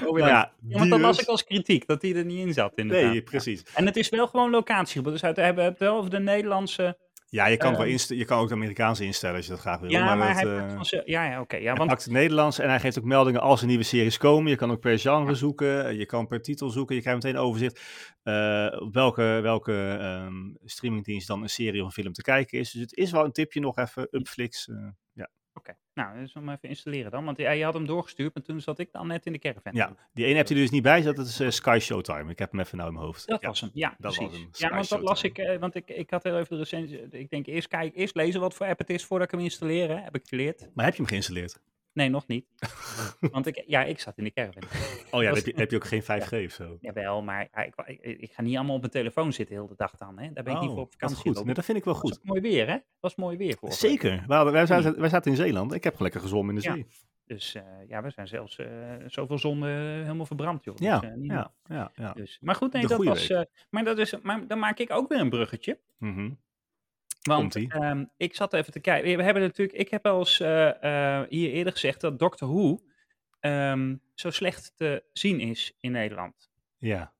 Nou 0.00 0.18
ja, 0.18 0.52
Ja, 0.68 0.78
want 0.78 0.90
dat 0.90 1.00
dus- 1.00 1.18
ik 1.20 1.28
als 1.28 1.44
kritiek, 1.44 1.86
dat 1.86 2.00
die 2.00 2.14
er 2.14 2.24
niet 2.24 2.46
in 2.46 2.52
zat 2.52 2.72
inderdaad. 2.78 3.10
Nee, 3.10 3.22
precies. 3.22 3.62
En 3.74 3.86
het 3.86 3.96
is 3.96 4.08
wel 4.08 4.26
gewoon 4.26 4.50
locatie. 4.50 5.02
Dus 5.02 5.24
uit, 5.24 5.36
we 5.36 5.42
hebben 5.42 5.64
het 5.64 5.78
wel 5.78 5.96
over 5.96 6.10
de 6.10 6.18
Nederlandse... 6.20 6.98
Ja, 7.28 7.46
je 7.46 7.56
kan, 7.56 7.68
het 7.68 7.78
wel 7.78 7.86
inst- 7.86 8.08
je 8.08 8.24
kan 8.24 8.38
ook 8.38 8.48
de 8.48 8.54
Amerikaanse 8.54 9.04
instellen 9.04 9.36
als 9.36 9.44
je 9.44 9.50
dat 9.50 9.60
graag 9.60 9.80
wil. 9.80 9.90
Ja, 9.90 10.14
maar, 10.14 10.26
dat, 10.34 10.42
hij 10.42 10.52
eh, 10.54 10.58
pakt 10.60 10.72
van 10.72 10.84
ze- 10.84 11.02
Ja, 11.04 11.24
ja, 11.24 11.40
oké. 11.40 11.56
ja, 11.56 11.62
Hij 11.66 11.74
want 11.74 11.88
pakt 11.90 12.04
het 12.04 12.12
Nederlands 12.12 12.58
en 12.58 12.68
hij 12.68 12.80
geeft 12.80 12.98
ook 12.98 13.04
meldingen 13.04 13.40
als 13.40 13.60
er 13.60 13.66
nieuwe 13.66 13.82
series 13.82 14.16
komen. 14.18 14.50
Je 14.50 14.56
kan 14.56 14.70
ook 14.70 14.80
per 14.80 14.98
genre 14.98 15.34
zoeken, 15.34 15.96
je 15.96 16.06
kan 16.06 16.26
per 16.26 16.42
titel 16.42 16.70
zoeken. 16.70 16.94
Je 16.94 17.00
krijgt 17.00 17.22
meteen 17.22 17.38
een 17.40 17.46
overzicht 17.46 17.80
eh, 18.22 18.66
op 18.80 18.94
welke, 18.94 19.22
welke 19.42 19.96
ehm, 20.00 20.34
streamingdienst 20.64 21.26
dan 21.26 21.42
een 21.42 21.48
serie 21.48 21.80
of 21.80 21.86
een 21.86 22.02
film 22.02 22.12
te 22.12 22.22
kijken 22.22 22.58
is. 22.58 22.70
Dus 22.70 22.80
het 22.80 22.96
is 22.96 23.10
wel 23.10 23.24
een 23.24 23.32
tipje 23.32 23.60
nog 23.60 23.78
even, 23.78 24.08
Upflix. 24.10 24.68
eh, 24.68 24.76
ja. 25.12 25.28
Oké, 25.54 25.74
nou, 26.02 26.18
dus 26.18 26.34
hem 26.34 26.48
even 26.48 26.68
installeren 26.68 27.10
dan. 27.10 27.24
Want 27.24 27.38
ja, 27.38 27.50
je 27.50 27.64
had 27.64 27.74
hem 27.74 27.86
doorgestuurd, 27.86 28.34
maar 28.34 28.42
toen 28.42 28.60
zat 28.60 28.78
ik 28.78 28.92
dan 28.92 29.06
net 29.06 29.26
in 29.26 29.32
de 29.32 29.38
caravan. 29.38 29.72
ja, 29.74 29.96
die 30.12 30.24
ene 30.24 30.38
app 30.38 30.46
die 30.46 30.56
er 30.56 30.62
dus 30.62 30.70
niet 30.70 30.82
bij 30.82 31.02
dat 31.02 31.18
is 31.18 31.40
eh, 31.40 31.50
Sky 31.50 31.78
Showtime. 31.80 32.30
Ik 32.30 32.38
heb 32.38 32.50
hem 32.50 32.60
even 32.60 32.76
nou 32.76 32.88
in 32.88 32.94
mijn 32.94 33.06
hoofd. 33.06 33.26
Dat 33.26 33.40
ja. 33.40 33.48
was 33.48 33.60
hem, 33.60 33.70
ja, 33.72 33.94
dat 33.98 34.16
was 34.16 34.30
hem, 34.30 34.48
ja, 34.52 34.70
want 34.70 34.88
dat 34.88 35.00
las 35.00 35.22
ik, 35.22 35.38
eh, 35.38 35.58
want 35.58 35.74
ik, 35.74 35.88
ik 35.88 36.10
had 36.10 36.22
heel 36.22 36.38
even 36.38 36.50
de 36.50 36.56
recensie. 36.56 37.08
Ik 37.10 37.30
denk 37.30 37.46
eerst 37.46 37.68
kijken, 37.68 37.98
eerst 37.98 38.14
lezen 38.14 38.40
wat 38.40 38.54
voor 38.54 38.66
app 38.66 38.78
het 38.78 38.90
is 38.90 39.04
voordat 39.04 39.26
ik 39.26 39.34
hem 39.34 39.42
installeer. 39.42 39.88
Hè. 39.88 39.96
Heb 39.96 40.14
ik 40.14 40.28
geleerd? 40.28 40.68
Maar 40.74 40.84
heb 40.84 40.94
je 40.94 41.00
hem 41.00 41.10
geïnstalleerd? 41.10 41.60
Nee, 41.92 42.08
nog 42.08 42.26
niet. 42.26 42.46
want 43.20 43.46
ik, 43.46 43.62
ja, 43.66 43.82
ik 43.84 44.00
zat 44.00 44.18
in 44.18 44.24
de 44.24 44.32
caravan. 44.32 44.62
Oh 45.12 45.22
ja, 45.22 45.28
Was- 45.28 45.38
heb 45.38 45.46
je, 45.46 45.60
heb 45.60 45.70
je 45.70 45.76
ook 45.76 45.84
geen 45.84 46.02
5G 46.02 46.44
of 46.46 46.52
zo. 46.52 46.78
Jawel, 46.80 47.22
maar 47.22 47.48
ja, 47.52 47.62
ik, 47.62 47.74
ik, 47.86 48.20
ik 48.20 48.32
ga 48.32 48.42
niet 48.42 48.56
allemaal 48.56 48.74
op 48.74 48.80
mijn 48.80 48.92
telefoon 48.92 49.32
zitten 49.32 49.54
heel 49.54 49.66
de 49.68 49.74
dag 49.76 49.96
dan. 49.96 50.18
Hè. 50.18 50.32
Daar 50.32 50.44
ben 50.44 50.54
ik 50.54 50.60
niet 50.60 50.68
Oh, 50.68 50.74
voor 50.74 50.84
op 50.84 50.92
vakantie. 50.92 51.16
goed. 51.16 51.26
lopen. 51.26 51.44
Nee, 51.44 51.54
dat 51.54 51.64
vind 51.64 51.78
ik 51.78 51.84
wel 51.84 51.92
was 51.94 52.02
goed. 52.02 52.12
ook 52.18 52.24
mooi 52.24 52.40
weer, 52.40 52.68
hè? 52.68 52.76
was 53.00 53.14
mooi 53.14 53.36
weer 53.36 53.56
voor. 53.58 53.68
Hmm. 53.68 53.78
Zeker. 53.78 54.24
Hadden- 54.26 54.52
wij, 54.52 54.66
zaten, 54.66 55.00
wij 55.00 55.08
zaten 55.08 55.30
in 55.30 55.36
Zeeland. 55.36 55.72
Ik 55.74 55.84
heb 55.84 55.92
gewoon 55.92 56.02
lekker 56.12 56.20
gezwommen 56.20 56.54
in 56.54 56.60
de 56.60 56.66
Ja. 56.68 56.74
zee. 56.74 56.86
Dus 57.24 57.54
eh, 57.54 57.62
ja, 57.88 58.02
we 58.02 58.10
zijn 58.10 58.28
zelfs 58.28 58.56
eh, 58.58 58.68
zoveel 59.06 59.38
zon 59.38 59.64
eh, 59.66 59.70
helemaal 59.74 60.26
verbrand, 60.26 60.64
joh. 60.64 60.76
Dus, 60.76 60.86
Ja, 60.86 61.02
eh, 61.02 61.14
niet 61.14 61.30
ja, 61.30 61.52
ja, 61.68 61.90
ja. 61.94 62.12
Dus, 62.12 62.38
maar 62.40 62.54
goed, 62.54 62.72
nee, 62.72 62.82
De 62.82 62.88
dat 62.88 63.04
was. 63.04 63.28
eh, 63.30 63.40
maar, 63.70 63.84
dat 63.84 63.98
is, 63.98 64.20
maar 64.22 64.46
dan 64.46 64.58
maak 64.58 64.78
ik 64.78 64.90
ook 64.92 65.08
weer 65.08 65.20
een 65.20 65.30
bruggetje. 65.30 65.78
Mhm. 65.98 66.30
Want 67.22 67.56
ehm, 67.56 68.04
ik 68.16 68.34
zat 68.34 68.52
even 68.52 68.72
te 68.72 68.80
kijken. 68.80 69.16
We 69.16 69.22
hebben 69.22 69.42
natuurlijk, 69.42 69.78
ik 69.78 69.90
heb 69.90 70.06
al 70.06 70.18
eens 70.18 70.40
eh, 70.40 71.18
eh, 71.18 71.28
hier 71.28 71.50
eerder 71.50 71.72
gezegd 71.72 72.00
dat 72.00 72.18
Doctor 72.18 72.48
Who 72.48 72.78
ehm, 73.40 73.96
zo 74.14 74.30
slecht 74.30 74.72
te 74.76 75.04
zien 75.12 75.40
is 75.40 75.76
in 75.80 75.92
Nederland. 75.92 76.50
Ja. 76.78 77.12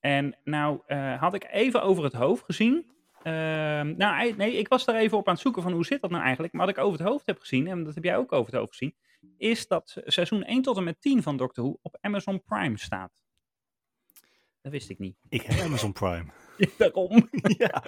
En 0.00 0.36
nou 0.44 0.80
eh, 0.86 1.20
had 1.20 1.34
ik 1.34 1.46
even 1.50 1.82
over 1.82 2.04
het 2.04 2.12
hoofd 2.12 2.44
gezien. 2.44 2.90
Ehm, 3.22 3.96
nou, 3.96 4.34
nee, 4.36 4.52
ik 4.52 4.68
was 4.68 4.84
daar 4.84 4.96
even 4.96 5.18
op 5.18 5.26
aan 5.26 5.32
het 5.32 5.42
zoeken 5.42 5.62
van 5.62 5.72
hoe 5.72 5.84
zit 5.84 6.00
dat 6.00 6.10
nou 6.10 6.22
eigenlijk. 6.22 6.52
Maar 6.52 6.66
wat 6.66 6.76
ik 6.76 6.82
over 6.82 6.98
het 6.98 7.08
hoofd 7.08 7.26
heb 7.26 7.38
gezien, 7.38 7.66
en 7.66 7.84
dat 7.84 7.94
heb 7.94 8.04
jij 8.04 8.16
ook 8.16 8.32
over 8.32 8.52
het 8.52 8.60
hoofd 8.60 8.72
gezien, 8.72 8.94
is 9.36 9.66
dat 9.66 9.96
seizoen 10.04 10.44
1 10.44 10.62
tot 10.62 10.76
en 10.76 10.84
met 10.84 11.00
10 11.00 11.22
van 11.22 11.36
Doctor 11.36 11.64
Who 11.64 11.78
op 11.82 11.98
Amazon 12.00 12.42
Prime 12.42 12.78
staat. 12.78 13.22
Dat 14.62 14.72
wist 14.72 14.90
ik 14.90 14.98
niet. 14.98 15.16
Ik 15.28 15.42
heb 15.42 15.64
Amazon 15.64 15.92
Prime. 15.92 16.26
Daarom. 16.78 17.28
ja. 17.58 17.84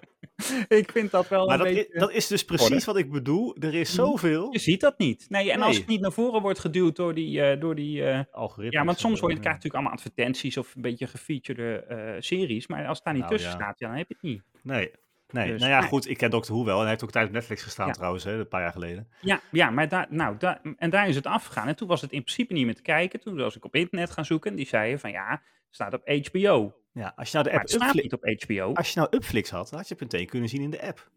ik 0.69 0.91
vind 0.93 1.11
dat 1.11 1.29
wel 1.29 1.47
Maar 1.47 1.59
een 1.61 1.65
dat 1.65 1.75
is, 1.75 1.75
beetje... 1.75 1.99
dat 1.99 2.13
is 2.13 2.27
dus 2.27 2.45
precies 2.45 2.85
wat 2.85 2.97
ik 2.97 3.11
bedoel. 3.11 3.57
Er 3.61 3.75
is 3.75 3.95
zoveel 3.95 4.53
Je 4.53 4.59
ziet 4.59 4.81
dat 4.81 4.99
niet. 4.99 5.27
Nee, 5.29 5.53
en 5.53 5.63
als 5.63 5.77
het 5.77 5.87
niet 5.87 6.01
naar 6.01 6.13
voren 6.13 6.43
wordt 6.43 6.59
geduwd 6.59 6.97
door 6.97 7.15
die... 7.15 7.43
eh, 7.43 7.61
door 7.61 7.75
die 7.75 8.05
eh, 8.05 8.21
algoritmes. 8.31 8.75
ja, 8.81 8.85
want 8.85 8.99
soms 8.99 9.21
word 9.21 9.33
je, 9.33 9.39
krijg 9.39 9.57
je 9.57 9.63
natuurlijk 9.63 9.75
allemaal 9.75 9.93
advertenties 9.93 10.57
of 10.57 10.75
een 10.75 10.83
beetje 10.83 11.07
gefeatured 11.07 11.87
eh, 11.87 12.15
series. 12.19 12.67
Maar 12.67 12.87
als 12.87 12.97
het 12.97 13.05
daar 13.05 13.15
niet 13.15 13.23
Nou, 13.23 13.35
tussen 13.35 13.53
ja. 13.53 13.57
staat, 13.65 13.79
ja, 13.79 13.89
dan 13.89 13.97
heb 13.97 14.09
je 14.09 14.15
het 14.15 14.23
niet. 14.31 14.43
Nee. 14.63 14.91
Nee, 15.33 15.51
Dus, 15.51 15.61
nou 15.61 15.73
ja, 15.73 15.81
nee. 15.81 15.89
goed, 15.89 16.09
ik 16.09 16.17
ken 16.17 16.31
Doctor 16.31 16.55
Who 16.55 16.65
wel. 16.65 16.75
En 16.75 16.81
hij 16.81 16.91
heeft 16.91 17.03
ook 17.05 17.11
tijdens 17.11 17.35
Netflix 17.35 17.63
gestaan 17.63 17.87
Ja. 17.87 17.93
trouwens, 17.93 18.25
hè, 18.25 18.33
een 18.39 18.49
paar 18.49 18.61
jaar 18.61 18.73
geleden. 18.73 19.09
Ja, 19.21 19.41
ja 19.51 19.71
maar 19.71 19.89
daar, 19.89 20.07
nou, 20.11 20.37
daar, 20.39 20.61
en 20.77 20.91
daar 20.91 21.09
is 21.09 21.15
het 21.17 21.27
afgegaan. 21.27 21.69
En 21.69 21.77
toen 21.77 21.89
was 21.89 22.01
het 22.01 22.13
in 22.13 22.23
principe 22.23 22.53
niet 22.53 22.65
meer 22.65 22.75
te 22.75 22.83
kijken. 22.83 23.21
Toen 23.21 23.37
was 23.37 23.57
ik 23.57 23.65
op 23.65 23.75
internet 23.75 24.11
gaan 24.11 24.25
zoeken. 24.25 24.51
En 24.51 24.57
die 24.57 24.67
zeiden 24.67 25.01
van 25.01 25.11
ja, 25.11 25.43
staat 25.71 25.95
op 25.95 26.09
HBO. 26.09 26.75
Ja, 26.93 27.13
als 27.17 27.31
je 27.31 27.37
nou 27.37 27.49
de 27.49 27.55
app 27.55 27.63
het 27.63 27.71
staat 27.71 27.95
niet 27.95 28.13
op 28.13 28.25
HBO. 28.25 28.73
als 28.75 28.93
je 28.93 28.99
nou 29.01 29.17
Upflix 29.17 29.51
had, 29.51 29.69
dan 29.71 29.79
had 29.79 29.89
je 29.89 29.95
het 29.95 30.03
meteen 30.03 30.27
kunnen 30.27 30.49
zien 30.49 30.63
in 30.63 30.71
de 30.71 30.83
app. 30.83 31.11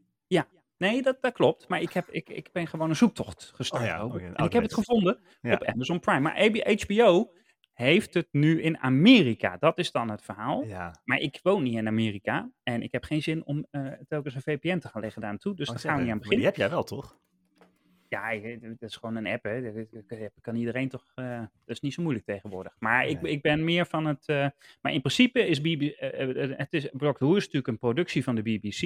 Nee, 0.78 1.02
dat, 1.02 1.18
dat 1.22 1.34
klopt. 1.34 1.68
Maar 1.68 1.82
ik, 1.82 1.92
heb, 1.94 2.10
ik, 2.10 2.30
ik 2.30 2.50
ben 2.52 2.68
gewoon 2.68 2.90
een 2.90 2.96
zoektocht 2.96 3.52
gestart. 3.56 3.82
Oh 4.14 4.20
ja, 4.22 4.30
en 4.34 4.46
ik 4.46 4.54
heb 4.54 4.64
het 4.64 4.74
gevonden 4.74 5.20
Ja. 5.42 5.54
op 5.54 5.64
Amazon 5.64 6.00
Prime. 6.00 6.20
Maar 6.20 6.50
HBO 6.86 7.34
heeft 7.74 8.14
het 8.14 8.28
nu 8.32 8.62
in 8.62 8.78
Amerika. 8.80 9.58
Dat 9.58 9.78
is 9.78 9.92
dan 9.92 10.10
het 10.12 10.22
verhaal. 10.22 10.64
Ja. 10.64 10.96
Maar 11.04 11.18
ik 11.18 11.40
woon 11.44 11.64
niet 11.64 11.76
in 11.76 11.88
Amerika. 11.88 12.52
En 12.64 12.82
ik 12.82 12.92
heb 12.92 13.04
geen 13.04 13.22
zin 13.22 13.46
om 13.46 13.66
eh, 13.72 13.88
telkens 14.08 14.36
een 14.36 14.42
VPN 14.42 14.78
te 14.78 14.88
gaan 14.88 15.02
leggen 15.02 15.22
daar 15.22 15.30
naartoe. 15.30 15.56
Dus 15.56 15.68
Oh, 15.70 15.74
daar 15.76 15.84
gaan 15.84 15.96
we 15.96 16.02
niet 16.02 16.12
aan 16.12 16.18
maar 16.18 16.28
Die 16.30 16.38
beginnen. 16.38 16.48
heb 16.48 16.56
jij 16.56 16.70
wel, 16.70 16.84
toch? 16.84 17.20
Ja, 18.12 18.32
dat 18.60 18.82
is 18.90 18.96
gewoon 18.96 19.16
een 19.16 19.28
app, 19.28 19.44
hè. 19.44 19.74
Dat, 20.08 20.32
kan 20.42 20.56
iedereen 20.56 20.90
toch... 20.90 21.12
eh, 21.16 21.40
dat 21.40 21.50
is 21.76 21.80
niet 21.80 21.94
zo 21.94 22.02
moeilijk 22.02 22.26
tegenwoordig. 22.26 22.76
Maar 22.80 23.08
ik, 23.08 23.22
ik 23.22 23.42
ben 23.42 23.64
meer 23.64 23.86
van 23.86 24.06
het... 24.06 24.28
eh, 24.28 24.48
maar 24.82 24.94
in 24.94 25.02
principe 25.02 25.48
is 25.48 25.62
BBC... 25.62 25.82
eh, 25.82 26.58
het 26.58 26.74
is, 26.74 26.90
Who 26.92 27.36
is 27.36 27.40
natuurlijk 27.44 27.68
een 27.68 27.78
productie 27.78 28.24
van 28.24 28.36
de 28.36 28.42
BBC. 28.42 28.82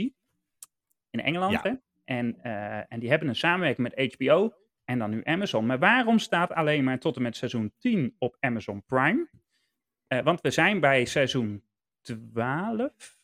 In 1.09 1.21
Engeland, 1.21 1.51
Ja. 1.51 1.61
hè. 1.61 1.73
En, 2.03 2.41
en 2.89 2.99
die 2.99 3.09
hebben 3.09 3.27
een 3.27 3.35
samenwerking 3.35 3.93
met 3.95 4.13
HBO 4.13 4.53
en 4.83 4.99
dan 4.99 5.09
nu 5.09 5.21
Amazon. 5.23 5.65
Maar 5.65 5.79
waarom 5.79 6.19
staat 6.19 6.51
alleen 6.51 6.83
maar 6.83 6.99
tot 6.99 7.15
en 7.15 7.21
met 7.21 7.35
seizoen 7.35 7.73
10 7.77 8.15
op 8.17 8.37
Amazon 8.39 8.83
Prime? 8.85 9.27
Want 10.07 10.41
we 10.41 10.51
zijn 10.51 10.79
bij 10.79 11.05
seizoen 11.05 11.63
12, 12.01 13.14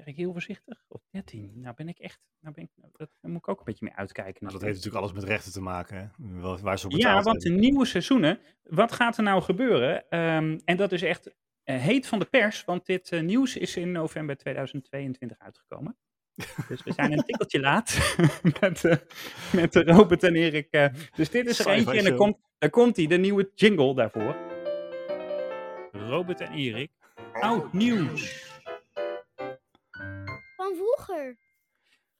zeg 0.00 0.14
ik 0.14 0.16
heel 0.16 0.32
voorzichtig, 0.32 0.84
of 0.88 1.02
13. 1.10 1.52
Nou 1.54 1.74
ben 1.74 1.88
ik 1.88 1.98
echt, 1.98 2.20
nou 2.40 2.54
ben 2.54 2.64
ik, 2.64 2.70
nou, 2.74 2.92
dat, 2.96 3.10
daar 3.20 3.30
moet 3.30 3.40
ik 3.40 3.48
ook 3.48 3.58
een 3.58 3.64
beetje 3.64 3.84
mee 3.84 3.94
uitkijken. 3.94 4.38
Nou, 4.40 4.52
dat 4.52 4.62
heeft 4.62 4.76
natuurlijk 4.76 5.04
alles 5.04 5.14
met 5.14 5.24
rechten 5.24 5.52
te 5.52 5.60
maken, 5.60 5.96
hè? 5.96 6.60
Waar 6.60 6.78
ze 6.78 6.86
op 6.86 6.92
Ja, 6.92 7.22
want 7.22 7.40
de 7.40 7.50
nieuwe 7.50 7.84
seizoenen, 7.84 8.40
wat 8.62 8.92
gaat 8.92 9.16
er 9.16 9.22
nou 9.22 9.42
gebeuren? 9.42 10.08
Ehm, 10.08 10.58
en 10.64 10.76
dat 10.76 10.92
is 10.92 11.02
echt 11.02 11.34
eh, 11.64 11.76
heet 11.76 12.06
van 12.06 12.18
de 12.18 12.24
pers, 12.24 12.64
want 12.64 12.86
dit 12.86 13.12
eh, 13.12 13.20
nieuws 13.20 13.56
is 13.56 13.76
in 13.76 13.92
november 13.92 14.36
2022 14.36 15.38
uitgekomen. 15.38 15.96
Dus 16.68 16.82
we 16.82 16.92
zijn 16.92 17.12
een 17.12 17.22
tikkeltje 17.22 17.60
laat 17.60 18.16
met, 18.60 18.84
eh, 18.84 18.96
met 19.52 19.74
Robert 19.74 20.22
en 20.22 20.34
Erik. 20.34 20.90
dus 21.14 21.30
dit 21.30 21.46
is 21.46 21.58
er 21.58 21.66
eentje 21.66 21.98
en 21.98 22.04
dan 22.04 22.16
komt, 22.16 22.38
dan 22.58 22.70
komt 22.70 22.96
hij, 22.96 23.06
de 23.06 23.16
nieuwe 23.16 23.50
jingle 23.54 23.94
daarvoor. 23.94 24.36
Robert 25.92 26.40
en 26.40 26.52
Erik, 26.52 26.90
oud 27.32 27.72
nieuws. 27.72 28.48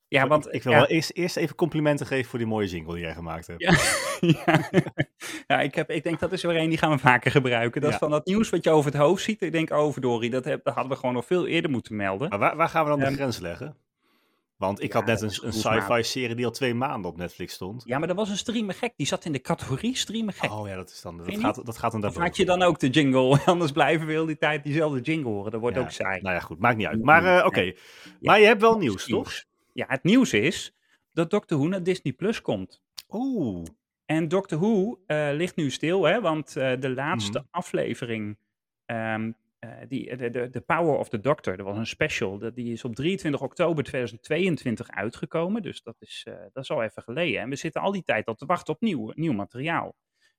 Ja, 0.09 0.27
want 0.27 0.55
Ik 0.55 0.63
wil 0.63 0.73
ja, 0.73 0.79
wel 0.79 0.89
eerst, 0.89 1.11
eerst 1.13 1.37
even 1.37 1.57
complimenten 1.57 2.07
geven 2.07 2.31
voor 2.31 2.39
die 2.39 2.49
mooie 2.49 2.67
jingle 2.67 2.95
die 2.95 3.03
jij 3.03 3.15
gemaakt 3.15 3.47
hebt. 3.47 3.63
Ja, 3.63 3.73
ja. 4.45 4.71
ja 5.47 5.61
ik, 5.61 5.75
heb, 5.75 5.91
ik 5.91 6.03
denk 6.03 6.21
dat 6.21 6.33
is 6.33 6.43
weer 6.43 6.57
een 6.57 6.69
die 6.69 6.79
gaan 6.79 6.91
we 6.91 6.99
vaker 6.99 7.31
gebruiken. 7.31 7.81
Dat 7.81 7.91
is 7.91 7.97
van 7.97 8.11
dat 8.11 8.27
nieuws 8.27 8.51
wat 8.51 8.65
je 8.65 8.71
over 8.71 8.91
het 8.93 9.01
hoofd 9.01 9.23
ziet. 9.23 9.43
Ik 9.43 9.53
denk, 9.53 9.71
oh 9.71 9.93
verdorie, 9.93 10.31
dat, 10.31 10.45
heb, 10.45 10.65
dat 10.65 10.75
hadden 10.75 10.93
we 10.93 10.99
gewoon 10.99 11.15
nog 11.15 11.27
veel 11.27 11.47
eerder 11.47 11.71
moeten 11.71 11.97
melden. 11.97 12.29
Maar 12.29 12.39
waar, 12.39 12.57
waar 12.57 12.69
gaan 12.69 12.85
we 12.85 12.91
dan 12.91 12.99
de 12.99 13.05
Ehm, 13.05 13.15
grens 13.15 13.39
leggen? 13.39 13.77
Want 14.61 14.83
ik 14.83 14.93
ja, 14.93 14.99
had 14.99 15.07
net 15.07 15.21
een, 15.21 15.47
een 15.47 15.53
sci-fi 15.53 16.03
serie 16.03 16.35
die 16.35 16.45
al 16.45 16.51
twee 16.51 16.75
maanden 16.75 17.11
op 17.11 17.17
Netflix 17.17 17.53
stond. 17.55 17.83
Ja, 17.87 17.99
maar 17.99 18.09
dat 18.09 18.17
was 18.17 18.29
een 18.29 18.37
streamer 18.37 18.75
gek. 18.75 18.93
Die 18.97 19.07
zat 19.07 19.25
in 19.25 19.33
de 19.33 19.41
categorie 19.41 19.97
streamer 19.97 20.33
gek. 20.35 20.51
Oh 20.53 20.69
ja, 20.69 20.75
dat, 20.77 20.91
is 20.91 21.01
dan, 21.01 21.17
dat, 21.17 21.27
Vind 21.27 21.41
gaat, 21.41 21.67
dat 21.67 21.79
gaat 21.79 21.93
dan 21.93 22.01
daarboven. 22.01 22.27
had 22.27 22.37
je 22.37 22.45
dan 22.45 22.63
ook 22.63 22.79
de 22.79 22.89
jingle? 22.89 23.39
Anders 23.47 23.73
blijven 23.73 24.07
we 24.07 24.13
heel 24.13 24.27
die 24.27 24.37
tijd 24.39 24.65
diezelfde 24.65 25.01
jingle 25.01 25.31
horen. 25.31 25.51
Dat 25.51 25.61
wordt 25.61 25.77
Ja, 25.77 25.83
ook 25.83 25.91
saai. 25.91 26.21
Nou 26.21 26.35
ja, 26.35 26.41
goed, 26.41 26.59
maakt 26.59 26.77
niet 26.77 26.87
uit. 26.87 27.03
Maar 27.03 27.39
eh, 27.39 27.47
oké, 27.47 27.73
maar 28.21 28.41
je 28.41 28.47
hebt 28.47 28.61
wel 28.61 28.79
nieuws, 28.79 29.05
toch? 29.07 29.33
Ja, 29.73 29.85
het 29.89 30.03
nieuws 30.05 30.33
is 30.33 30.75
dat 31.13 31.31
Doctor 31.31 31.59
Who 31.59 31.69
naar 31.69 31.83
Disney 31.83 32.13
Plus 32.13 32.43
komt. 32.43 32.83
Oeh, 33.11 33.67
En 34.05 34.29
Doctor 34.29 34.59
Who 34.59 35.01
eh, 35.07 35.29
ligt 35.33 35.57
nu 35.57 35.71
stil, 35.71 36.03
hè, 36.05 36.21
want 36.21 36.57
eh, 36.57 36.73
de 36.81 36.91
laatste 36.91 37.39
Mhm. 37.39 37.47
aflevering, 37.51 38.37
ehm, 38.87 39.31
eh, 39.61 39.71
die, 39.89 40.17
de, 40.17 40.51
de, 40.51 40.61
Power 40.61 40.99
of 40.99 41.09
the 41.09 41.21
Doctor, 41.21 41.57
dat 41.57 41.67
was 41.67 41.77
een 41.77 41.87
special, 41.87 42.39
dat, 42.39 42.55
die 42.55 42.73
is 42.73 42.85
op 42.85 42.95
23 42.95 43.43
oktober 43.43 43.85
2022 43.85 44.91
uitgekomen. 44.91 45.63
Dus 45.63 45.83
dat 45.83 45.97
is, 45.99 46.25
eh, 46.29 46.35
dat 46.53 46.63
is 46.63 46.71
al 46.71 46.83
even 46.83 47.03
geleden. 47.03 47.41
En 47.41 47.49
we 47.49 47.57
zitten 47.57 47.81
al 47.81 47.93
die 47.93 48.05
tijd 48.05 48.27
al 48.27 48.35
te 48.35 48.47
wachten 48.47 48.75
op 48.75 48.81
nieuw, 48.81 49.13
nieuw 49.15 49.33
materiaal. 49.33 49.97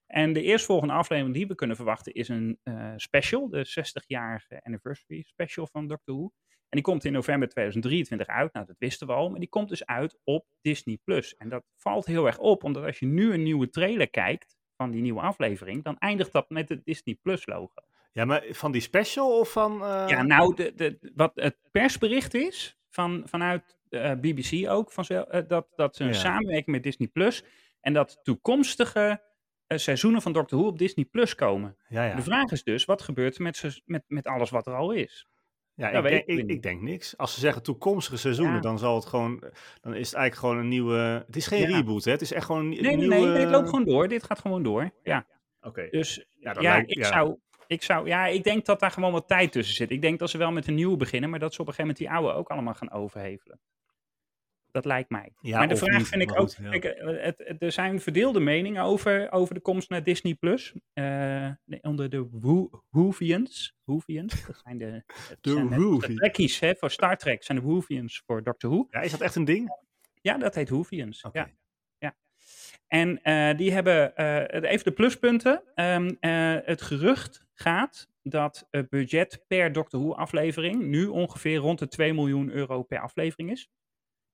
En 0.07 0.33
de 0.33 0.41
eerstvolgende 0.41 0.93
aflevering 0.93 1.35
die 1.35 1.47
we 1.47 1.55
kunnen 1.55 1.75
verwachten 1.75 2.13
is 2.13 2.27
een 2.27 2.59
eh, 2.63 2.93
special, 2.95 3.49
de 3.49 3.67
60-jarige 3.67 4.61
anniversary 4.63 5.21
special 5.21 5.67
van 5.67 5.87
Doctor 5.87 6.15
Who. 6.15 6.31
En 6.49 6.77
die 6.77 6.81
komt 6.81 7.05
in 7.05 7.11
november 7.11 7.47
2023 7.47 8.27
uit. 8.27 8.53
Nou, 8.53 8.65
dat 8.65 8.75
wisten 8.79 9.07
we 9.07 9.13
al. 9.13 9.29
Maar 9.29 9.39
die 9.39 9.49
komt 9.49 9.69
dus 9.69 9.85
uit 9.85 10.19
op 10.23 10.45
Disney+. 10.61 10.99
En 11.37 11.49
dat 11.49 11.63
valt 11.75 12.05
heel 12.05 12.25
erg 12.25 12.37
op, 12.37 12.63
omdat 12.63 12.83
als 12.83 12.99
je 12.99 13.05
nu 13.05 13.33
een 13.33 13.43
nieuwe 13.43 13.69
trailer 13.69 14.09
kijkt 14.09 14.57
van 14.75 14.91
die 14.91 15.01
nieuwe 15.01 15.21
aflevering, 15.21 15.83
dan 15.83 15.97
eindigt 15.97 16.33
dat 16.33 16.49
met 16.49 16.69
het 16.69 16.85
Disney 16.85 17.15
Plus 17.21 17.45
logo. 17.45 17.81
Ja, 18.11 18.25
maar 18.25 18.43
van 18.49 18.71
die 18.71 18.81
special 18.81 19.39
of 19.39 19.51
van... 19.51 19.83
eh, 19.83 20.03
Ja, 20.07 20.21
nou, 20.23 20.55
de, 20.55 20.73
de, 20.75 21.11
wat 21.15 21.31
het 21.35 21.57
persbericht 21.71 22.33
is, 22.33 22.77
van, 22.89 23.21
vanuit 23.25 23.77
eh, 23.89 24.11
BBC 24.11 24.69
ook, 24.69 24.91
van, 24.91 25.05
dat, 25.47 25.67
dat 25.75 25.95
ze 25.95 26.03
een 26.03 26.09
Ja. 26.09 26.13
samenwerking 26.15 26.65
met 26.75 26.83
Disney 26.83 27.07
Plus 27.07 27.43
en 27.81 27.93
dat 27.93 28.19
toekomstige 28.23 29.21
eh, 29.67 29.77
seizoenen 29.77 30.21
van 30.21 30.33
Doctor 30.33 30.59
Who 30.59 30.67
op 30.67 30.77
Disney 30.77 31.05
Plus 31.05 31.35
komen. 31.35 31.77
ja, 31.89 32.05
ja. 32.05 32.15
De 32.15 32.21
vraag 32.21 32.51
is 32.51 32.63
dus, 32.63 32.85
wat 32.85 33.01
gebeurt 33.01 33.35
er 33.35 33.41
met, 33.41 33.81
met, 33.85 34.03
met 34.07 34.27
alles 34.27 34.49
wat 34.49 34.67
er 34.67 34.73
al 34.75 34.91
is? 34.91 35.25
Ja, 35.73 35.89
ik, 35.89 36.25
denk, 36.27 36.49
ik 36.49 36.61
denk 36.63 36.81
niks. 36.81 37.17
Als 37.17 37.33
ze 37.33 37.39
zeggen 37.39 37.63
toekomstige 37.63 38.17
seizoenen, 38.17 38.55
Ja. 38.55 38.61
dan 38.61 38.79
zal 38.79 38.95
het 38.95 39.05
gewoon, 39.05 39.43
dan 39.81 39.93
is 39.93 40.07
het 40.07 40.15
eigenlijk 40.15 40.35
gewoon 40.35 40.57
een 40.57 40.67
nieuwe. 40.67 41.23
Het 41.27 41.35
is 41.35 41.47
geen 41.47 41.69
Ja. 41.69 41.75
reboot, 41.77 42.03
hè? 42.03 42.11
Het 42.11 42.21
is 42.21 42.31
echt 42.33 42.45
gewoon 42.45 42.61
een, 42.61 42.69
Nee, 42.69 42.81
nee, 42.81 42.95
nieuwe. 42.97 43.15
nee, 43.15 43.33
dit 43.37 43.49
loopt 43.49 43.69
gewoon 43.69 43.85
door. 43.85 44.07
Dit 44.07 44.23
gaat 44.23 44.39
gewoon 44.39 44.63
door. 44.63 44.91
Ja, 45.03 45.25
Oké. 45.61 45.87
dus 45.89 46.15
Ja, 46.15 46.23
ja, 46.39 46.53
dat 46.53 46.63
lijkt- 46.63 46.91
ik. 46.97 47.05
Zou, 47.05 47.37
ik 47.71 47.83
zou, 47.83 48.07
ja, 48.07 48.25
ik 48.27 48.43
denk 48.43 48.65
dat 48.65 48.79
daar 48.79 48.91
gewoon 48.91 49.11
wat 49.11 49.27
tijd 49.27 49.51
tussen 49.51 49.75
zit. 49.75 49.91
Ik 49.91 50.01
denk 50.01 50.19
dat 50.19 50.29
ze 50.29 50.37
wel 50.37 50.51
met 50.51 50.67
een 50.67 50.75
nieuwe 50.75 50.97
beginnen, 50.97 51.29
maar 51.29 51.39
dat 51.39 51.53
ze 51.53 51.61
op 51.61 51.67
een 51.67 51.73
gegeven 51.73 51.95
moment 51.97 52.13
die 52.15 52.23
oude 52.27 52.39
ook 52.39 52.49
allemaal 52.49 52.73
gaan 52.73 52.91
overhevelen. 52.91 53.59
Dat 54.71 54.85
lijkt 54.85 55.09
mij. 55.09 55.31
Ja, 55.41 55.57
maar 55.57 55.67
de 55.67 55.75
vraag 55.75 55.97
niet, 55.97 56.07
vind 56.07 56.21
ik 56.21 56.39
ook, 56.39 56.49
ja. 56.49 56.69
kijk, 56.69 56.83
eh, 56.83 57.23
het, 57.23 57.37
het- 57.37 57.61
er 57.61 57.71
zijn 57.71 58.01
verdeelde 58.01 58.39
meningen 58.39 58.83
over, 58.83 59.31
over 59.31 59.53
de 59.53 59.61
komst 59.61 59.89
naar 59.89 60.03
Disney+. 60.03 60.33
Plus. 60.33 60.73
Eh, 60.93 61.49
onder 61.81 62.09
de 62.09 62.27
Whovians. 62.89 63.75
Whovians, 63.83 64.45
dat 64.45 64.61
zijn 64.63 64.77
de, 64.77 65.03
De 65.41 65.97
zijn. 66.01 66.15
Trekkies 66.15 66.59
hè, 66.59 66.75
voor 66.75 66.91
Star 66.91 67.17
Trek, 67.17 67.43
zijn 67.43 67.57
de 67.57 67.63
Whovians 67.63 68.21
voor 68.25 68.43
Doctor 68.43 68.69
Who. 68.69 68.87
Ja, 68.89 68.99
is 69.01 69.11
dat 69.11 69.21
echt 69.21 69.35
een 69.35 69.45
ding? 69.45 69.79
Ja, 70.21 70.37
dat 70.37 70.55
heet 70.55 70.69
Whovians. 70.69 71.21
Ja. 71.21 71.29
ja. 71.33 71.49
En 72.93 73.21
eh, 73.23 73.57
die 73.57 73.71
hebben, 73.71 74.15
eh, 74.15 74.71
even 74.71 74.83
de 74.83 74.91
pluspunten. 74.91 75.63
Ehm, 75.75 76.11
eh, 76.19 76.55
het 76.63 76.81
gerucht 76.81 77.45
gaat 77.53 78.09
dat 78.23 78.67
het 78.71 78.89
budget 78.89 79.43
per 79.47 79.71
Doctor 79.71 79.99
Who 79.99 80.13
aflevering 80.13 80.83
nu 80.83 81.05
ongeveer 81.05 81.57
rond 81.57 81.79
de 81.79 81.87
2 81.87 82.13
miljoen 82.13 82.49
euro 82.49 82.83
per 82.83 82.99
aflevering 82.99 83.51
is. 83.51 83.69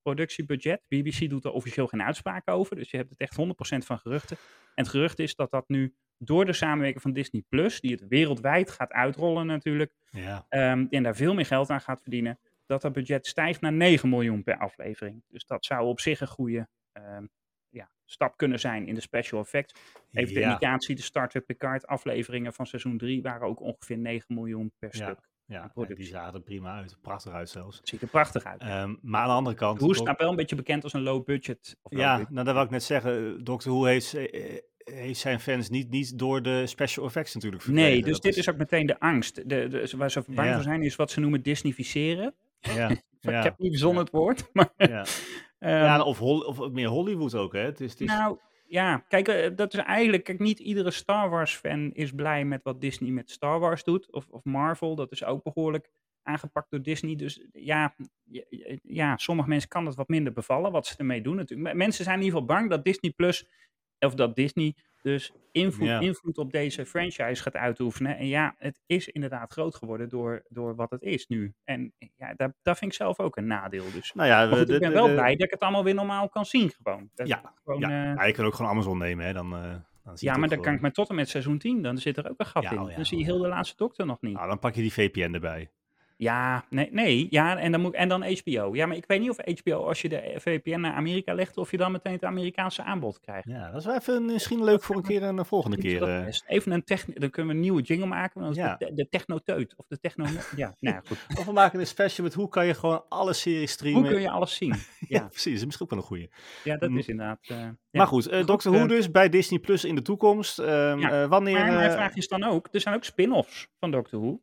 Productiebudget. 0.02 0.82
BBC 0.88 1.30
doet 1.30 1.46
er 1.46 1.52
officieel 1.52 1.88
geen 1.88 2.02
uitspraak 2.02 2.50
over, 2.50 2.76
dus 2.76 2.91
je 2.91 2.98
hebt 2.98 3.10
het 3.10 3.20
echt 3.20 3.36
100% 3.36 3.86
van 3.86 4.00
geruchten. 4.00 4.38
En 4.76 4.84
het 4.84 4.88
gerucht 4.88 5.20
is 5.20 5.36
dat 5.36 5.52
dat 5.52 5.70
nu 5.70 5.96
door 6.17 6.46
de 6.46 6.54
samenwerking 6.54 7.02
van 7.02 7.13
Disney 7.13 7.43
Plus, 7.50 7.82
die 7.82 7.91
het 7.91 8.08
wereldwijd 8.08 8.72
gaat 8.72 8.91
uitrollen 8.91 9.46
natuurlijk, 9.46 9.91
Ja. 10.10 10.46
Ehm, 10.50 10.86
en 10.89 11.04
daar 11.04 11.15
veel 11.15 11.34
meer 11.34 11.46
geld 11.46 11.70
aan 11.70 11.82
gaat 11.82 12.02
verdienen, 12.02 12.39
dat 12.65 12.82
dat 12.82 12.93
budget 12.93 13.28
stijgt 13.28 13.62
naar 13.62 13.74
9 13.74 14.10
miljoen 14.10 14.43
per 14.43 14.58
aflevering. 14.58 15.24
Dus 15.28 15.46
dat 15.46 15.65
zou 15.65 15.86
op 15.86 16.00
zich 16.00 16.22
een 16.22 16.28
goede 16.28 16.67
stap 18.10 18.38
kunnen 18.38 18.60
zijn 18.60 18.88
in 18.88 18.96
de 18.96 19.02
special 19.02 19.41
effects. 19.41 19.74
Even 20.12 20.34
de 20.34 20.39
ja. 20.39 20.48
indicatie, 20.48 20.96
de 20.96 21.02
Star 21.02 21.30
Trek 21.30 21.46
Picard 21.46 21.88
afleveringen 21.88 22.54
van 22.54 22.65
seizoen 22.65 22.98
3 22.98 23.22
waren 23.22 23.48
ook 23.48 23.60
ongeveer 23.62 23.98
9 23.98 24.36
miljoen 24.36 24.72
per 24.80 24.89
Ja. 24.98 25.04
stuk. 25.06 25.20
Ja, 25.46 25.72
die 25.88 26.06
zagen 26.06 26.34
er 26.34 26.41
prima 26.41 26.76
uit. 26.78 26.98
Prachtig 27.02 27.34
uit 27.34 27.50
zelfs. 27.50 27.78
Het 27.78 27.88
ziet 27.88 28.02
er 28.02 28.08
prachtig 28.08 28.43
uit. 28.43 28.62
Ehm, 28.62 28.96
maar 29.02 29.22
aan 29.22 29.28
de 29.28 29.34
andere 29.34 29.56
kant. 29.56 29.80
Hoe 29.80 29.96
staat 29.96 30.20
wel 30.20 30.30
een 30.30 30.36
beetje 30.36 30.56
bekend 30.56 30.84
als 30.84 30.93
een 30.93 31.02
low 31.02 31.26
budget. 31.26 31.78
Of 31.82 31.91
low 31.91 32.02
ja, 32.02 32.15
budget. 32.15 32.34
nou, 32.34 32.46
dat 32.46 32.54
wil 32.56 32.63
ik 32.63 32.70
net 32.70 32.84
zeggen. 32.84 33.43
Doctor 33.43 33.72
Who 33.72 33.84
heeft, 33.86 34.13
eh, 34.13 34.58
heeft 34.78 35.20
zijn 35.20 35.39
fans 35.39 35.70
niet, 35.70 35.89
niet 35.89 36.20
door 36.20 36.41
de 36.41 36.67
special 36.67 37.06
effects 37.06 37.34
natuurlijk 37.34 37.63
verkregen. 37.63 37.91
Nee, 37.91 38.02
dus 38.02 38.12
Dat 38.13 38.22
dit 38.22 38.38
is 38.38 38.50
ook 38.50 38.58
meteen 38.58 38.86
de 38.86 39.00
angst. 39.00 39.36
De, 39.36 39.67
de, 39.67 39.93
waar 39.98 40.12
ze 40.12 40.24
bang 40.28 40.48
Ja. 40.48 40.54
voor 40.54 40.63
zijn 40.63 40.82
is 40.84 40.96
wat 40.96 41.12
ze 41.12 41.20
noemen 41.20 41.41
disneyficeren. 41.41 42.34
Ja, 42.60 42.89
Ik 43.22 43.43
heb 43.43 43.58
niet 43.58 43.70
verzonnen 43.72 44.04
het 44.04 44.12
woord, 44.12 44.50
maar... 44.54 44.70
ja. 45.60 45.67
ehm, 45.67 45.84
ja 45.84 46.04
of, 46.04 46.22
of 46.22 46.72
meer 46.72 46.88
Hollywood 46.88 47.36
ook, 47.36 47.54
hè? 47.54 47.60
Het 47.60 47.82
is, 47.82 47.91
het 47.91 48.02
is, 48.02 48.08
Nou, 48.08 48.38
ja, 48.67 48.98
kijk, 48.98 49.28
eh, 49.28 49.56
dat 49.56 49.74
is 49.74 49.80
eigenlijk, 49.80 50.24
kijk, 50.24 50.39
niet 50.39 50.60
iedere 50.60 50.91
Star 50.91 51.30
Wars 51.30 51.56
fan 51.56 51.91
is 51.93 52.12
blij 52.12 52.46
met 52.46 52.63
wat 52.63 52.82
Disney 52.82 53.12
met 53.12 53.32
Star 53.32 53.60
Wars 53.60 53.84
doet. 53.84 54.12
Of, 54.12 54.28
of 54.30 54.43
Marvel, 54.43 54.96
dat 54.96 55.12
is 55.12 55.24
ook 55.24 55.43
behoorlijk 55.43 55.89
aangepakt 56.24 56.72
door 56.72 56.82
Disney. 56.82 57.15
Dus 57.15 57.48
ja, 57.52 57.96
ja, 58.84 59.17
sommige 59.17 59.50
mensen 59.50 59.70
kan 59.70 59.86
het 59.86 59.96
wat 59.96 60.08
minder 60.08 60.34
bevallen 60.34 60.72
wat 60.72 60.88
ze 60.88 60.98
ermee 60.98 61.22
doen 61.22 61.36
natuurlijk. 61.36 61.76
Mensen 61.76 62.04
zijn 62.04 62.20
in 62.20 62.24
ieder 62.24 62.39
geval 62.39 62.56
bang 62.56 62.70
dat 62.70 62.84
Disney 62.84 63.12
Plus, 63.12 63.48
of 64.00 64.13
dat 64.13 64.36
Disney 64.36 64.76
dus 65.08 65.32
invloed, 65.52 65.89
invloed 66.02 66.38
op 66.38 66.52
deze 66.52 66.86
franchise 66.86 67.41
gaat 67.41 67.56
uitoefenen. 67.56 68.17
En 68.17 68.28
ja, 68.28 68.56
het 68.58 68.80
is 68.86 69.08
inderdaad 69.08 69.52
groot 69.52 69.76
geworden 69.76 70.10
door, 70.10 70.43
door 70.50 70.76
wat 70.76 70.89
het 70.91 71.02
is 71.02 71.28
nu. 71.28 71.54
En 71.63 71.93
ja, 72.15 72.34
dat, 72.36 72.54
dat 72.62 72.78
vind 72.78 72.91
ik 72.91 72.98
zelf 72.98 73.20
ook 73.20 73.36
een 73.38 73.48
nadeel. 73.48 73.91
Dus. 73.93 74.13
nou 74.13 74.28
ja, 74.30 74.46
Maar 74.46 74.58
goed, 74.58 74.67
de- 74.67 74.74
ik 74.74 74.80
ben 74.80 74.91
wel 74.91 75.08
de- 75.08 75.13
blij 75.13 75.36
dat 75.36 75.46
ik 75.46 75.52
het 75.52 75.60
allemaal 75.60 75.84
weer 75.84 75.93
normaal 75.96 76.30
kan 76.30 76.46
zien 76.46 76.70
gewoon. 76.82 77.10
Dat 77.15 77.28
Ja, 77.28 77.54
gewoon, 77.63 77.80
ja. 77.80 77.88
eh, 78.10 78.15
Ja, 78.15 78.24
je 78.26 78.34
kunt 78.34 78.48
ook 78.48 78.54
gewoon 78.56 78.72
Amazon 78.72 78.98
nemen, 78.98 79.26
hè? 79.26 79.34
Dan, 79.34 79.54
eh, 79.56 79.62
dan 79.62 80.17
zie 80.17 80.28
je 80.28 80.34
ja, 80.34 80.39
maar 80.39 80.39
dan 80.39 80.50
kan 80.50 80.58
gewoon. 80.58 80.74
ik 80.76 80.82
maar 80.82 80.91
tot 80.91 81.10
en 81.10 81.15
met 81.15 81.30
seizoen 81.30 81.58
10. 81.58 81.82
Dan 81.82 81.98
zit 81.98 82.17
er 82.17 82.30
ook 82.30 82.39
een 82.39 82.46
gat 82.46 82.63
Ja, 82.63 82.72
in. 82.72 82.80
oh 82.80 82.89
ja, 82.89 82.96
dan 82.96 83.06
zie 83.06 83.17
je 83.17 83.24
oh 83.24 83.30
heel 83.30 83.39
de 83.41 83.48
laatste 83.48 83.76
dokter 83.78 84.06
nog 84.06 84.22
niet. 84.22 84.34
Nou, 84.34 84.48
dan 84.48 84.60
pak 84.60 84.74
je 84.76 84.82
die 84.82 84.93
VPN 84.93 85.34
erbij. 85.34 85.72
Ja, 86.19 86.65
nee, 86.69 86.88
nee. 86.91 87.27
Ja, 87.30 87.58
en 87.58 87.71
dan, 87.71 87.82
moet, 87.82 87.93
en 87.93 88.10
dan 88.10 88.23
HBO. 88.23 88.75
Ja, 88.75 88.86
maar 88.86 88.95
ik 88.97 89.03
weet 89.08 89.19
niet 89.19 89.30
of 89.30 89.38
HBO, 89.62 89.88
als 89.88 90.01
je 90.01 90.10
de 90.10 90.34
VPN 90.38 90.80
naar 90.80 90.93
Amerika 90.93 91.34
legt, 91.34 91.58
of 91.58 91.71
je 91.71 91.77
dan 91.77 91.91
meteen 91.91 92.13
het 92.13 92.23
Amerikaanse 92.23 92.84
aanbod 92.84 93.19
krijgt. 93.19 93.47
Ja, 93.49 93.67
dat 93.71 93.80
is 93.80 93.86
wel 93.86 93.95
even 93.95 94.25
misschien 94.25 94.63
leuk 94.63 94.84
voor 94.84 94.95
een 94.95 95.01
keer 95.03 95.23
en 95.23 95.38
een 95.38 95.45
volgende 95.45 95.77
keer. 95.77 96.03
eh. 96.03 96.25
Even 96.47 96.71
een 96.71 96.84
techni- 96.84 97.13
dan 97.13 97.30
kunnen 97.30 97.51
we 97.51 97.58
een 97.58 97.63
nieuwe 97.63 97.82
jingle 97.82 98.06
maken. 98.08 98.41
Dan 98.41 98.53
Ja. 98.53 98.75
de, 98.75 98.93
de 98.93 99.10
technoteut. 99.10 99.73
Of 99.77 99.86
de 99.88 99.99
techno... 99.99 100.25
ja, 100.56 100.75
nou 100.80 101.01
goed. 101.08 101.25
Of 101.39 101.45
we 101.45 101.51
maken 101.51 101.80
een 101.80 101.88
special 101.88 102.25
met 102.25 102.34
hoe 102.36 102.49
kan 102.49 102.65
je 102.65 102.73
gewoon 102.73 103.03
alle 103.10 103.34
series 103.34 103.71
streamen. 103.71 104.01
Hoe 104.01 104.10
kun 104.12 104.21
je 104.21 104.30
alles 104.30 104.56
zien? 104.56 104.73
Ja, 104.99 105.19
Ja, 105.19 105.27
precies. 105.27 105.43
Dat 105.43 105.53
is 105.53 105.65
misschien 105.65 105.86
ook 105.86 105.91
wel 105.91 105.99
een 105.99 106.06
goeie. 106.06 106.30
ja 106.63 106.77
dat 106.77 106.89
Mm. 106.89 106.97
is 106.97 107.08
inderdaad... 107.08 107.39
eh, 107.47 107.58
ja. 107.60 107.75
Maar 107.91 108.08
goed, 108.08 108.27
eh, 108.27 108.38
Goed, 108.38 108.47
Doctor 108.47 108.71
Who 108.71 108.82
eh, 108.82 108.88
dus 108.89 109.12
bij 109.12 109.30
Disney 109.30 109.60
Plus 109.60 109.86
in 109.86 109.95
de 109.95 110.01
toekomst. 110.01 110.60
Ehm, 110.60 110.99
Ja, 110.99 111.21
eh, 111.23 111.30
wanneer... 111.30 111.53
Maar 111.53 111.71
mijn 111.73 111.89
eh, 111.89 111.93
vraag 111.95 112.15
is 112.15 112.27
dan 112.27 112.43
ook, 112.43 112.67
er 112.71 112.82
zijn 112.82 112.95
ook 112.95 113.03
spin-offs 113.03 113.67
van 113.80 113.91
Doctor 113.91 114.19
Who. 114.19 114.39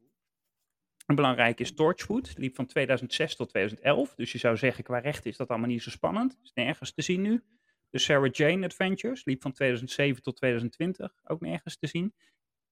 Een 1.06 1.14
belangrijk 1.14 1.60
is 1.60 1.74
Torchwood, 1.74 2.26
die 2.26 2.38
liep 2.38 2.54
van 2.54 2.66
2006 2.66 3.36
tot 3.36 3.48
2011. 3.48 4.14
Dus 4.14 4.32
je 4.32 4.38
zou 4.38 4.56
zeggen, 4.56 4.84
qua 4.84 4.98
recht 4.98 5.26
is 5.26 5.36
dat 5.36 5.48
allemaal 5.48 5.68
niet 5.68 5.82
zo 5.82 5.90
spannend. 5.90 6.38
Is 6.42 6.52
nergens 6.54 6.92
te 6.92 7.02
zien 7.02 7.20
nu. 7.20 7.42
De 7.90 7.98
Sarah 7.98 8.32
Jane 8.32 8.64
Adventures 8.64 9.24
liep 9.24 9.42
van 9.42 9.52
2007 9.52 10.22
tot 10.22 10.36
2020, 10.36 11.14
ook 11.24 11.40
nergens 11.40 11.78
te 11.78 11.86
zien. 11.86 12.14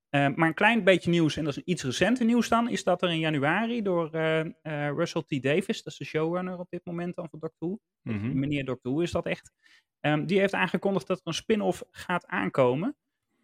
Eh, 0.09 0.29
maar 0.35 0.49
een 0.49 0.55
klein 0.55 0.85
beetje 0.85 1.11
nieuws, 1.11 1.37
en 1.37 1.45
dat 1.45 1.53
is 1.53 1.59
een 1.59 1.71
iets 1.71 1.83
recenter 1.83 2.27
nieuws 2.27 2.49
dan, 2.49 2.69
is 2.69 2.85
dat 2.85 3.03
er 3.03 3.11
in 3.11 3.19
januari 3.19 3.83
door 3.83 4.11
eh, 4.11 4.41
eh, 4.41 4.51
Russell 4.97 5.23
T. 5.23 5.43
Davis, 5.43 5.83
dat 5.83 5.93
is 5.93 5.99
de 5.99 6.05
showrunner 6.05 6.59
op 6.59 6.71
dit 6.71 6.85
moment 6.85 7.17
dan 7.17 7.29
van 7.31 7.39
Doctor 7.39 7.69
Who, 7.69 7.79
mhm. 8.03 8.39
meneer 8.39 8.65
Dr. 8.65 8.89
Who 8.89 9.01
is 9.01 9.11
dat 9.11 9.27
echt. 9.27 9.53
Ehm, 10.01 10.27
die 10.27 10.39
heeft 10.39 10.55
aangekondigd 10.55 11.07
dat 11.07 11.19
er 11.19 11.27
een 11.27 11.35
spin-off 11.35 11.83
gaat 11.91 12.27
aankomen. 12.27 12.97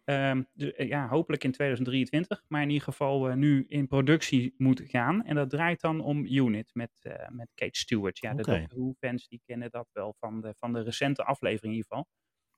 Eh, 0.09 0.89
ja, 0.89 1.09
hopelijk 1.09 1.45
in 1.45 1.53
2023, 1.53 2.45
maar 2.47 2.63
in 2.63 2.69
ieder 2.69 2.85
geval 2.85 3.29
eh, 3.29 3.35
nu 3.35 3.65
in 3.69 3.87
productie 3.87 4.55
moet 4.57 4.83
gaan. 4.85 5.25
En 5.25 5.35
dat 5.35 5.51
draait 5.51 5.81
dan 5.81 6.01
om 6.01 6.25
Unit 6.25 6.71
met, 6.73 6.91
eh, 7.01 7.29
met 7.29 7.49
Kate 7.55 7.79
Stewart. 7.79 8.19
Ja, 8.19 8.35
de. 8.35 8.43
Doctor 8.43 8.79
Who-fans 8.79 9.29
die 9.29 9.41
kennen 9.45 9.71
dat 9.71 9.89
wel 9.93 10.15
van 10.19 10.41
de, 10.41 10.55
van 10.55 10.73
de 10.73 10.83
recente 10.83 11.25
aflevering 11.25 11.73
in 11.73 11.79
ieder 11.79 11.87
geval. 11.89 12.07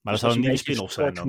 Maar 0.00 0.12
Dus 0.12 0.22
dat 0.22 0.30
zou 0.30 0.32
een 0.32 0.40
nieuwe 0.40 0.56
beetje 0.56 0.72
spin-off 0.72 0.92
zijn 0.92 1.14
dan. 1.14 1.24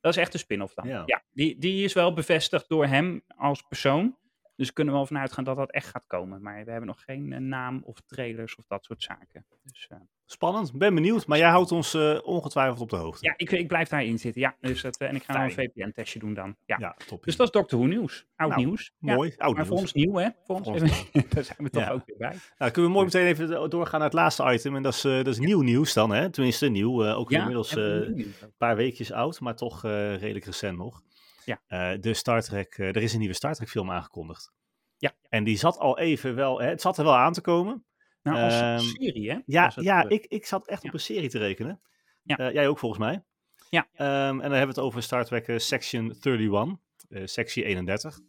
Dat 0.00 0.12
is 0.12 0.20
echt 0.20 0.32
een 0.34 0.40
spin-off 0.40 0.74
dan. 0.74 0.88
Ja. 0.88 1.02
Ja, 1.06 1.22
die, 1.30 1.58
die 1.58 1.84
is 1.84 1.92
wel 1.92 2.12
bevestigd 2.12 2.68
door 2.68 2.86
hem 2.86 3.22
als 3.36 3.62
persoon. 3.62 4.16
Dus 4.60 4.72
kunnen 4.72 4.92
we 4.92 4.98
wel 4.98 5.08
vanuit 5.08 5.32
gaan 5.32 5.44
dat 5.44 5.56
dat 5.56 5.70
echt 5.70 5.86
gaat 5.86 6.06
komen. 6.06 6.42
Maar 6.42 6.64
we 6.64 6.70
hebben 6.70 6.88
nog 6.88 7.02
geen 7.04 7.32
eh, 7.32 7.40
naam 7.40 7.80
of 7.84 8.00
trailers 8.06 8.56
of 8.56 8.64
dat 8.66 8.84
soort 8.84 9.02
zaken. 9.02 9.44
Dus, 9.62 9.86
eh, 9.90 9.98
Spannend, 10.24 10.72
ben 10.78 10.94
benieuwd. 10.94 11.26
Maar 11.26 11.38
jij 11.38 11.48
houdt 11.48 11.72
ons 11.72 11.94
eh, 11.94 12.18
ongetwijfeld 12.22 12.80
op 12.80 12.90
de 12.90 12.96
hoogte. 12.96 13.24
ja, 13.26 13.34
ik, 13.36 13.50
ik 13.50 13.68
blijf 13.68 13.88
daarin 13.88 14.18
zitten. 14.18 14.40
Ja, 14.40 14.56
dus 14.60 14.82
dat, 14.82 14.96
en 14.96 15.14
ik 15.14 15.22
ga 15.22 15.32
nog 15.32 15.42
een. 15.42 15.70
VPN-testje 15.74 16.18
doen 16.18 16.34
dan. 16.34 16.56
Ja. 16.66 16.76
Ja, 16.80 16.96
top. 17.06 17.24
Dus 17.24 17.36
dat 17.36 17.46
is 17.46 17.52
Doctor 17.52 17.78
Who 17.78 17.88
nieuws. 17.88 18.26
Oud 18.36 18.50
Nou, 18.50 18.64
nieuws. 18.64 18.92
Ja, 18.98 19.14
Mooi, 19.14 19.34
oud 19.36 19.56
Maar 19.56 19.66
voor 19.66 19.76
nieuws. 19.76 19.92
ons 19.92 20.04
nieuw, 20.04 20.14
hè? 20.14 20.28
Voor 20.44 20.56
ons, 20.56 20.64
Voor 20.68 20.74
ons 20.80 21.10
daar 21.34 21.44
zijn 21.44 21.58
we 21.58 21.70
toch 21.70 21.82
Ja. 21.82 21.90
ook 21.90 22.02
weer 22.06 22.16
bij. 22.16 22.36
Nou, 22.58 22.70
kunnen 22.70 22.90
we 22.90 22.96
mooi 22.96 23.04
meteen 23.06 23.26
even 23.26 23.70
doorgaan 23.70 23.98
naar 24.00 24.08
het 24.08 24.18
laatste 24.18 24.52
item. 24.52 24.76
En 24.76 24.82
dat 24.82 24.94
is, 24.94 25.00
dat 25.00 25.26
is 25.26 25.38
nieuw 25.38 25.60
nieuws 25.60 25.92
dan, 25.92 26.10
hè? 26.10 26.30
Tenminste, 26.30 26.68
nieuw. 26.68 27.06
ook 27.06 27.30
inmiddels 27.30 27.76
een 27.76 28.34
paar 28.58 28.76
weekjes 28.76 29.12
oud, 29.12 29.40
maar 29.40 29.56
toch 29.56 29.82
redelijk 29.82 30.44
recent 30.44 30.78
nog. 30.78 31.02
Ja. 31.50 31.92
Eh, 31.92 32.00
de 32.00 32.14
Star 32.14 32.42
Trek, 32.42 32.74
eh, 32.78 32.86
er 32.88 32.96
is 33.02 33.12
een 33.12 33.18
nieuwe 33.18 33.34
Star 33.34 33.54
Trek 33.54 33.68
film 33.68 33.90
aangekondigd. 33.90 34.52
Ja. 34.96 35.12
En 35.28 35.44
die 35.44 35.56
zat 35.56 35.78
al 35.78 35.98
even 35.98 36.34
wel, 36.34 36.60
hè, 36.60 36.68
het 36.68 36.80
zat 36.80 36.98
er 36.98 37.04
wel 37.04 37.16
aan 37.16 37.32
te 37.32 37.40
komen. 37.40 37.84
Nou, 38.22 38.38
als 38.40 38.60
Ehm, 38.60 38.78
serie, 38.78 39.30
hè? 39.30 39.38
Ja, 39.46 39.64
het, 39.74 39.84
ja 39.84 40.08
ik, 40.08 40.26
ik 40.26 40.46
zat 40.46 40.66
echt 40.68 40.82
ja. 40.82 40.88
op 40.88 40.94
een 40.94 41.00
serie 41.00 41.28
te 41.28 41.38
rekenen. 41.38 41.80
Ja. 42.22 42.36
Eh, 42.36 42.52
jij 42.52 42.68
ook 42.68 42.78
volgens 42.78 43.00
mij. 43.00 43.24
Ja. 43.70 43.88
Ehm, 43.92 44.08
en 44.08 44.36
dan 44.36 44.40
hebben 44.40 44.60
we 44.60 44.66
het 44.66 44.78
over 44.78 45.02
Star 45.02 45.24
Trek 45.24 45.60
Section 45.60 46.10
31, 46.20 46.78
eh, 47.08 47.22
sectie 47.26 47.64
31. 47.64 48.20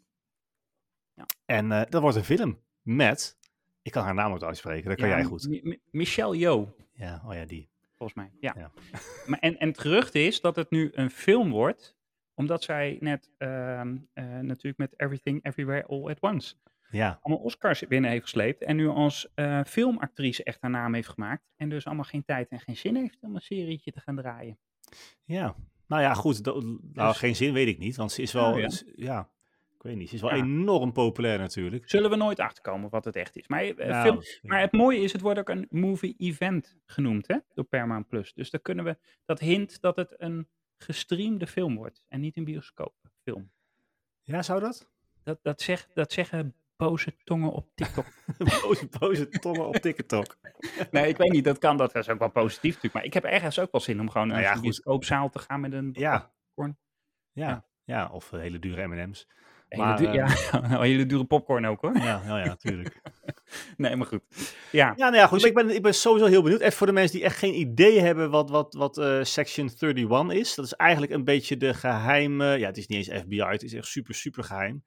Ja. 1.14 1.26
En 1.46 1.70
dat 1.70 2.02
wordt 2.02 2.16
een 2.18 2.24
film 2.24 2.60
met, 2.82 3.38
ik 3.82 3.92
kan 3.92 4.04
haar 4.04 4.14
naam 4.14 4.34
ook 4.34 4.44
uitspreken, 4.44 4.90
dat 4.90 5.00
kan 5.00 5.10
jij 5.10 5.24
goed. 5.24 5.48
Mi- 5.48 5.62
Mi- 5.64 5.82
Michelle 5.92 6.38
Yeoh, 6.38 6.70
Ja, 6.94 7.24
oh 7.26 7.34
ja, 7.34 7.46
die. 7.46 7.70
volgens 7.96 8.18
mij. 8.18 8.32
Ja. 8.40 8.54
Ja. 8.58 8.72
Maar, 9.26 9.40
en, 9.40 9.58
en 9.60 9.68
het 9.68 9.80
gerucht 9.80 10.16
is 10.16 10.42
dat 10.42 10.56
het 10.56 10.70
nu 10.72 10.90
een 10.94 11.10
film 11.12 11.50
wordt, 11.50 11.96
omdat 12.42 12.64
zij 12.64 12.98
net 13.00 13.30
ehm, 13.38 13.98
eh, 14.14 14.26
natuurlijk 14.40 14.78
met 14.78 14.94
Everything 15.00 15.46
Everywhere 15.46 15.86
All 15.88 16.10
at 16.10 16.20
Once 16.22 16.56
Ja, 16.90 17.20
allemaal 17.22 17.44
Oscars 17.44 17.88
binnen 17.88 18.10
heeft 18.12 18.24
gesleept. 18.24 18.64
En 18.64 18.76
nu 18.76 18.88
als 18.88 19.28
eh, 19.36 19.60
filmactrice 19.66 20.44
echt 20.44 20.62
haar 20.62 20.72
naam 20.72 20.94
heeft 20.94 21.10
gemaakt. 21.10 21.44
En 21.58 21.70
dus 21.70 21.86
allemaal 21.86 22.04
geen 22.04 22.24
tijd 22.26 22.50
en 22.50 22.60
geen 22.60 22.78
zin 22.78 22.96
heeft 22.96 23.18
om 23.22 23.36
een 23.36 23.42
serietje 23.42 23.92
te 23.92 24.00
gaan 24.00 24.16
draaien. 24.16 24.58
ja. 25.26 25.56
Nou 25.88 26.04
ja, 26.04 26.14
goed. 26.14 26.44
dat- 26.44 26.64
nou, 26.64 26.80
Dus- 26.94 27.18
geen 27.18 27.36
zin 27.36 27.54
weet 27.54 27.68
ik 27.68 27.78
niet, 27.78 27.96
want 27.96 28.12
ze 28.12 28.22
is 28.22 28.32
wel, 28.34 28.52
Oh, 28.54 28.68
ja. 28.96 29.30
ik 29.76 29.82
weet 29.84 29.96
niet, 29.96 30.10
ze 30.10 30.16
is 30.16 30.22
wel 30.22 30.36
Ja. 30.36 30.44
enorm 30.44 30.92
populair 30.92 31.38
natuurlijk. 31.40 31.90
Zullen 31.90 32.10
we 32.10 32.16
nooit 32.16 32.40
achterkomen 32.40 32.90
wat 32.90 33.06
het 33.06 33.16
echt 33.16 33.38
is. 33.38 33.48
Maar, 33.48 33.64
eh, 33.64 33.88
Nou, 33.90 34.02
film, 34.04 34.18
ja. 34.22 34.40
maar 34.42 34.62
het 34.62 34.72
mooie 34.72 35.00
is, 35.00 35.12
het 35.12 35.22
wordt 35.22 35.40
ook 35.40 35.50
een 35.50 35.68
movie 35.70 36.16
event 36.18 36.78
genoemd 36.86 37.28
hè, 37.28 37.38
door 37.54 37.64
Paramount 37.66 38.08
Plus. 38.08 38.34
Dus 38.34 38.50
dan 38.50 38.62
kunnen 38.62 38.86
we, 38.86 38.98
dat 39.26 39.40
hint 39.40 39.82
dat 39.82 39.96
het 39.96 40.14
een 40.18 40.48
gestreamde 40.84 41.48
film 41.48 41.76
wordt. 41.76 42.04
En 42.08 42.20
niet 42.22 42.38
een 42.38 42.44
bioscoopfilm. 42.44 43.52
ja, 44.22 44.42
zou 44.42 44.60
dat? 44.60 44.90
Dat, 45.24 45.40
dat, 45.42 45.62
zegt, 45.62 45.96
dat 45.96 46.12
zeggen 46.12 46.56
boze 46.76 47.16
tongen 47.24 47.52
op 47.52 47.72
TikTok. 47.76 48.06
boze, 48.62 48.88
boze 49.00 49.30
tongen 49.30 49.68
op 49.68 49.76
TikTok. 49.76 50.38
nee, 50.92 51.08
ik 51.08 51.18
weet 51.18 51.32
niet, 51.32 51.44
dat 51.44 51.58
kan, 51.58 51.78
dat 51.78 51.96
is 51.96 52.10
ook 52.10 52.20
wel 52.20 52.30
positief 52.32 52.74
natuurlijk. 52.74 52.94
Maar 52.94 53.04
ik 53.04 53.14
heb 53.14 53.24
ergens 53.24 53.60
ook 53.60 53.72
wel 53.72 53.82
zin 53.82 54.00
om 54.00 54.10
gewoon 54.10 54.28
naar 54.28 54.36
Nou 54.38 54.50
ja, 54.50 54.56
een 54.56 54.62
bioscoopzaal 54.62 55.30
te 55.30 55.40
gaan 55.40 55.60
met 55.60 55.74
een 55.74 55.90
Ja. 55.94 56.20
popcorn. 56.46 56.78
Ja, 57.32 57.48
Ja. 57.50 57.66
ja. 57.84 58.10
of 58.10 58.34
eh, 58.34 58.40
hele 58.40 58.60
dure 58.60 58.88
M&M's. 58.88 59.28
Maar, 59.78 59.98
du- 59.98 60.06
eh, 60.06 60.14
ja, 60.14 60.26
oh, 60.60 60.80
hele 60.80 61.06
dure 61.06 61.24
popcorn 61.26 61.66
ook 61.66 61.82
hoor. 61.82 61.98
Ja, 61.98 62.22
ja, 62.26 62.38
ja, 62.40 62.46
natuurlijk. 62.46 63.02
Nee, 63.78 63.96
maar 63.96 64.08
goed. 64.08 64.22
Ja, 64.72 64.88
Ja, 64.88 64.94
nou 64.96 65.16
ja, 65.16 65.28
goed. 65.28 65.46
Ik 65.46 65.54
ben, 65.54 65.70
ik 65.76 65.82
ben 65.82 65.94
sowieso 65.94 66.26
heel 66.28 66.42
benieuwd. 66.42 66.62
Even 66.62 66.74
voor 66.74 66.88
de 66.88 66.94
mensen 66.94 67.16
die 67.18 67.26
echt 67.26 67.38
geen 67.38 67.60
idee 67.60 68.00
hebben 68.00 68.30
wat, 68.30 68.50
wat, 68.50 68.74
wat 68.74 68.98
eh, 68.98 69.24
Section 69.24 69.70
31 69.80 70.30
is. 70.38 70.56
Dat 70.56 70.66
is 70.66 70.74
eigenlijk 70.74 71.12
een 71.12 71.24
beetje 71.24 71.58
de 71.58 71.74
geheime... 71.74 72.58
Ja, 72.58 72.68
het 72.68 72.78
is 72.78 72.88
niet 72.88 73.08
eens 73.08 73.22
FBI. 73.22 73.42
Het 73.44 73.64
is 73.64 73.74
echt 73.74 73.86
super, 73.88 74.14
super 74.16 74.44
geheim. 74.44 74.84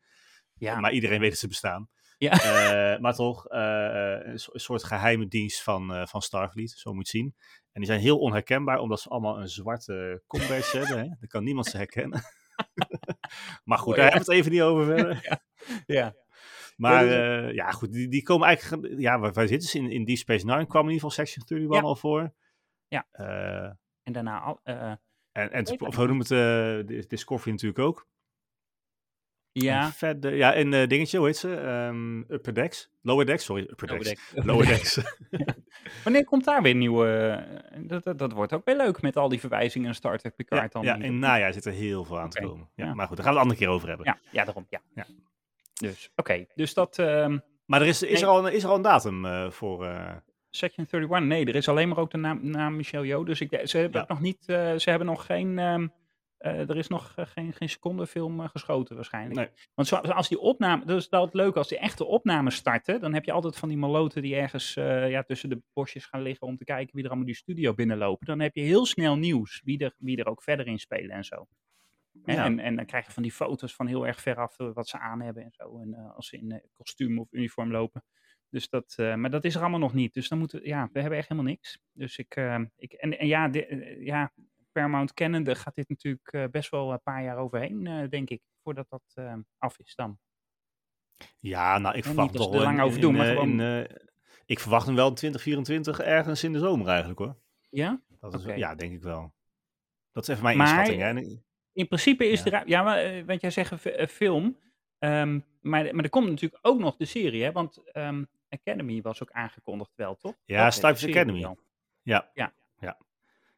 ja. 0.54 0.80
Maar 0.80 0.92
iedereen 0.92 1.20
weet 1.20 1.30
dat 1.30 1.38
ze 1.38 1.48
bestaan. 1.48 1.88
Ja. 2.18 2.30
Eh, 2.32 2.98
maar 3.02 3.14
toch, 3.14 3.44
een 3.48 4.38
so- 4.38 4.50
een 4.52 4.60
soort 4.60 4.84
geheime 4.84 5.28
dienst 5.28 5.62
van, 5.62 6.08
van 6.08 6.22
Starfleet. 6.22 6.70
Zo 6.70 6.92
moet 6.94 7.10
je 7.10 7.18
zien. 7.18 7.34
En 7.72 7.80
die 7.80 7.86
zijn 7.90 8.00
heel 8.00 8.18
onherkenbaar, 8.18 8.78
omdat 8.78 9.00
ze 9.00 9.08
allemaal 9.08 9.40
een 9.40 9.48
zwarte 9.48 10.22
combatch 10.26 10.72
hebben. 10.72 10.98
Hè? 10.98 11.04
Dan 11.04 11.28
kan 11.28 11.44
niemand 11.44 11.66
ze 11.66 11.76
herkennen. 11.76 12.22
maar 13.64 13.78
goed, 13.78 13.92
Oh, 13.92 13.98
daar 13.98 14.10
hebben 14.10 14.26
we 14.26 14.32
het 14.34 14.40
even 14.40 14.52
niet 14.52 14.62
over 14.62 14.84
verder. 14.84 15.42
ja. 15.98 16.14
Maar 16.76 17.04
Ja, 17.04 17.46
eh, 17.46 17.54
ja, 17.54 17.70
goed, 17.70 17.92
die, 17.92 18.08
die 18.08 18.22
komen 18.22 18.46
eigenlijk... 18.46 18.86
ge- 18.86 19.00
Ja, 19.00 19.18
waar, 19.18 19.32
waar 19.32 19.46
zitten 19.48 19.68
ze? 19.68 19.78
In, 19.78 19.90
in 19.90 20.04
Deep 20.04 20.16
Space 20.16 20.46
Nine 20.46 20.66
kwam 20.66 20.84
in 20.88 20.92
ieder 20.92 21.08
geval 21.08 21.24
Section 21.24 21.44
31 21.48 21.80
Ja. 21.82 21.88
al 21.88 21.96
voor. 21.96 22.34
Ja. 22.88 23.06
Eh, 23.10 23.70
En 24.02 24.12
daarna, 24.12 24.40
al, 24.40 24.60
eh, 24.62 24.90
en 25.32 25.52
en 25.52 25.64
of 25.80 25.96
het 25.96 26.28
we 26.28 26.34
het 26.34 26.88
Dis- 26.88 27.08
Discovery 27.08 27.50
natuurlijk 27.50 27.78
ook. 27.78 28.08
Ja, 29.62 29.84
En 29.84 29.92
verder, 29.92 30.34
ja, 30.34 30.54
en 30.54 30.72
eh, 30.74 30.88
dingetje, 30.88 31.18
hoe 31.18 31.26
heet 31.26 31.36
ze? 31.36 31.54
Ehm, 31.54 32.18
Upper 32.18 32.54
Decks? 32.54 32.90
Lower 33.02 33.26
Decks, 33.26 33.44
sorry. 33.44 33.62
Upper 33.70 33.88
Lower 33.88 34.04
Decks. 34.04 34.32
Lower 34.34 34.66
Decks. 34.72 35.00
Wanneer 36.04 36.24
komt 36.24 36.44
daar 36.44 36.62
weer 36.62 36.74
nieuwe... 36.74 37.08
eh, 37.70 37.78
Dat, 37.82 38.04
dat, 38.04 38.18
dat 38.18 38.32
wordt 38.32 38.52
ook 38.52 38.64
weer 38.64 38.76
leuk 38.76 39.02
met 39.02 39.16
al 39.16 39.28
die 39.28 39.40
verwijzingen 39.40 39.86
naar 39.86 39.94
Star 39.94 40.18
Trek 40.18 40.34
ja, 40.36 40.44
Picard 40.44 40.72
dan. 40.72 40.82
ja, 40.82 40.94
in 40.96 41.18
najaar 41.18 41.52
zit 41.52 41.64
er 41.64 41.72
heel 41.72 42.04
veel 42.04 42.20
aan 42.20 42.30
te 42.30 42.40
komen. 42.40 42.68
Ja, 42.74 42.84
ja. 42.84 42.94
Maar 42.94 43.06
goed, 43.06 43.16
daar 43.16 43.26
gaan 43.26 43.34
we 43.34 43.40
het 43.40 43.48
een 43.50 43.56
andere 43.56 43.58
keer 43.58 43.68
over 43.68 43.88
hebben. 43.88 44.06
ja, 44.06 44.18
ja, 44.30 44.44
daarom, 44.44 44.66
ja. 44.68 44.80
Ja. 44.94 45.06
Dus, 45.74 46.10
oké. 46.16 46.46
Dus 46.54 46.74
dat... 46.74 46.98
ehm, 46.98 47.38
Maar 47.66 47.80
er 47.80 47.86
is, 47.86 48.02
is, 48.02 48.22
er 48.22 48.28
al 48.28 48.46
een, 48.46 48.52
is 48.52 48.62
er 48.62 48.68
al 48.68 48.76
een 48.76 48.82
datum 48.82 49.24
eh, 49.26 49.50
voor... 49.50 49.84
eh, 49.86 50.12
Section 50.50 50.86
31, 50.90 51.28
nee, 51.28 51.46
er 51.46 51.54
is 51.54 51.68
alleen 51.68 51.88
maar 51.88 51.98
ook 51.98 52.10
de 52.10 52.16
naam, 52.16 52.50
naam 52.50 52.76
Michel 52.76 53.02
Jo. 53.04 53.24
Dus 53.24 53.40
ik, 53.40 53.60
ze 53.64 53.78
hebben 53.78 54.00
Ja. 54.00 54.06
nog 54.08 54.20
niet, 54.20 54.44
ze 54.44 54.82
hebben 54.84 55.06
nog 55.06 55.26
geen, 55.26 55.58
ehm, 55.58 55.86
eh, 56.44 56.68
er 56.68 56.76
is 56.76 56.88
nog 56.88 57.12
eh, 57.16 57.26
geen, 57.26 57.52
geen 57.52 57.68
seconde 57.68 58.06
film 58.06 58.40
eh, 58.40 58.48
geschoten 58.48 58.94
waarschijnlijk. 58.94 59.36
Nee. 59.36 59.48
Want 59.74 59.88
zo, 59.88 59.96
als 59.96 60.28
die 60.28 60.38
opname, 60.38 60.84
dat 60.84 61.00
is 61.00 61.10
altijd 61.10 61.34
leuk, 61.34 61.56
als 61.56 61.68
die 61.68 61.78
echte 61.78 62.04
opnames 62.04 62.54
starten, 62.54 63.00
dan 63.00 63.14
heb 63.14 63.24
je 63.24 63.32
altijd 63.32 63.56
van 63.56 63.68
die 63.68 63.78
maloten 63.78 64.22
die 64.22 64.36
ergens 64.36 64.74
ja, 64.74 65.22
tussen 65.22 65.48
de 65.48 65.62
bosjes 65.72 66.06
gaan 66.06 66.22
liggen 66.22 66.46
om 66.46 66.56
te 66.56 66.64
kijken 66.64 66.94
wie 66.94 67.02
er 67.02 67.08
allemaal 67.08 67.26
die 67.26 67.36
studio 67.36 67.74
binnenlopen. 67.74 68.26
Dan 68.26 68.40
heb 68.40 68.54
je 68.54 68.60
heel 68.60 68.86
snel 68.86 69.16
nieuws, 69.16 69.60
wie 69.64 69.78
er, 69.78 69.94
wie 69.98 70.16
er 70.16 70.26
ook 70.26 70.42
verder 70.42 70.66
in 70.66 70.78
spelen 70.78 71.10
en 71.10 71.24
zo. 71.24 71.46
En, 72.24 72.34
Ja. 72.34 72.44
en, 72.44 72.58
en 72.58 72.76
dan 72.76 72.86
krijg 72.86 73.06
je 73.06 73.12
van 73.12 73.22
die 73.22 73.32
foto's 73.32 73.74
van 73.74 73.86
heel 73.86 74.06
erg 74.06 74.20
ver 74.20 74.36
af 74.36 74.58
eh, 74.58 74.72
wat 74.72 74.88
ze 74.88 74.98
aan 74.98 75.20
hebben 75.20 75.42
en 75.42 75.52
zo. 75.52 75.78
En 75.78 75.94
als 75.94 76.28
ze 76.28 76.36
in 76.36 76.62
kostuum 76.72 77.18
of 77.18 77.32
uniform 77.32 77.70
lopen. 77.70 78.04
Dus 78.50 78.68
dat, 78.68 78.94
maar 78.96 79.30
dat 79.30 79.44
is 79.44 79.54
er 79.54 79.60
allemaal 79.60 79.78
nog 79.78 79.94
niet. 79.94 80.14
Dus 80.14 80.28
dan 80.28 80.38
moeten, 80.38 80.66
ja, 80.66 80.88
we 80.92 81.00
hebben 81.00 81.18
echt 81.18 81.28
helemaal 81.28 81.50
niks. 81.50 81.78
Dus 81.92 82.18
ik, 82.18 82.36
ik 82.76 82.92
en, 82.92 83.18
en 83.18 83.26
ja, 83.26 83.50
ja, 83.98 84.32
Paramount 84.74 85.14
kennende 85.14 85.54
gaat 85.54 85.74
dit 85.74 85.88
natuurlijk 85.88 86.28
eh, 86.32 86.44
best 86.50 86.70
wel 86.70 86.92
een 86.92 87.02
paar 87.02 87.22
jaar 87.22 87.36
overheen, 87.36 87.86
eh, 87.86 88.08
denk 88.08 88.30
ik, 88.30 88.42
voordat 88.62 88.86
dat 88.88 89.02
eh, 89.14 89.34
af 89.58 89.78
is 89.78 89.94
dan. 89.94 90.18
ja, 91.40 91.78
nou, 91.78 91.96
ik 91.96 92.04
verwacht 92.04 92.34
toch 92.34 92.50
wel... 92.50 92.62
lang 92.62 92.80
over 92.80 93.00
doen, 93.00 93.10
in, 93.10 93.16
maar 93.16 93.26
gewoon- 93.26 93.60
in, 93.60 93.86
ik 94.46 94.60
verwacht 94.60 94.86
hem 94.86 94.94
wel 94.94 95.08
in 95.08 95.14
2024 95.14 96.00
ergens 96.00 96.44
in 96.44 96.52
de 96.52 96.58
zomer 96.58 96.86
eigenlijk, 96.88 97.18
hoor. 97.18 97.36
Ja? 97.70 98.00
Dat 98.20 98.34
is. 98.34 98.44
Ja, 98.44 98.74
denk 98.74 98.92
ik 98.92 99.02
wel. 99.02 99.34
Dat 100.12 100.22
is 100.22 100.28
even 100.28 100.42
mijn 100.44 100.56
Maar- 100.56 100.66
inschatting. 100.86 101.02
Hè. 101.02 101.42
In 101.72 101.86
principe 101.88 102.28
is 102.28 102.42
Ja. 102.42 102.50
er, 102.62 102.68
ja, 102.68 102.82
maar, 102.82 103.24
want 103.24 103.40
jij 103.40 103.50
zegt 103.50 103.74
film, 104.08 104.58
ehm, 104.98 105.40
maar, 105.60 105.94
maar 105.94 106.04
er 106.04 106.10
komt 106.10 106.28
natuurlijk 106.28 106.66
ook 106.66 106.78
nog 106.78 106.96
de 106.96 107.04
serie, 107.04 107.42
hè? 107.42 107.52
Want 107.52 107.90
ehm, 107.92 108.24
Academy 108.48 109.02
was 109.02 109.22
ook 109.22 109.30
aangekondigd 109.30 109.92
wel, 109.94 110.16
toch? 110.16 110.34
Ja, 110.44 110.54
Dat 110.56 110.64
heet 110.64 110.72
Star 110.74 110.92
de 110.92 110.98
Trek 110.98 111.10
serie 111.10 111.22
Academy. 111.26 111.42
dan. 111.42 111.58
Ja. 112.02 112.30
Ja. 112.34 112.52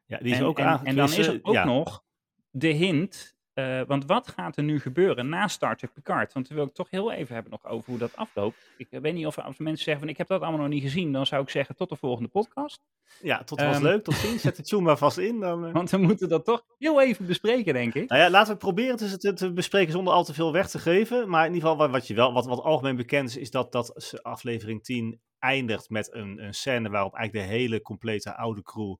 Ja, 0.07 0.17
die 0.17 0.31
is 0.31 0.37
en, 0.37 0.45
ook 0.45 0.59
en, 0.59 0.79
en 0.83 0.95
dan 0.95 1.05
is 1.05 1.17
er 1.17 1.23
tenminste, 1.23 1.47
ook 1.47 1.53
ja. 1.53 1.65
nog 1.65 2.03
de 2.49 2.67
hint. 2.67 3.35
eh, 3.53 3.81
want 3.87 4.05
wat 4.05 4.27
gaat 4.27 4.57
er 4.57 4.63
nu 4.63 4.79
gebeuren 4.79 5.29
na 5.29 5.47
Star 5.47 5.75
Trek 5.77 5.93
Picard? 5.93 6.33
Want 6.33 6.47
we 6.47 6.55
wil 6.55 6.65
ik 6.65 6.73
toch 6.73 6.89
heel 6.89 7.11
even 7.11 7.33
hebben 7.33 7.51
nog 7.51 7.65
over 7.65 7.89
hoe 7.89 7.97
dat 7.99 8.15
afloopt. 8.15 8.57
Ik 8.77 8.87
eh, 8.91 8.99
weet 9.01 9.13
niet 9.13 9.25
of 9.25 9.37
als 9.39 9.57
mensen 9.57 9.83
zeggen 9.83 9.99
van 10.03 10.09
ik 10.11 10.17
heb 10.17 10.27
dat 10.27 10.41
allemaal 10.41 10.59
nog 10.59 10.69
niet 10.69 10.81
gezien. 10.81 11.11
Dan 11.11 11.25
zou 11.25 11.43
ik 11.43 11.49
zeggen 11.49 11.75
tot 11.75 11.89
de 11.89 11.95
volgende 11.95 12.29
podcast. 12.29 12.81
Ja, 13.21 13.43
tot 13.43 13.59
was 13.61 13.75
Ehm. 13.75 13.83
leuk. 13.83 14.03
Tot 14.03 14.13
ziens. 14.13 14.41
Zet 14.41 14.55
de 14.55 14.63
tune 14.63 14.81
maar 14.81 14.97
vast 14.97 15.17
in. 15.17 15.39
Dan, 15.39 15.65
eh. 15.65 15.73
Want 15.79 15.89
we 15.89 15.97
moeten 15.97 16.29
dat 16.29 16.45
toch 16.45 16.63
heel 16.77 17.01
even 17.01 17.25
bespreken, 17.25 17.73
denk 17.73 17.93
ik. 17.93 18.09
Nou 18.09 18.21
ja, 18.21 18.29
laten 18.29 18.53
we 18.53 18.59
proberen 18.59 18.97
te, 18.97 19.17
te, 19.17 19.33
te 19.33 19.53
bespreken 19.53 19.91
zonder 19.91 20.13
al 20.13 20.23
te 20.23 20.33
veel 20.33 20.51
weg 20.51 20.69
te 20.69 20.79
geven. 20.79 21.29
Maar 21.29 21.45
in 21.45 21.53
ieder 21.53 21.69
geval, 21.69 21.89
wat, 21.89 22.07
je 22.07 22.13
wel, 22.13 22.33
wat, 22.33 22.45
wat 22.45 22.61
algemeen 22.61 22.95
bekend 22.95 23.29
is, 23.29 23.37
is 23.37 23.51
dat, 23.51 23.71
dat 23.71 24.19
aflevering 24.21 24.83
10 24.83 25.21
eindigt 25.39 25.89
met 25.89 26.13
een, 26.13 26.43
een 26.43 26.53
scène 26.53 26.89
waarop 26.89 27.13
eigenlijk 27.13 27.47
de 27.49 27.53
hele 27.55 27.81
complete 27.81 28.35
oude 28.35 28.61
crew 28.63 28.95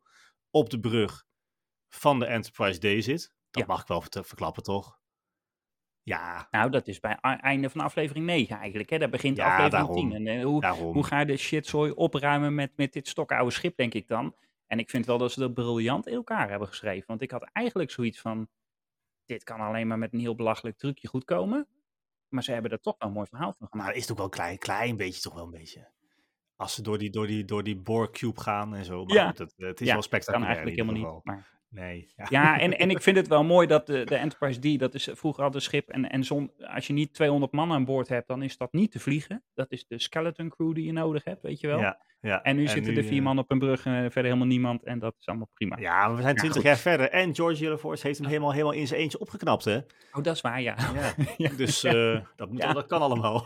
op 0.58 0.70
de 0.70 0.80
brug 0.80 1.26
van 1.88 2.20
de 2.20 2.26
Enterprise 2.26 2.80
D 3.00 3.04
zit. 3.04 3.34
Dat 3.52 3.62
Ja. 3.66 3.68
mag 3.74 3.82
ik 3.82 3.88
wel 3.88 4.02
verklappen, 4.24 4.64
toch? 4.64 5.00
Ja, 6.02 6.48
Nou, 6.52 6.70
dat 6.70 6.88
is 6.88 7.00
bij 7.00 7.16
einde 7.20 7.70
van 7.70 7.82
aflevering 7.82 8.26
9 8.26 8.58
eigenlijk. 8.58 8.90
Hè? 8.90 8.98
Daar 8.98 9.10
begint 9.10 9.38
Ja, 9.38 9.44
aflevering 9.56 9.88
daarom. 9.88 10.10
10. 10.10 10.28
En 10.28 10.38
eh, 10.40 10.44
hoe, 10.46 10.62
daarom. 10.62 10.94
hoe 10.94 11.04
ga 11.04 11.20
je 11.20 11.26
de 11.26 11.38
shitzooi 11.38 11.92
opruimen 11.92 12.56
met, 12.56 12.72
met 12.78 12.94
dit 12.94 13.08
stokoude 13.08 13.52
schip, 13.52 13.78
denk 13.78 13.94
ik 13.94 14.08
dan. 14.08 14.36
En 14.68 14.80
ik 14.80 14.90
vind 14.90 15.06
wel 15.06 15.18
dat 15.18 15.32
ze 15.32 15.40
dat 15.40 15.54
briljant 15.54 16.08
in 16.08 16.14
elkaar 16.14 16.50
hebben 16.50 16.68
geschreven. 16.68 17.08
Want 17.08 17.22
ik 17.22 17.32
had 17.32 17.50
eigenlijk 17.54 17.92
zoiets 17.92 18.20
van, 18.22 18.50
dit 19.26 19.44
kan 19.44 19.60
alleen 19.60 19.88
maar 19.88 19.98
met 19.98 20.14
een 20.14 20.20
heel 20.20 20.36
belachelijk 20.36 20.78
trucje 20.78 21.08
goed 21.08 21.24
komen. 21.24 21.68
Maar 22.28 22.44
ze 22.44 22.52
hebben 22.52 22.72
er 22.72 22.80
toch 22.80 22.96
wel 22.98 23.08
een 23.10 23.16
mooi 23.16 23.28
verhaal 23.28 23.48
van 23.58 23.58
Maar 23.60 23.70
gemaakt. 23.70 23.96
is 23.96 24.02
het 24.02 24.12
ook 24.12 24.18
wel 24.18 24.26
een 24.26 24.32
klein, 24.32 24.58
klein 24.58 24.98
beetje, 24.98 25.22
toch 25.22 25.34
wel 25.34 25.44
een 25.44 25.52
beetje. 25.52 25.92
Als 26.58 26.74
ze 26.76 26.82
door 26.82 26.98
die, 26.98 27.10
door 27.10 27.28
die, 27.28 27.46
door 27.46 27.64
die 27.64 27.76
Borg 27.76 28.10
Cube 28.12 28.42
gaan 28.42 28.76
en 28.76 28.86
zo. 28.86 29.06
Maar 29.06 29.16
Ja. 29.16 29.28
goed, 29.28 29.38
het, 29.38 29.54
het 29.58 29.82
is 29.82 29.88
Ja, 29.88 29.94
wel 29.94 30.02
spectaculair 30.02 30.48
kan 30.48 30.56
eigenlijk 30.58 30.92
helemaal 30.94 31.14
niet. 31.16 31.24
Maar, 31.26 31.56
Nee, 31.70 32.14
ja. 32.16 32.26
ja, 32.30 32.60
en, 32.60 32.78
en 32.78 32.90
ik 32.90 33.02
vind 33.08 33.18
het 33.18 33.28
wel 33.28 33.44
mooi 33.44 33.68
dat 33.68 33.86
de, 33.88 34.04
de 34.04 34.16
Enterprise 34.16 34.60
D, 34.76 34.80
dat 34.80 34.94
is 34.94 35.10
vroeger 35.14 35.44
al 35.44 35.54
een 35.56 35.62
schip. 35.62 35.90
En, 35.90 36.10
en 36.10 36.24
zon, 36.24 36.52
als 36.60 36.88
je 36.88 36.94
niet 36.94 37.14
200 37.14 37.52
man 37.52 37.72
aan 37.72 37.86
boord 37.86 38.08
hebt, 38.08 38.28
dan 38.28 38.42
is 38.44 38.58
dat 38.58 38.74
niet 38.74 38.92
te 38.92 39.00
vliegen. 39.00 39.44
Dat 39.54 39.72
is 39.72 39.88
de 39.88 40.00
skeleton 40.00 40.50
crew 40.50 40.74
die 40.76 40.86
je 40.86 40.92
nodig 40.92 41.24
hebt, 41.24 41.42
weet 41.42 41.60
je 41.60 41.68
wel. 41.68 41.80
Ja, 41.80 42.02
ja. 42.22 42.42
En 42.42 42.56
nu 42.56 42.68
zitten 42.68 42.96
er 42.98 43.04
vier 43.04 43.18
eh, 43.18 43.24
man 43.24 43.38
op 43.40 43.52
een 43.52 43.60
brug 43.60 43.86
en 43.86 43.94
verder 43.94 44.24
helemaal 44.24 44.48
niemand. 44.48 44.84
En 44.84 45.00
dat 45.00 45.16
is 45.20 45.26
allemaal 45.26 45.50
prima. 45.54 45.78
Ja, 45.80 46.10
we 46.16 46.22
zijn 46.22 46.28
Ja, 46.28 46.40
twintig 46.40 46.54
goed. 46.62 46.64
jaar 46.70 46.78
verder. 46.78 47.10
En 47.10 47.36
George 47.36 47.58
Hillerforce 47.64 48.08
heeft 48.08 48.20
hem 48.20 48.28
helemaal, 48.28 48.52
helemaal 48.52 48.74
in 48.74 48.88
zijn 48.88 49.00
eentje 49.00 49.20
opgeknapt, 49.20 49.66
hè? 49.66 49.78
Oh, 50.12 50.24
dat 50.24 50.36
is 50.36 50.42
waar, 50.42 50.62
ja. 50.62 50.76
Ja. 50.94 51.14
Ja. 51.38 51.50
Dus 51.50 51.84
eh, 51.84 52.20
dat, 52.36 52.50
moet, 52.52 52.62
Ja. 52.62 52.74
dat 52.74 52.86
kan 52.88 53.02
allemaal. 53.02 53.46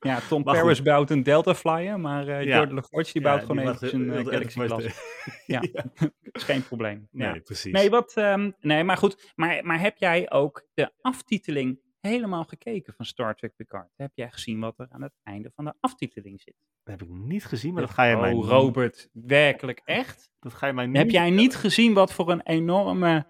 Ja, 0.00 0.20
Tom 0.28 0.42
Maar 0.42 0.54
Paris 0.54 0.82
bouwt 0.82 1.10
een 1.10 1.22
Delta 1.22 1.54
Flyer, 1.54 2.00
maar 2.00 2.28
eh 2.28 2.44
Ja. 2.44 2.56
Jordan 2.56 2.84
die 2.90 3.22
bouwt 3.22 3.40
Ja, 3.40 3.46
gewoon 3.46 3.68
even 3.68 3.94
een 3.94 4.24
de 4.24 4.30
Galaxy 4.30 4.58
Class. 4.58 5.00
Ja. 5.46 5.62
is 6.32 6.42
geen 6.42 6.62
probleem. 6.62 7.08
Nee, 7.10 7.34
Ja. 7.34 7.40
precies. 7.40 7.72
Nee, 7.72 7.90
wat, 7.90 8.12
ehm, 8.14 8.50
nee, 8.60 8.84
maar 8.84 8.96
goed. 8.96 9.32
Maar, 9.34 9.64
maar 9.64 9.80
heb 9.80 9.96
jij 9.98 10.30
ook 10.30 10.66
de 10.74 10.92
aftiteling 11.00 11.80
helemaal 12.00 12.44
gekeken 12.44 12.94
van 12.94 13.04
Star 13.04 13.34
Trek 13.34 13.56
Picard? 13.56 13.88
Heb 13.96 14.10
jij 14.14 14.30
gezien 14.30 14.60
wat 14.60 14.78
er 14.78 14.86
aan 14.90 15.02
het 15.02 15.14
einde 15.22 15.50
van 15.54 15.64
de 15.64 15.74
aftiteling 15.80 16.40
zit? 16.40 16.54
Dat 16.84 16.98
heb 16.98 17.08
ik 17.08 17.14
niet 17.14 17.44
gezien, 17.44 17.72
maar 17.72 17.82
dat 17.82 17.90
ga 17.90 18.04
je 18.04 18.16
mij 18.16 18.32
oh, 18.32 18.48
Robert, 18.48 19.08
werkelijk 19.12 19.80
echt? 19.84 20.30
Dat 20.40 20.54
ga 20.54 20.66
je 20.66 20.72
mij 20.72 20.86
niet 20.86 20.96
Heb 20.96 21.10
jij 21.10 21.30
niet 21.30 21.56
gezien 21.56 21.94
wat 21.94 22.12
voor 22.12 22.30
een 22.30 22.42
enorme 22.42 23.26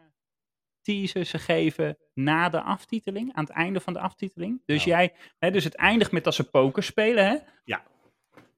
teaser 0.85 1.25
ze 1.25 1.39
geven 1.39 1.99
na 2.15 2.49
de 2.49 2.61
aftiteling, 2.63 3.33
aan 3.35 3.45
het 3.45 3.53
einde 3.53 3.81
van 3.81 3.93
de 3.93 3.99
aftiteling? 3.99 4.63
Dus 4.67 4.85
Nou. 4.85 4.99
jij, 4.99 5.13
hè, 5.39 5.51
dus 5.51 5.65
het 5.65 5.75
eindigt 5.75 6.13
met 6.13 6.25
dat 6.25 6.35
ze 6.35 6.45
poker 6.51 6.83
spelen, 6.83 7.27
hè? 7.27 7.37
Ja. 7.65 7.83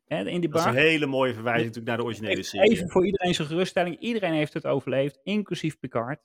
Hè, 0.07 0.19
in 0.29 0.41
die 0.41 0.51
Dat 0.51 0.59
is 0.59 0.65
bar. 0.67 0.75
een 0.77 0.81
hele 0.81 1.07
mooie 1.07 1.35
verwijzing 1.35 1.67
natuurlijk 1.67 1.89
naar 1.89 1.97
de 1.97 2.05
originele 2.13 2.43
serie. 2.43 2.71
Even 2.71 2.91
voor 2.91 3.05
iedereen 3.07 3.35
zijn 3.35 3.49
geruststelling. 3.49 3.99
Iedereen 3.99 4.33
heeft 4.33 4.53
het 4.55 4.67
overleefd, 4.67 5.21
inclusief 5.23 5.79
Picard. 5.79 6.21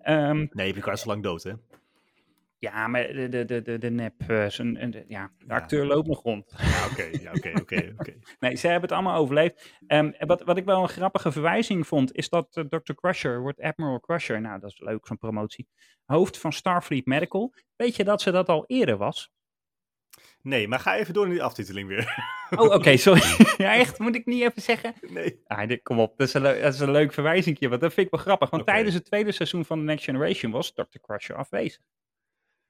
Ehm, 0.00 0.46
Nee, 0.50 0.72
Picard 0.72 0.98
is 0.98 1.04
lang 1.04 1.22
dood, 1.22 1.42
hè? 1.42 1.52
Ja, 2.58 2.88
maar 2.88 3.12
de, 3.12 3.28
de, 3.28 3.44
de, 3.44 3.62
de, 3.62 3.78
de 3.78 3.90
nep, 3.90 4.14
eh, 4.26 4.48
zijn, 4.48 5.04
ja, 5.08 5.30
de 5.38 5.54
acteur 5.54 5.86
loopt 5.86 6.06
nog 6.06 6.22
rond. 6.22 6.54
Ja, 6.56 6.86
oké, 6.86 7.10
oké, 7.34 7.60
oké, 7.60 7.92
oké. 7.98 8.14
Nee, 8.38 8.56
ze 8.56 8.66
hebben 8.66 8.82
het 8.82 8.92
allemaal 8.92 9.20
overleefd. 9.20 9.74
En 9.86 10.14
wat, 10.18 10.42
wat 10.42 10.56
ik 10.56 10.64
wel 10.64 10.82
een 10.82 10.88
grappige 10.88 11.32
verwijzing 11.32 11.86
vond, 11.86 12.14
is 12.14 12.28
dat 12.28 12.56
eh, 12.56 12.64
Dr. 12.64 12.92
Crusher 12.92 13.40
wordt 13.40 13.60
Admiral 13.60 14.00
Crusher. 14.00 14.40
Nou, 14.40 14.60
dat 14.60 14.70
is 14.70 14.80
leuk, 14.80 15.06
zo'n 15.06 15.18
promotie. 15.18 15.68
Hoofd 16.04 16.38
van 16.38 16.52
Starfleet 16.52 17.06
Medical. 17.06 17.54
Weet 17.76 17.96
je 17.96 18.04
dat 18.04 18.22
ze 18.22 18.30
dat 18.30 18.48
al 18.48 18.64
eerder 18.66 18.96
was? 18.96 19.30
Nee, 20.42 20.68
maar 20.68 20.80
ga 20.80 20.96
even 20.96 21.14
door 21.14 21.24
in 21.24 21.30
die 21.30 21.42
aftiteling 21.42 21.88
weer. 21.88 22.36
Oh, 22.50 22.74
oké, 22.74 22.96
sorry. 23.06 23.22
ja, 23.56 23.74
echt? 23.74 23.98
Moet 23.98 24.14
ik 24.14 24.26
niet 24.26 24.42
even 24.42 24.62
zeggen? 24.62 24.94
Nee. 25.00 25.40
Ah, 25.46 25.68
dit, 25.68 25.82
kom 25.82 26.00
op, 26.00 26.18
dat 26.18 26.28
is, 26.28 26.34
een 26.34 26.42
dat 26.42 26.74
is 26.74 26.80
een 26.80 26.90
leuk 26.90 27.12
verwijzingje, 27.12 27.68
want 27.68 27.80
dat 27.80 27.92
vind 27.92 28.06
ik 28.06 28.12
wel 28.12 28.22
grappig. 28.22 28.50
Want 28.50 28.66
tijdens 28.66 28.94
het 28.94 29.04
tweede 29.04 29.32
seizoen 29.32 29.64
van 29.64 29.78
The 29.78 29.84
Next 29.84 30.04
Generation 30.04 30.52
was 30.52 30.72
Dr. 30.72 30.98
Crusher 31.02 31.36
afwezig. 31.36 31.82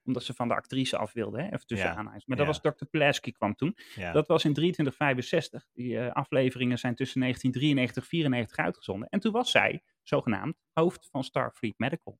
Omdat 0.03 0.23
ze 0.23 0.33
van 0.33 0.47
de 0.47 0.53
actrice 0.53 0.97
af 0.97 1.13
wilden, 1.13 1.39
hè? 1.39 1.45
even 1.45 1.65
tussen 1.65 1.87
Ja. 1.87 2.01
Maar 2.01 2.21
dat 2.25 2.37
ja. 2.37 2.45
was 2.45 2.61
Dr. 2.61 2.85
Pulaski 2.85 3.31
kwam 3.31 3.55
toen. 3.55 3.77
Ja. 3.95 4.11
Dat 4.11 4.27
was 4.27 4.45
in 4.45 4.53
2365. 4.53 5.67
Die 5.73 5.99
eh, 5.99 6.11
afleveringen 6.11 6.77
zijn 6.77 6.95
tussen 6.95 7.21
1993 7.21 8.03
en 8.03 8.09
94 8.09 8.57
uitgezonden. 8.57 9.09
En 9.09 9.19
toen 9.19 9.31
was 9.31 9.51
zij, 9.51 9.83
zogenaamd, 10.03 10.57
hoofd 10.73 11.07
van 11.11 11.23
Starfleet 11.23 11.77
Medical. 11.77 12.19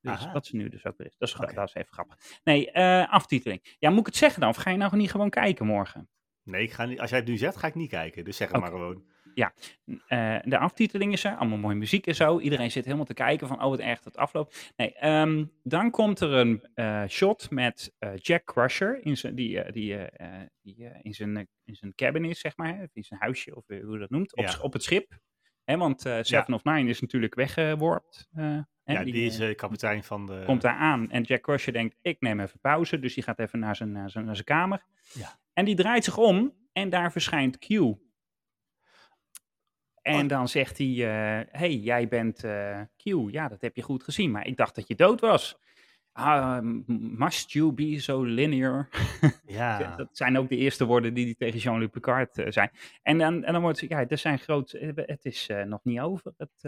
Dus 0.00 0.12
Aha. 0.12 0.32
wat 0.32 0.46
ze 0.46 0.56
nu 0.56 0.68
dus 0.68 0.86
ook 0.86 0.96
weer 0.96 1.06
is. 1.06 1.16
Dat 1.18 1.28
is, 1.28 1.54
dat 1.54 1.74
even 1.74 1.92
grappig. 1.92 2.40
Nee, 2.44 2.70
eh, 2.70 3.12
aftiteling. 3.12 3.76
Ja, 3.78 3.90
moet 3.90 4.00
ik 4.00 4.06
het 4.06 4.16
zeggen 4.16 4.40
dan? 4.40 4.48
Of 4.48 4.56
ga 4.56 4.70
je 4.70 4.76
nou 4.76 4.96
niet 4.96 5.10
gewoon 5.10 5.30
kijken 5.30 5.66
morgen? 5.66 6.08
Nee, 6.42 6.62
ik 6.62 6.72
ga 6.72 6.84
niet, 6.84 7.00
als 7.00 7.10
jij 7.10 7.18
het 7.18 7.28
nu 7.28 7.36
zegt, 7.36 7.56
ga 7.56 7.66
ik 7.66 7.74
niet 7.74 7.90
kijken. 7.90 8.24
Dus 8.24 8.36
zeg 8.36 8.50
het 8.50 8.60
maar 8.60 8.70
gewoon. 8.70 9.04
Eh, 10.06 10.36
de 10.44 10.58
aftiteling 10.58 11.12
is 11.12 11.24
er, 11.24 11.36
allemaal 11.36 11.58
mooie 11.58 11.74
muziek 11.76 12.06
en 12.06 12.14
zo. 12.14 12.40
Iedereen 12.40 12.70
zit 12.70 12.84
helemaal 12.84 13.04
te 13.04 13.14
kijken 13.14 13.48
van, 13.48 13.62
oh 13.62 13.68
wat 13.70 13.78
erg 13.78 14.00
dat 14.00 14.16
afloopt. 14.16 14.72
Nee, 14.76 14.94
ehm, 14.94 15.44
dan 15.62 15.90
komt 15.90 16.20
er 16.20 16.32
een 16.32 16.66
eh, 16.74 17.04
shot 17.08 17.50
met 17.50 17.94
eh, 17.98 18.10
Jack 18.16 18.44
Crusher, 18.44 19.04
in 19.04 19.16
zijn, 19.16 19.34
die, 19.34 19.72
die, 19.72 19.96
die 20.62 20.90
in, 21.02 21.14
zijn, 21.14 21.48
in 21.64 21.74
zijn 21.74 21.94
cabin 21.94 22.24
is, 22.24 22.40
zeg 22.40 22.56
maar. 22.56 22.88
In 22.92 23.02
zijn 23.04 23.20
huisje, 23.20 23.56
of 23.56 23.64
hoe 23.66 23.92
je 23.92 23.98
dat 23.98 24.10
noemt, 24.10 24.36
op, 24.36 24.44
Ja. 24.44 24.58
op 24.60 24.72
het 24.72 24.82
schip. 24.82 25.18
Hè, 25.64 25.76
want 25.76 26.00
Seven 26.00 26.54
of 26.54 26.64
Nine 26.64 26.88
is 26.88 27.00
natuurlijk 27.00 27.34
weggeworpt. 27.34 28.28
hè, 28.32 28.60
Ja, 28.92 29.04
die, 29.04 29.14
is 29.14 29.38
eh, 29.38 29.48
eh, 29.50 29.56
kapitein 29.56 30.04
van 30.04 30.26
de... 30.26 30.42
komt 30.46 30.62
daar 30.62 30.76
aan 30.76 31.10
en 31.10 31.22
Jack 31.22 31.42
Crusher 31.42 31.72
denkt, 31.72 31.96
ik 32.00 32.20
neem 32.20 32.40
even 32.40 32.60
pauze. 32.60 32.98
Dus 32.98 33.14
die 33.14 33.22
gaat 33.22 33.38
even 33.38 33.58
naar 33.58 33.76
zijn, 33.76 33.92
naar 33.92 34.10
zijn, 34.10 34.24
naar 34.24 34.34
zijn 34.34 34.46
kamer. 34.46 34.84
Ja. 35.12 35.38
En 35.52 35.64
die 35.64 35.74
draait 35.74 36.04
zich 36.04 36.16
om 36.16 36.54
en 36.72 36.90
daar 36.90 37.12
verschijnt 37.12 37.58
Q. 37.58 37.68
En 40.02 40.22
Oh. 40.22 40.28
dan 40.28 40.48
zegt 40.48 40.78
hij, 40.78 40.86
eh, 40.88 41.46
hey, 41.60 41.74
jij 41.76 42.08
bent 42.08 42.44
eh, 42.44 42.80
Q. 42.96 43.30
Ja, 43.30 43.48
dat 43.48 43.60
heb 43.60 43.76
je 43.76 43.82
goed 43.82 44.02
gezien, 44.02 44.30
maar 44.30 44.46
ik 44.46 44.56
dacht 44.56 44.74
dat 44.74 44.88
je 44.88 44.94
dood 44.94 45.20
was. 45.20 45.58
Ah, 46.12 46.58
must 47.16 47.50
you 47.52 47.72
be 47.72 48.00
so 48.00 48.22
linear? 48.22 48.88
Ja, 49.46 49.96
Dat 49.96 50.08
zijn 50.12 50.38
ook 50.38 50.48
de 50.48 50.56
eerste 50.56 50.84
woorden 50.84 51.14
die 51.14 51.24
hij 51.24 51.34
tegen 51.34 51.58
Jean-Luc 51.60 51.88
Picard 51.90 52.38
eh, 52.38 52.46
zijn. 52.50 52.70
En 53.02 53.18
dan, 53.18 53.44
en 53.44 53.52
dan 53.52 53.62
wordt 53.62 53.80
ja, 53.80 54.08
er 54.08 54.18
zijn 54.18 54.38
groot, 54.38 54.70
het 54.94 55.24
is 55.24 55.48
nog 55.66 55.80
niet 55.84 56.00
over, 56.00 56.32
het, 56.36 56.62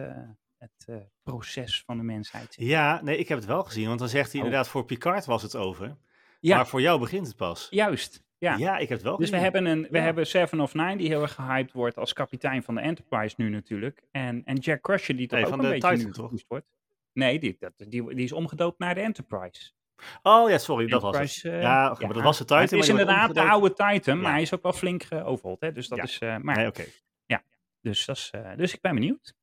het 0.59 0.89
proces 1.23 1.83
van 1.87 1.97
de 1.97 2.03
mensheid. 2.03 2.55
ja, 2.59 3.03
nee, 3.03 3.19
ik 3.19 3.29
heb 3.29 3.39
het 3.39 3.47
wel 3.47 3.63
gezien. 3.63 3.87
Want 3.87 3.99
dan 3.99 4.09
zegt 4.09 4.33
hij 4.33 4.41
Oh. 4.41 4.47
inderdaad, 4.47 4.69
voor 4.71 4.85
Picard 4.85 5.25
was 5.25 5.43
het 5.43 5.57
over. 5.57 5.97
Ja, 6.41 6.57
Maar 6.57 6.67
voor 6.67 6.81
jou 6.81 7.01
begint 7.01 7.27
het 7.27 7.37
pas. 7.37 7.67
juist. 7.71 8.23
Ja. 8.45 8.57
Ja, 8.57 8.77
ik 8.79 8.89
heb 8.89 8.99
het 8.99 9.03
wel 9.07 9.17
Dus 9.17 9.31
we 9.31 9.37
hebben, 9.37 9.67
een, 9.67 9.83
we 9.91 9.97
Ja. 9.99 10.03
hebben 10.05 10.27
Seven 10.27 10.61
of 10.61 10.75
Nine, 10.75 10.97
die 10.97 11.09
heel 11.09 11.23
erg 11.23 11.35
gehyped 11.35 11.73
wordt 11.73 11.97
als 11.97 12.13
kapitein 12.13 12.63
van 12.63 12.75
de 12.75 12.81
Enterprise 12.81 13.35
nu 13.39 13.49
natuurlijk. 13.49 14.03
En, 14.11 14.43
en 14.45 14.57
Jack 14.57 14.81
Crusher, 14.83 15.17
die 15.17 15.27
toch 15.27 15.39
Nee, 15.39 15.49
ook 15.49 15.55
van 15.55 15.65
een 15.65 15.71
de 15.71 15.81
beetje 15.81 15.89
Titan, 15.97 16.07
nu 16.07 16.13
toch? 16.31 16.43
wordt. 16.49 16.67
Nee, 17.13 17.39
die, 17.39 17.57
dat, 17.59 17.73
die, 17.77 18.15
die 18.15 18.25
is 18.25 18.33
omgedoopt 18.33 18.79
naar 18.79 18.95
de 18.95 19.01
Enterprise. 19.01 19.73
Oh 20.23 20.51
ja, 20.51 20.59
sorry, 20.59 20.87
dat 20.87 21.03
was 21.03 21.17
het. 21.19 21.45
Eh, 21.53 21.61
Ja, 21.63 21.91
oké, 21.91 22.05
maar 22.05 22.15
dat 22.15 22.23
was 22.23 22.39
de 22.39 22.45
Titan. 22.45 22.63
Het 22.63 22.73
is 22.73 22.89
inderdaad 22.89 23.35
de 23.35 23.43
oude 23.43 23.73
Titan, 23.73 24.17
maar 24.17 24.27
Ja. 24.27 24.33
hij 24.33 24.43
is 24.43 24.55
ook 24.55 24.63
wel 24.63 24.73
flink 24.73 25.03
geoverhold. 25.03 25.61
Hè? 25.61 25.73
Dus 25.73 25.89
dat 25.89 25.99
Ja. 25.99 26.05
is, 26.05 26.19
eh, 26.19 26.37
maar, 26.37 26.57
Nee, 26.57 26.67
oké. 26.67 26.85
dus, 27.81 28.05
dat 28.05 28.17
is, 28.17 28.31
dus 28.57 28.75
ik 28.75 28.81
ben 28.81 28.95
benieuwd. 28.95 29.35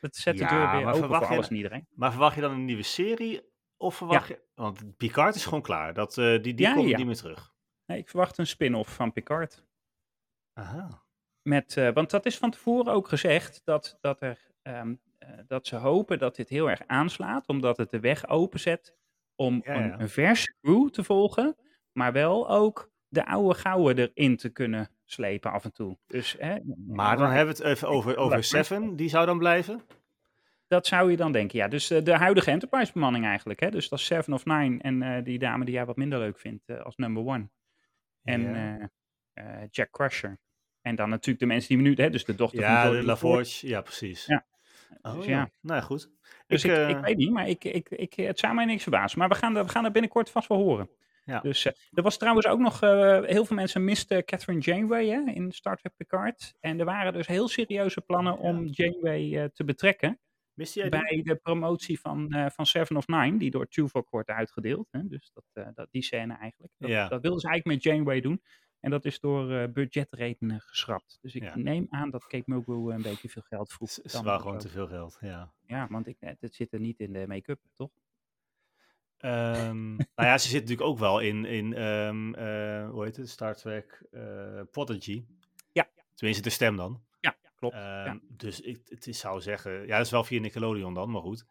Dat 0.00 0.16
zet 0.16 0.38
Ja, 0.38 0.48
de 0.48 0.54
deur 0.54 0.70
weer 0.76 0.86
open 0.94 1.08
voor 1.16 1.26
alles 1.26 1.48
en 1.48 1.56
iedereen. 1.56 1.86
Maar 1.94 2.10
verwacht 2.10 2.34
je 2.34 2.40
dan 2.40 2.50
een 2.52 2.64
nieuwe 2.64 2.82
serie? 2.82 3.40
Of 3.76 3.94
verwacht 3.96 4.28
je... 4.28 4.40
Want 4.54 4.96
Picard 4.96 5.34
is 5.34 5.44
gewoon 5.44 5.62
klaar. 5.62 5.94
Dat, 5.94 6.14
die 6.14 6.40
die 6.40 6.60
Ja, 6.60 6.72
komt 6.74 6.88
ja. 6.88 6.96
niet 6.96 7.06
meer 7.06 7.16
terug. 7.16 7.52
Nee, 7.88 7.98
ik 7.98 8.08
verwacht 8.08 8.38
een 8.38 8.46
spin-off 8.46 8.94
van 8.94 9.12
Picard. 9.12 9.64
Aha. 10.52 11.02
Met, 11.42 11.76
eh, 11.76 11.92
want 11.92 12.10
dat 12.10 12.26
is 12.26 12.38
van 12.38 12.50
tevoren 12.50 12.92
ook 12.92 13.08
gezegd 13.08 13.60
dat, 13.64 13.98
dat, 14.00 14.22
er, 14.22 14.38
ehm, 14.62 14.94
eh, 15.18 15.28
dat 15.46 15.66
ze 15.66 15.76
hopen 15.76 16.18
dat 16.18 16.36
dit 16.36 16.48
heel 16.48 16.70
erg 16.70 16.82
aanslaat, 16.86 17.48
omdat 17.48 17.76
het 17.76 17.90
de 17.90 18.00
weg 18.00 18.28
openzet 18.28 18.96
om 19.34 19.60
Ja, 19.64 19.72
ja. 19.72 19.84
Een, 19.84 20.00
een 20.00 20.08
verse 20.08 20.54
crew 20.60 20.88
te 20.88 21.04
volgen, 21.04 21.56
maar 21.92 22.12
wel 22.12 22.50
ook 22.50 22.90
de 23.08 23.26
oude 23.26 23.54
gouden 23.54 24.10
erin 24.14 24.36
te 24.36 24.48
kunnen 24.48 24.90
slepen 25.04 25.50
af 25.50 25.64
en 25.64 25.72
toe. 25.72 25.98
Dus, 26.06 26.36
hè, 26.38 26.56
Maar 26.86 27.16
dan 27.16 27.30
hebben 27.30 27.56
we 27.56 27.62
het 27.62 27.72
even 27.72 27.88
over, 27.88 28.16
over 28.16 28.44
Seven. 28.44 28.96
Die 28.96 29.08
zou 29.08 29.26
dan 29.26 29.38
blijven? 29.38 29.82
Dat 30.66 30.86
zou 30.86 31.10
je 31.10 31.16
dan 31.16 31.32
denken, 31.32 31.58
ja. 31.58 31.68
Dus 31.68 31.90
eh, 31.90 32.04
de 32.04 32.16
huidige 32.16 32.50
Enterprise-bemanning 32.50 33.24
eigenlijk. 33.24 33.60
Hè? 33.60 33.70
Dus 33.70 33.88
dat 33.88 33.98
is 33.98 34.04
Seven 34.04 34.32
of 34.32 34.44
Nine 34.44 34.78
en 34.82 35.24
die 35.24 35.38
dame 35.38 35.64
die 35.64 35.74
jij 35.74 35.86
wat 35.86 35.96
minder 35.96 36.18
leuk 36.18 36.38
vindt 36.38 36.82
als 36.84 36.96
number 36.96 37.24
one. 37.24 37.48
En 38.28 38.54
eh, 38.54 38.82
eh, 39.62 39.68
Jack 39.70 39.90
Crusher. 39.90 40.38
En 40.80 40.94
dan 40.94 41.08
natuurlijk 41.08 41.38
de 41.40 41.46
mensen 41.46 41.68
die 41.68 41.76
we 41.76 41.82
nu... 41.82 41.94
Hè, 42.04 42.10
dus 42.10 42.24
de 42.24 42.34
dochter 42.34 42.60
Ja, 42.60 42.82
van 42.86 42.92
de 42.92 43.02
LaForge. 43.02 43.66
Ja, 43.68 43.80
precies. 43.80 44.26
Ja. 44.26 44.46
Oh, 45.02 45.14
Dus 45.14 45.24
ja. 45.26 45.50
Nou 45.60 45.80
ja, 45.80 45.86
goed. 45.86 46.10
Dus 46.46 46.64
ik, 46.64 46.70
ik, 46.70 46.76
eh, 46.96 47.00
weet 47.00 47.16
niet, 47.16 47.30
maar 47.30 47.48
ik, 47.48 47.64
ik, 47.64 47.88
ik, 47.88 48.14
het 48.14 48.38
zou 48.38 48.54
mij 48.54 48.64
niks 48.64 48.82
verbazen. 48.82 49.18
Maar 49.18 49.28
we 49.28 49.34
gaan, 49.34 49.56
er- 49.56 49.64
we 49.64 49.70
gaan 49.70 49.84
er 49.84 49.90
binnenkort 49.90 50.30
vast 50.30 50.48
wel 50.48 50.58
horen. 50.58 50.90
Ja. 51.24 51.40
Dus 51.40 51.64
er 51.64 52.02
was 52.02 52.16
trouwens 52.18 52.46
ook 52.46 52.58
nog, 52.58 52.80
heel 52.80 53.44
veel 53.44 53.56
mensen 53.56 53.84
misten 53.84 54.24
Catherine 54.24 54.60
Janeway 54.62 55.06
hè, 55.06 55.30
in 55.32 55.52
Star 55.52 55.76
Trek 55.76 55.92
Picard. 55.96 56.54
En 56.60 56.78
er 56.78 56.84
waren 56.84 57.12
dus 57.12 57.26
heel 57.26 57.48
serieuze 57.48 58.00
plannen 58.00 58.38
om 58.38 58.64
Janeway 58.64 59.36
eh, 59.38 59.44
te 59.44 59.64
betrekken 59.64 60.20
Die? 60.58 60.88
bij 60.88 61.20
de 61.24 61.36
promotie 61.36 62.00
van, 62.00 62.32
eh, 62.32 62.50
van 62.50 62.66
Seven 62.66 62.96
of 62.96 63.06
Nine, 63.06 63.38
die 63.38 63.50
door 63.50 63.68
Tuvok 63.68 64.10
wordt 64.10 64.28
uitgedeeld. 64.28 64.88
Hè. 64.90 65.06
Dus 65.06 65.30
dat, 65.32 65.44
eh, 65.52 65.72
dat, 65.74 65.88
die 65.90 66.02
scène 66.02 66.36
eigenlijk. 66.36 66.72
Dat, 66.78 66.90
Ja. 66.90 67.08
dat 67.08 67.22
wilden 67.22 67.40
ze 67.40 67.48
eigenlijk 67.48 67.84
met 67.84 67.92
Janeway 67.92 68.20
doen. 68.20 68.42
En 68.80 68.90
dat 68.90 69.04
is 69.04 69.20
door 69.20 69.52
eh, 69.52 69.68
budgetredenen 69.72 70.60
geschrapt. 70.60 71.18
Dus 71.20 71.34
ik 71.34 71.42
Ja. 71.42 71.56
neem 71.56 71.86
aan 71.90 72.10
dat 72.10 72.26
Kate 72.26 72.44
Mulgrew 72.46 72.90
een 72.90 73.02
beetje 73.02 73.28
veel 73.28 73.42
geld 73.42 73.72
vroeg. 73.72 73.94
Het 73.94 74.04
is 74.04 74.20
wel 74.20 74.38
gewoon 74.38 74.58
te 74.58 74.68
veel 74.68 74.86
geld, 74.86 75.18
ja. 75.20 75.52
Ja, 75.66 75.86
want 75.90 76.06
ik, 76.06 76.16
het 76.20 76.54
zit 76.54 76.72
er 76.72 76.80
niet 76.80 77.00
in 77.00 77.12
de 77.12 77.26
make-up, 77.26 77.60
toch? 77.76 77.90
Ehm, 79.18 79.96
nou 80.16 80.28
ja, 80.28 80.38
ze 80.38 80.48
zit 80.48 80.60
natuurlijk 80.60 80.88
ook 80.88 80.98
wel 80.98 81.20
in, 81.20 81.44
in 81.44 81.74
ehm, 81.74 82.34
eh, 82.34 82.90
hoe 82.90 83.04
heet 83.04 83.16
het, 83.16 83.28
Star 83.28 83.56
Trek 83.56 84.02
Prodigy. 84.70 85.24
Ja. 85.72 85.88
Tenminste, 86.14 86.42
de 86.42 86.50
stem 86.50 86.76
dan. 86.76 87.06
Klopt. 87.58 87.74
Ehm, 87.74 87.82
ja. 87.84 88.18
Dus 88.28 88.60
ik 88.60 88.80
het 88.88 89.06
is, 89.06 89.18
zou 89.18 89.40
zeggen, 89.40 89.86
ja, 89.86 89.96
dat 89.96 90.06
is 90.06 90.12
wel 90.12 90.24
via 90.24 90.40
Nickelodeon 90.40 90.94
dan, 90.94 91.10
maar 91.10 91.22
goed. 91.22 91.44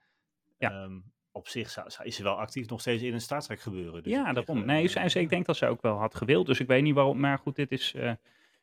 Ja. 0.58 0.72
Ehm, 0.84 1.00
op 1.32 1.48
zich 1.48 1.70
zou, 1.70 1.88
is 2.04 2.16
ze 2.16 2.24
wel 2.24 2.40
actief 2.40 2.68
nog 2.70 2.80
steeds 2.82 3.04
in 3.04 3.14
een 3.14 3.22
Star 3.22 3.42
Trek 3.42 3.60
gebeuren. 3.60 4.04
Dus 4.04 4.12
ja, 4.12 4.34
daarom. 4.34 4.58
eh, 4.60 4.66
Nee, 4.66 4.90
ik 5.14 5.30
denk 5.30 5.46
dat 5.46 5.58
ze 5.58 5.68
ook 5.68 5.82
wel 5.82 5.98
had 5.98 6.16
gewild. 6.16 6.46
Dus 6.46 6.60
ik 6.60 6.68
weet 6.68 6.84
niet 6.84 6.94
waarom. 6.96 7.20
Maar 7.20 7.38
goed, 7.40 7.56
dit 7.56 7.72
is. 7.72 7.94
eh, 7.94 8.14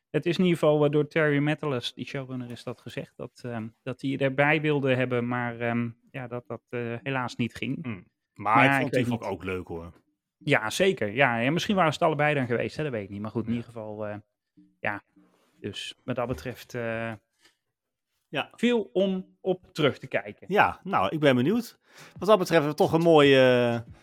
het 0.09 0.25
is 0.25 0.37
in 0.37 0.43
ieder 0.43 0.59
geval 0.59 0.89
door 0.91 1.07
Terry 1.07 1.37
Metalis, 1.37 1.93
die 1.93 2.05
showrunner, 2.05 2.49
is 2.51 2.63
dat 2.63 2.81
gezegd. 2.81 3.13
Dat, 3.17 3.41
ehm, 3.43 3.67
dat 3.83 4.01
hij 4.01 4.17
erbij 4.17 4.61
wilde 4.61 4.95
hebben, 4.95 5.27
maar 5.27 5.57
ja, 6.11 6.27
dat 6.27 6.47
dat 6.47 6.61
eh, 6.69 6.95
helaas 7.03 7.35
niet 7.35 7.55
ging. 7.55 7.85
Mm. 7.85 8.05
Maar 8.33 8.55
Maar 8.55 8.75
ik 8.81 8.81
vond 8.81 9.21
die 9.21 9.29
ook 9.29 9.43
leuk 9.43 9.67
hoor. 9.67 9.91
Ja, 10.37 10.69
zeker. 10.69 11.11
Ja, 11.11 11.37
ja, 11.39 11.51
misschien 11.51 11.75
waren 11.75 11.91
ze 11.93 11.97
het 11.97 12.07
allebei 12.07 12.33
dan 12.35 12.45
geweest, 12.45 12.77
hè? 12.77 12.83
dat 12.83 12.91
weet 12.91 13.03
ik 13.03 13.09
niet. 13.09 13.21
Maar 13.21 13.31
goed, 13.31 13.43
in 13.45 13.49
Ja. 13.51 13.55
ieder 13.55 13.71
geval, 13.71 14.07
ja. 14.79 15.03
Dus 15.59 15.95
wat 16.03 16.15
dat 16.15 16.27
betreft, 16.27 16.73
Ja. 18.35 18.49
veel 18.55 18.89
om 18.93 19.25
op 19.41 19.59
terug 19.71 19.97
te 19.97 20.07
kijken. 20.07 20.45
Ja, 20.47 20.79
nou, 20.83 21.07
ik 21.09 21.19
ben 21.19 21.35
benieuwd. 21.35 21.77
Wat 22.17 22.27
dat 22.27 22.39
betreft 22.39 22.49
hebben 22.49 22.69
we 22.69 22.75
toch 22.75 22.93
een 22.93 23.01
mooie, 23.01 23.83
eh, 23.85 23.93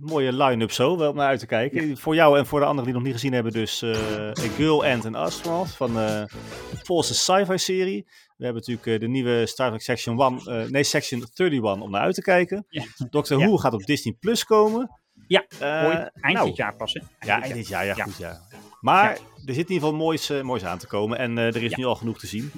mooie 0.00 0.32
line-up 0.32 0.70
zo, 0.70 0.98
wel 0.98 1.10
om 1.10 1.16
naar 1.16 1.26
uit 1.26 1.38
te 1.40 1.46
kijken. 1.46 1.96
Voor 1.98 2.14
jou 2.14 2.38
en 2.38 2.46
voor 2.46 2.60
de 2.60 2.66
anderen 2.66 2.84
die 2.84 2.94
nog 2.94 3.02
niet 3.02 3.12
gezien 3.12 3.32
hebben, 3.32 3.52
dus 3.52 3.82
eh 3.82 4.44
A 4.44 4.48
Girl 4.56 4.84
and 4.84 5.04
an 5.06 5.14
Astronaut 5.14 5.70
van 5.70 5.88
eh, 5.98 6.24
de 6.70 6.80
Poolse 6.82 7.14
sci-fi 7.14 7.58
serie. 7.58 8.04
We 8.36 8.44
hebben 8.44 8.62
natuurlijk 8.66 8.86
eh, 8.86 9.00
de 9.00 9.08
nieuwe 9.08 9.46
Star 9.46 9.68
Trek 9.68 9.82
Section 9.82 10.20
1, 10.20 10.38
eh, 10.62 10.70
nee, 10.70 10.82
Section 10.82 11.20
31 11.34 11.82
om 11.82 11.90
naar 11.90 12.02
uit 12.02 12.14
te 12.14 12.22
kijken. 12.22 12.64
Ja. 12.68 12.84
Doctor. 13.10 13.38
Who 13.38 13.56
gaat 13.56 13.72
op 13.74 13.84
Disney 13.84 14.16
Plus 14.20 14.44
komen. 14.44 15.00
Ja, 15.26 15.44
Eh, 15.58 15.84
Ooit, 15.86 16.10
eind 16.20 16.36
nou, 16.36 16.46
dit 16.46 16.56
jaar 16.56 16.76
pas, 16.76 16.92
hè? 16.92 17.00
Eind 17.00 17.10
Ja, 17.24 17.42
eind 17.42 17.54
dit 17.54 17.68
jaar, 17.68 17.84
ja, 17.84 17.94
goed, 17.94 18.16
ja. 18.16 18.40
Maar 18.80 19.10
er 19.10 19.18
zit 19.34 19.48
in 19.48 19.56
ieder 19.56 19.74
geval 19.74 19.92
moois, 19.94 20.30
eh, 20.30 20.42
moois 20.42 20.64
aan 20.64 20.78
te 20.78 20.86
komen 20.86 21.18
en 21.18 21.38
eh, 21.38 21.46
er 21.46 21.62
is 21.62 21.74
nu 21.74 21.84
al 21.84 21.94
genoeg 21.94 22.18
te 22.18 22.26
zien. 22.26 22.50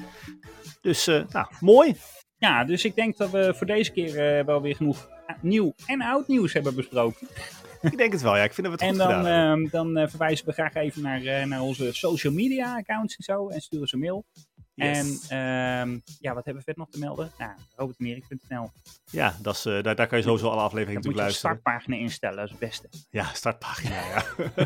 Dus, 0.84 1.06
eh, 1.06 1.24
nou, 1.28 1.46
mooi. 1.60 1.96
Ja, 2.38 2.64
dus 2.64 2.84
ik 2.84 2.94
denk 2.94 3.16
dat 3.16 3.30
we 3.30 3.54
voor 3.56 3.66
deze 3.66 3.92
keer 3.92 4.38
eh, 4.38 4.44
wel 4.44 4.62
weer 4.62 4.76
genoeg 4.76 5.08
eh, 5.26 5.36
nieuw 5.40 5.74
en 5.86 6.02
oud 6.02 6.28
nieuws 6.28 6.52
hebben 6.52 6.74
besproken. 6.74 7.28
Ik 7.80 7.96
denk 7.96 8.12
het 8.12 8.22
wel, 8.22 8.36
ja. 8.36 8.42
Ik 8.42 8.54
vind 8.54 8.66
dat 8.66 8.80
we 8.80 8.84
het 8.84 8.94
En 8.94 9.00
goed 9.00 9.10
dan, 9.14 9.24
gedaan 9.24 9.58
ehm, 9.58 9.70
dan 9.70 9.96
eh, 9.96 10.08
verwijzen 10.08 10.46
we 10.46 10.52
graag 10.52 10.74
even 10.74 11.02
naar, 11.02 11.48
naar 11.48 11.60
onze 11.60 11.92
social 11.92 12.32
media 12.32 12.76
accounts 12.76 13.16
en 13.16 13.24
zo. 13.24 13.48
En 13.48 13.60
sturen 13.60 13.88
ze 13.88 13.94
een 13.94 14.00
mail. 14.00 14.24
Yes. 14.74 15.28
En 15.28 15.38
ehm, 15.38 15.98
ja, 16.20 16.34
wat 16.34 16.44
hebben 16.44 16.54
we 16.54 16.62
verder 16.62 16.76
nog 16.76 16.88
te 16.90 16.98
melden? 16.98 17.30
Nou, 17.38 17.50
robertenerik.nl. 17.76 18.70
Ja, 19.10 19.36
dat 19.42 19.54
is, 19.54 19.64
eh, 19.66 19.82
daar, 19.82 19.94
daar 19.94 20.06
kan 20.06 20.18
je 20.18 20.24
sowieso 20.24 20.48
alle 20.48 20.60
afleveringen 20.60 21.02
Dan 21.02 21.10
moet 21.12 21.20
natuurlijk 21.20 21.42
je 21.42 21.46
een 21.48 21.52
luisteren. 21.52 21.60
startpagina 21.60 21.96
instellen, 21.96 22.36
dat 22.36 22.44
is 22.44 22.50
het 22.50 22.60
beste. 22.60 22.88
Ja, 23.10 23.24
startpagina, 23.32 23.94
ja. 23.94 24.24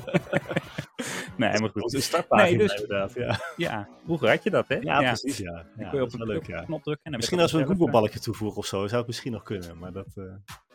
Nee, 1.37 1.59
maar 1.61 1.71
goed. 1.71 1.83
Onze 1.83 2.01
startpagina, 2.01 2.49
Nee, 2.49 2.59
dus- 2.59 2.75
inderdaad. 2.75 3.15
Ja, 3.15 3.41
Ja, 3.57 3.89
vroeger 4.05 4.29
had 4.29 4.43
je 4.43 4.51
dat, 4.51 4.69
hè? 4.69 4.75
ja, 4.75 4.99
precies, 4.99 5.37
ja. 5.37 5.53
Dan 5.53 5.65
ja 5.85 5.89
kun 5.91 5.99
je 5.99 6.05
op 6.05 6.13
een 6.13 6.27
leuk, 6.27 6.43
knop- 6.43 6.57
ja. 6.59 6.65
knop 6.65 6.83
drukken. 6.83 7.05
En 7.05 7.11
dan 7.11 7.21
Misschien 7.21 7.41
als 7.41 7.53
we 7.53 7.59
een 7.61 7.67
Google-balkje 7.67 8.21
toevoegen 8.21 8.59
of 8.59 8.67
zo, 8.67 8.87
zou 8.87 8.97
het 8.99 9.07
misschien 9.07 9.33
nog 9.33 9.43
kunnen. 9.43 9.79
Maar 9.79 9.93
dat, 9.93 10.07
eh, 10.15 10.25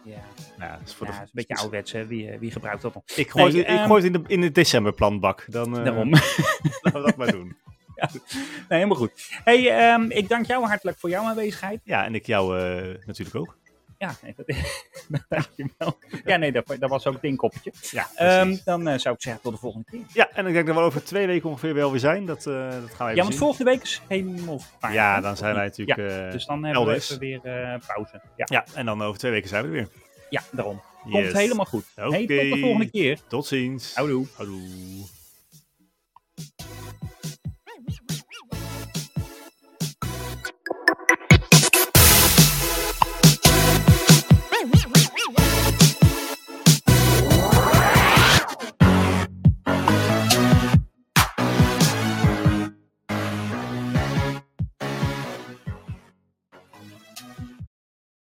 Ja, 0.03 0.19
nou 0.57 0.71
dat 0.79 0.87
is 0.87 0.93
voor 0.93 1.07
ja, 1.07 1.13
de... 1.13 1.17
is 1.17 1.23
een 1.25 1.29
beetje 1.33 1.55
ouderwets, 1.55 1.91
hè? 1.91 2.05
Wie, 2.07 2.29
eh, 2.29 2.39
wie 2.39 2.51
gebruikt 2.51 2.81
dat 2.81 2.93
nog? 2.93 3.03
Ik 3.15 3.29
gooi, 3.31 3.45
Nee, 3.53 3.61
het, 3.61 3.71
ik 3.71 3.77
ehm, 3.77 3.87
gooi 3.87 4.03
het 4.03 4.13
in 4.15 4.21
de, 4.21 4.27
in 4.33 4.41
de 4.41 4.51
decemberplanbak. 4.51 5.45
Dan 5.47 5.77
eh, 5.77 5.83
Daarom. 5.83 6.09
laten 6.81 7.01
we 7.01 7.01
dat 7.01 7.15
maar 7.15 7.31
doen. 7.31 7.55
Nee, 8.69 8.79
helemaal 8.79 8.97
goed. 8.97 9.11
Hey, 9.43 9.69
ehm, 9.69 10.11
ik 10.11 10.29
dank 10.29 10.45
jou 10.45 10.65
hartelijk 10.65 10.99
voor 10.99 11.09
jouw 11.09 11.23
aanwezigheid. 11.23 11.81
Ja, 11.83 12.05
en 12.05 12.15
ik 12.15 12.25
jou 12.25 12.59
eh, 12.59 13.05
natuurlijk 13.05 13.35
ook. 13.35 13.57
Ja, 13.97 14.15
nee, 14.21 14.33
dat, 14.37 14.45
dankjewel. 15.29 15.97
Ja, 16.25 16.35
nee, 16.37 16.51
dat, 16.51 16.75
dat 16.79 16.89
was 16.89 17.07
ook 17.07 17.13
het 17.13 17.23
inkoppertje. 17.23 17.73
Ja, 17.91 18.07
Ehm, 18.15 18.55
dan 18.65 18.87
eh, 18.87 18.97
zou 18.97 19.15
ik 19.15 19.21
zeggen 19.21 19.41
tot 19.41 19.53
de 19.53 19.59
volgende 19.59 19.85
keer. 19.91 20.01
ja, 20.13 20.29
en 20.33 20.45
ik 20.47 20.53
denk 20.53 20.67
dat 20.67 20.75
we 20.75 20.81
over 20.81 21.03
twee 21.03 21.27
weken 21.27 21.49
ongeveer 21.49 21.73
wel 21.73 21.91
weer 21.91 21.99
zijn. 21.99 22.25
Dat, 22.25 22.45
eh, 22.47 22.53
dat 22.53 22.69
gaan 22.71 22.79
we 22.79 22.83
even 22.89 23.15
Ja, 23.15 23.21
want 23.21 23.29
zien. 23.29 23.37
volgende 23.37 23.71
week 23.71 23.81
is 23.81 24.01
helemaal 24.07 24.59
fijn. 24.79 24.93
Ja, 24.93 25.21
dan 25.21 25.37
zijn 25.37 25.55
wij 25.55 25.63
natuurlijk... 25.65 25.99
Ja, 25.99 26.29
dus 26.31 26.45
dan 26.45 26.63
hebben 26.63 26.85
we 26.85 26.93
even 26.93 27.19
weer 27.19 27.39
pauze. 27.87 28.21
Ja, 28.35 28.45
Ja, 28.49 28.65
en 28.73 28.85
dan 28.85 29.01
over 29.01 29.19
twee 29.19 29.31
weken 29.31 29.49
zijn 29.49 29.61
we 29.61 29.67
er 29.67 29.73
weer. 29.73 29.87
ja 30.29 30.41
daarom. 30.51 30.81
Yes. 31.05 31.13
Komt 31.13 31.33
helemaal 31.37 31.65
goed. 31.65 31.85
Hey, 31.95 32.05
tot 32.19 32.27
de 32.27 32.49
Oké. 32.51 32.59
volgende 32.59 32.89
keer. 32.89 33.19
Tot 33.27 33.45
ziens. 33.45 33.95
Houdoe. 33.95 34.25
Houdoe. 34.35 34.61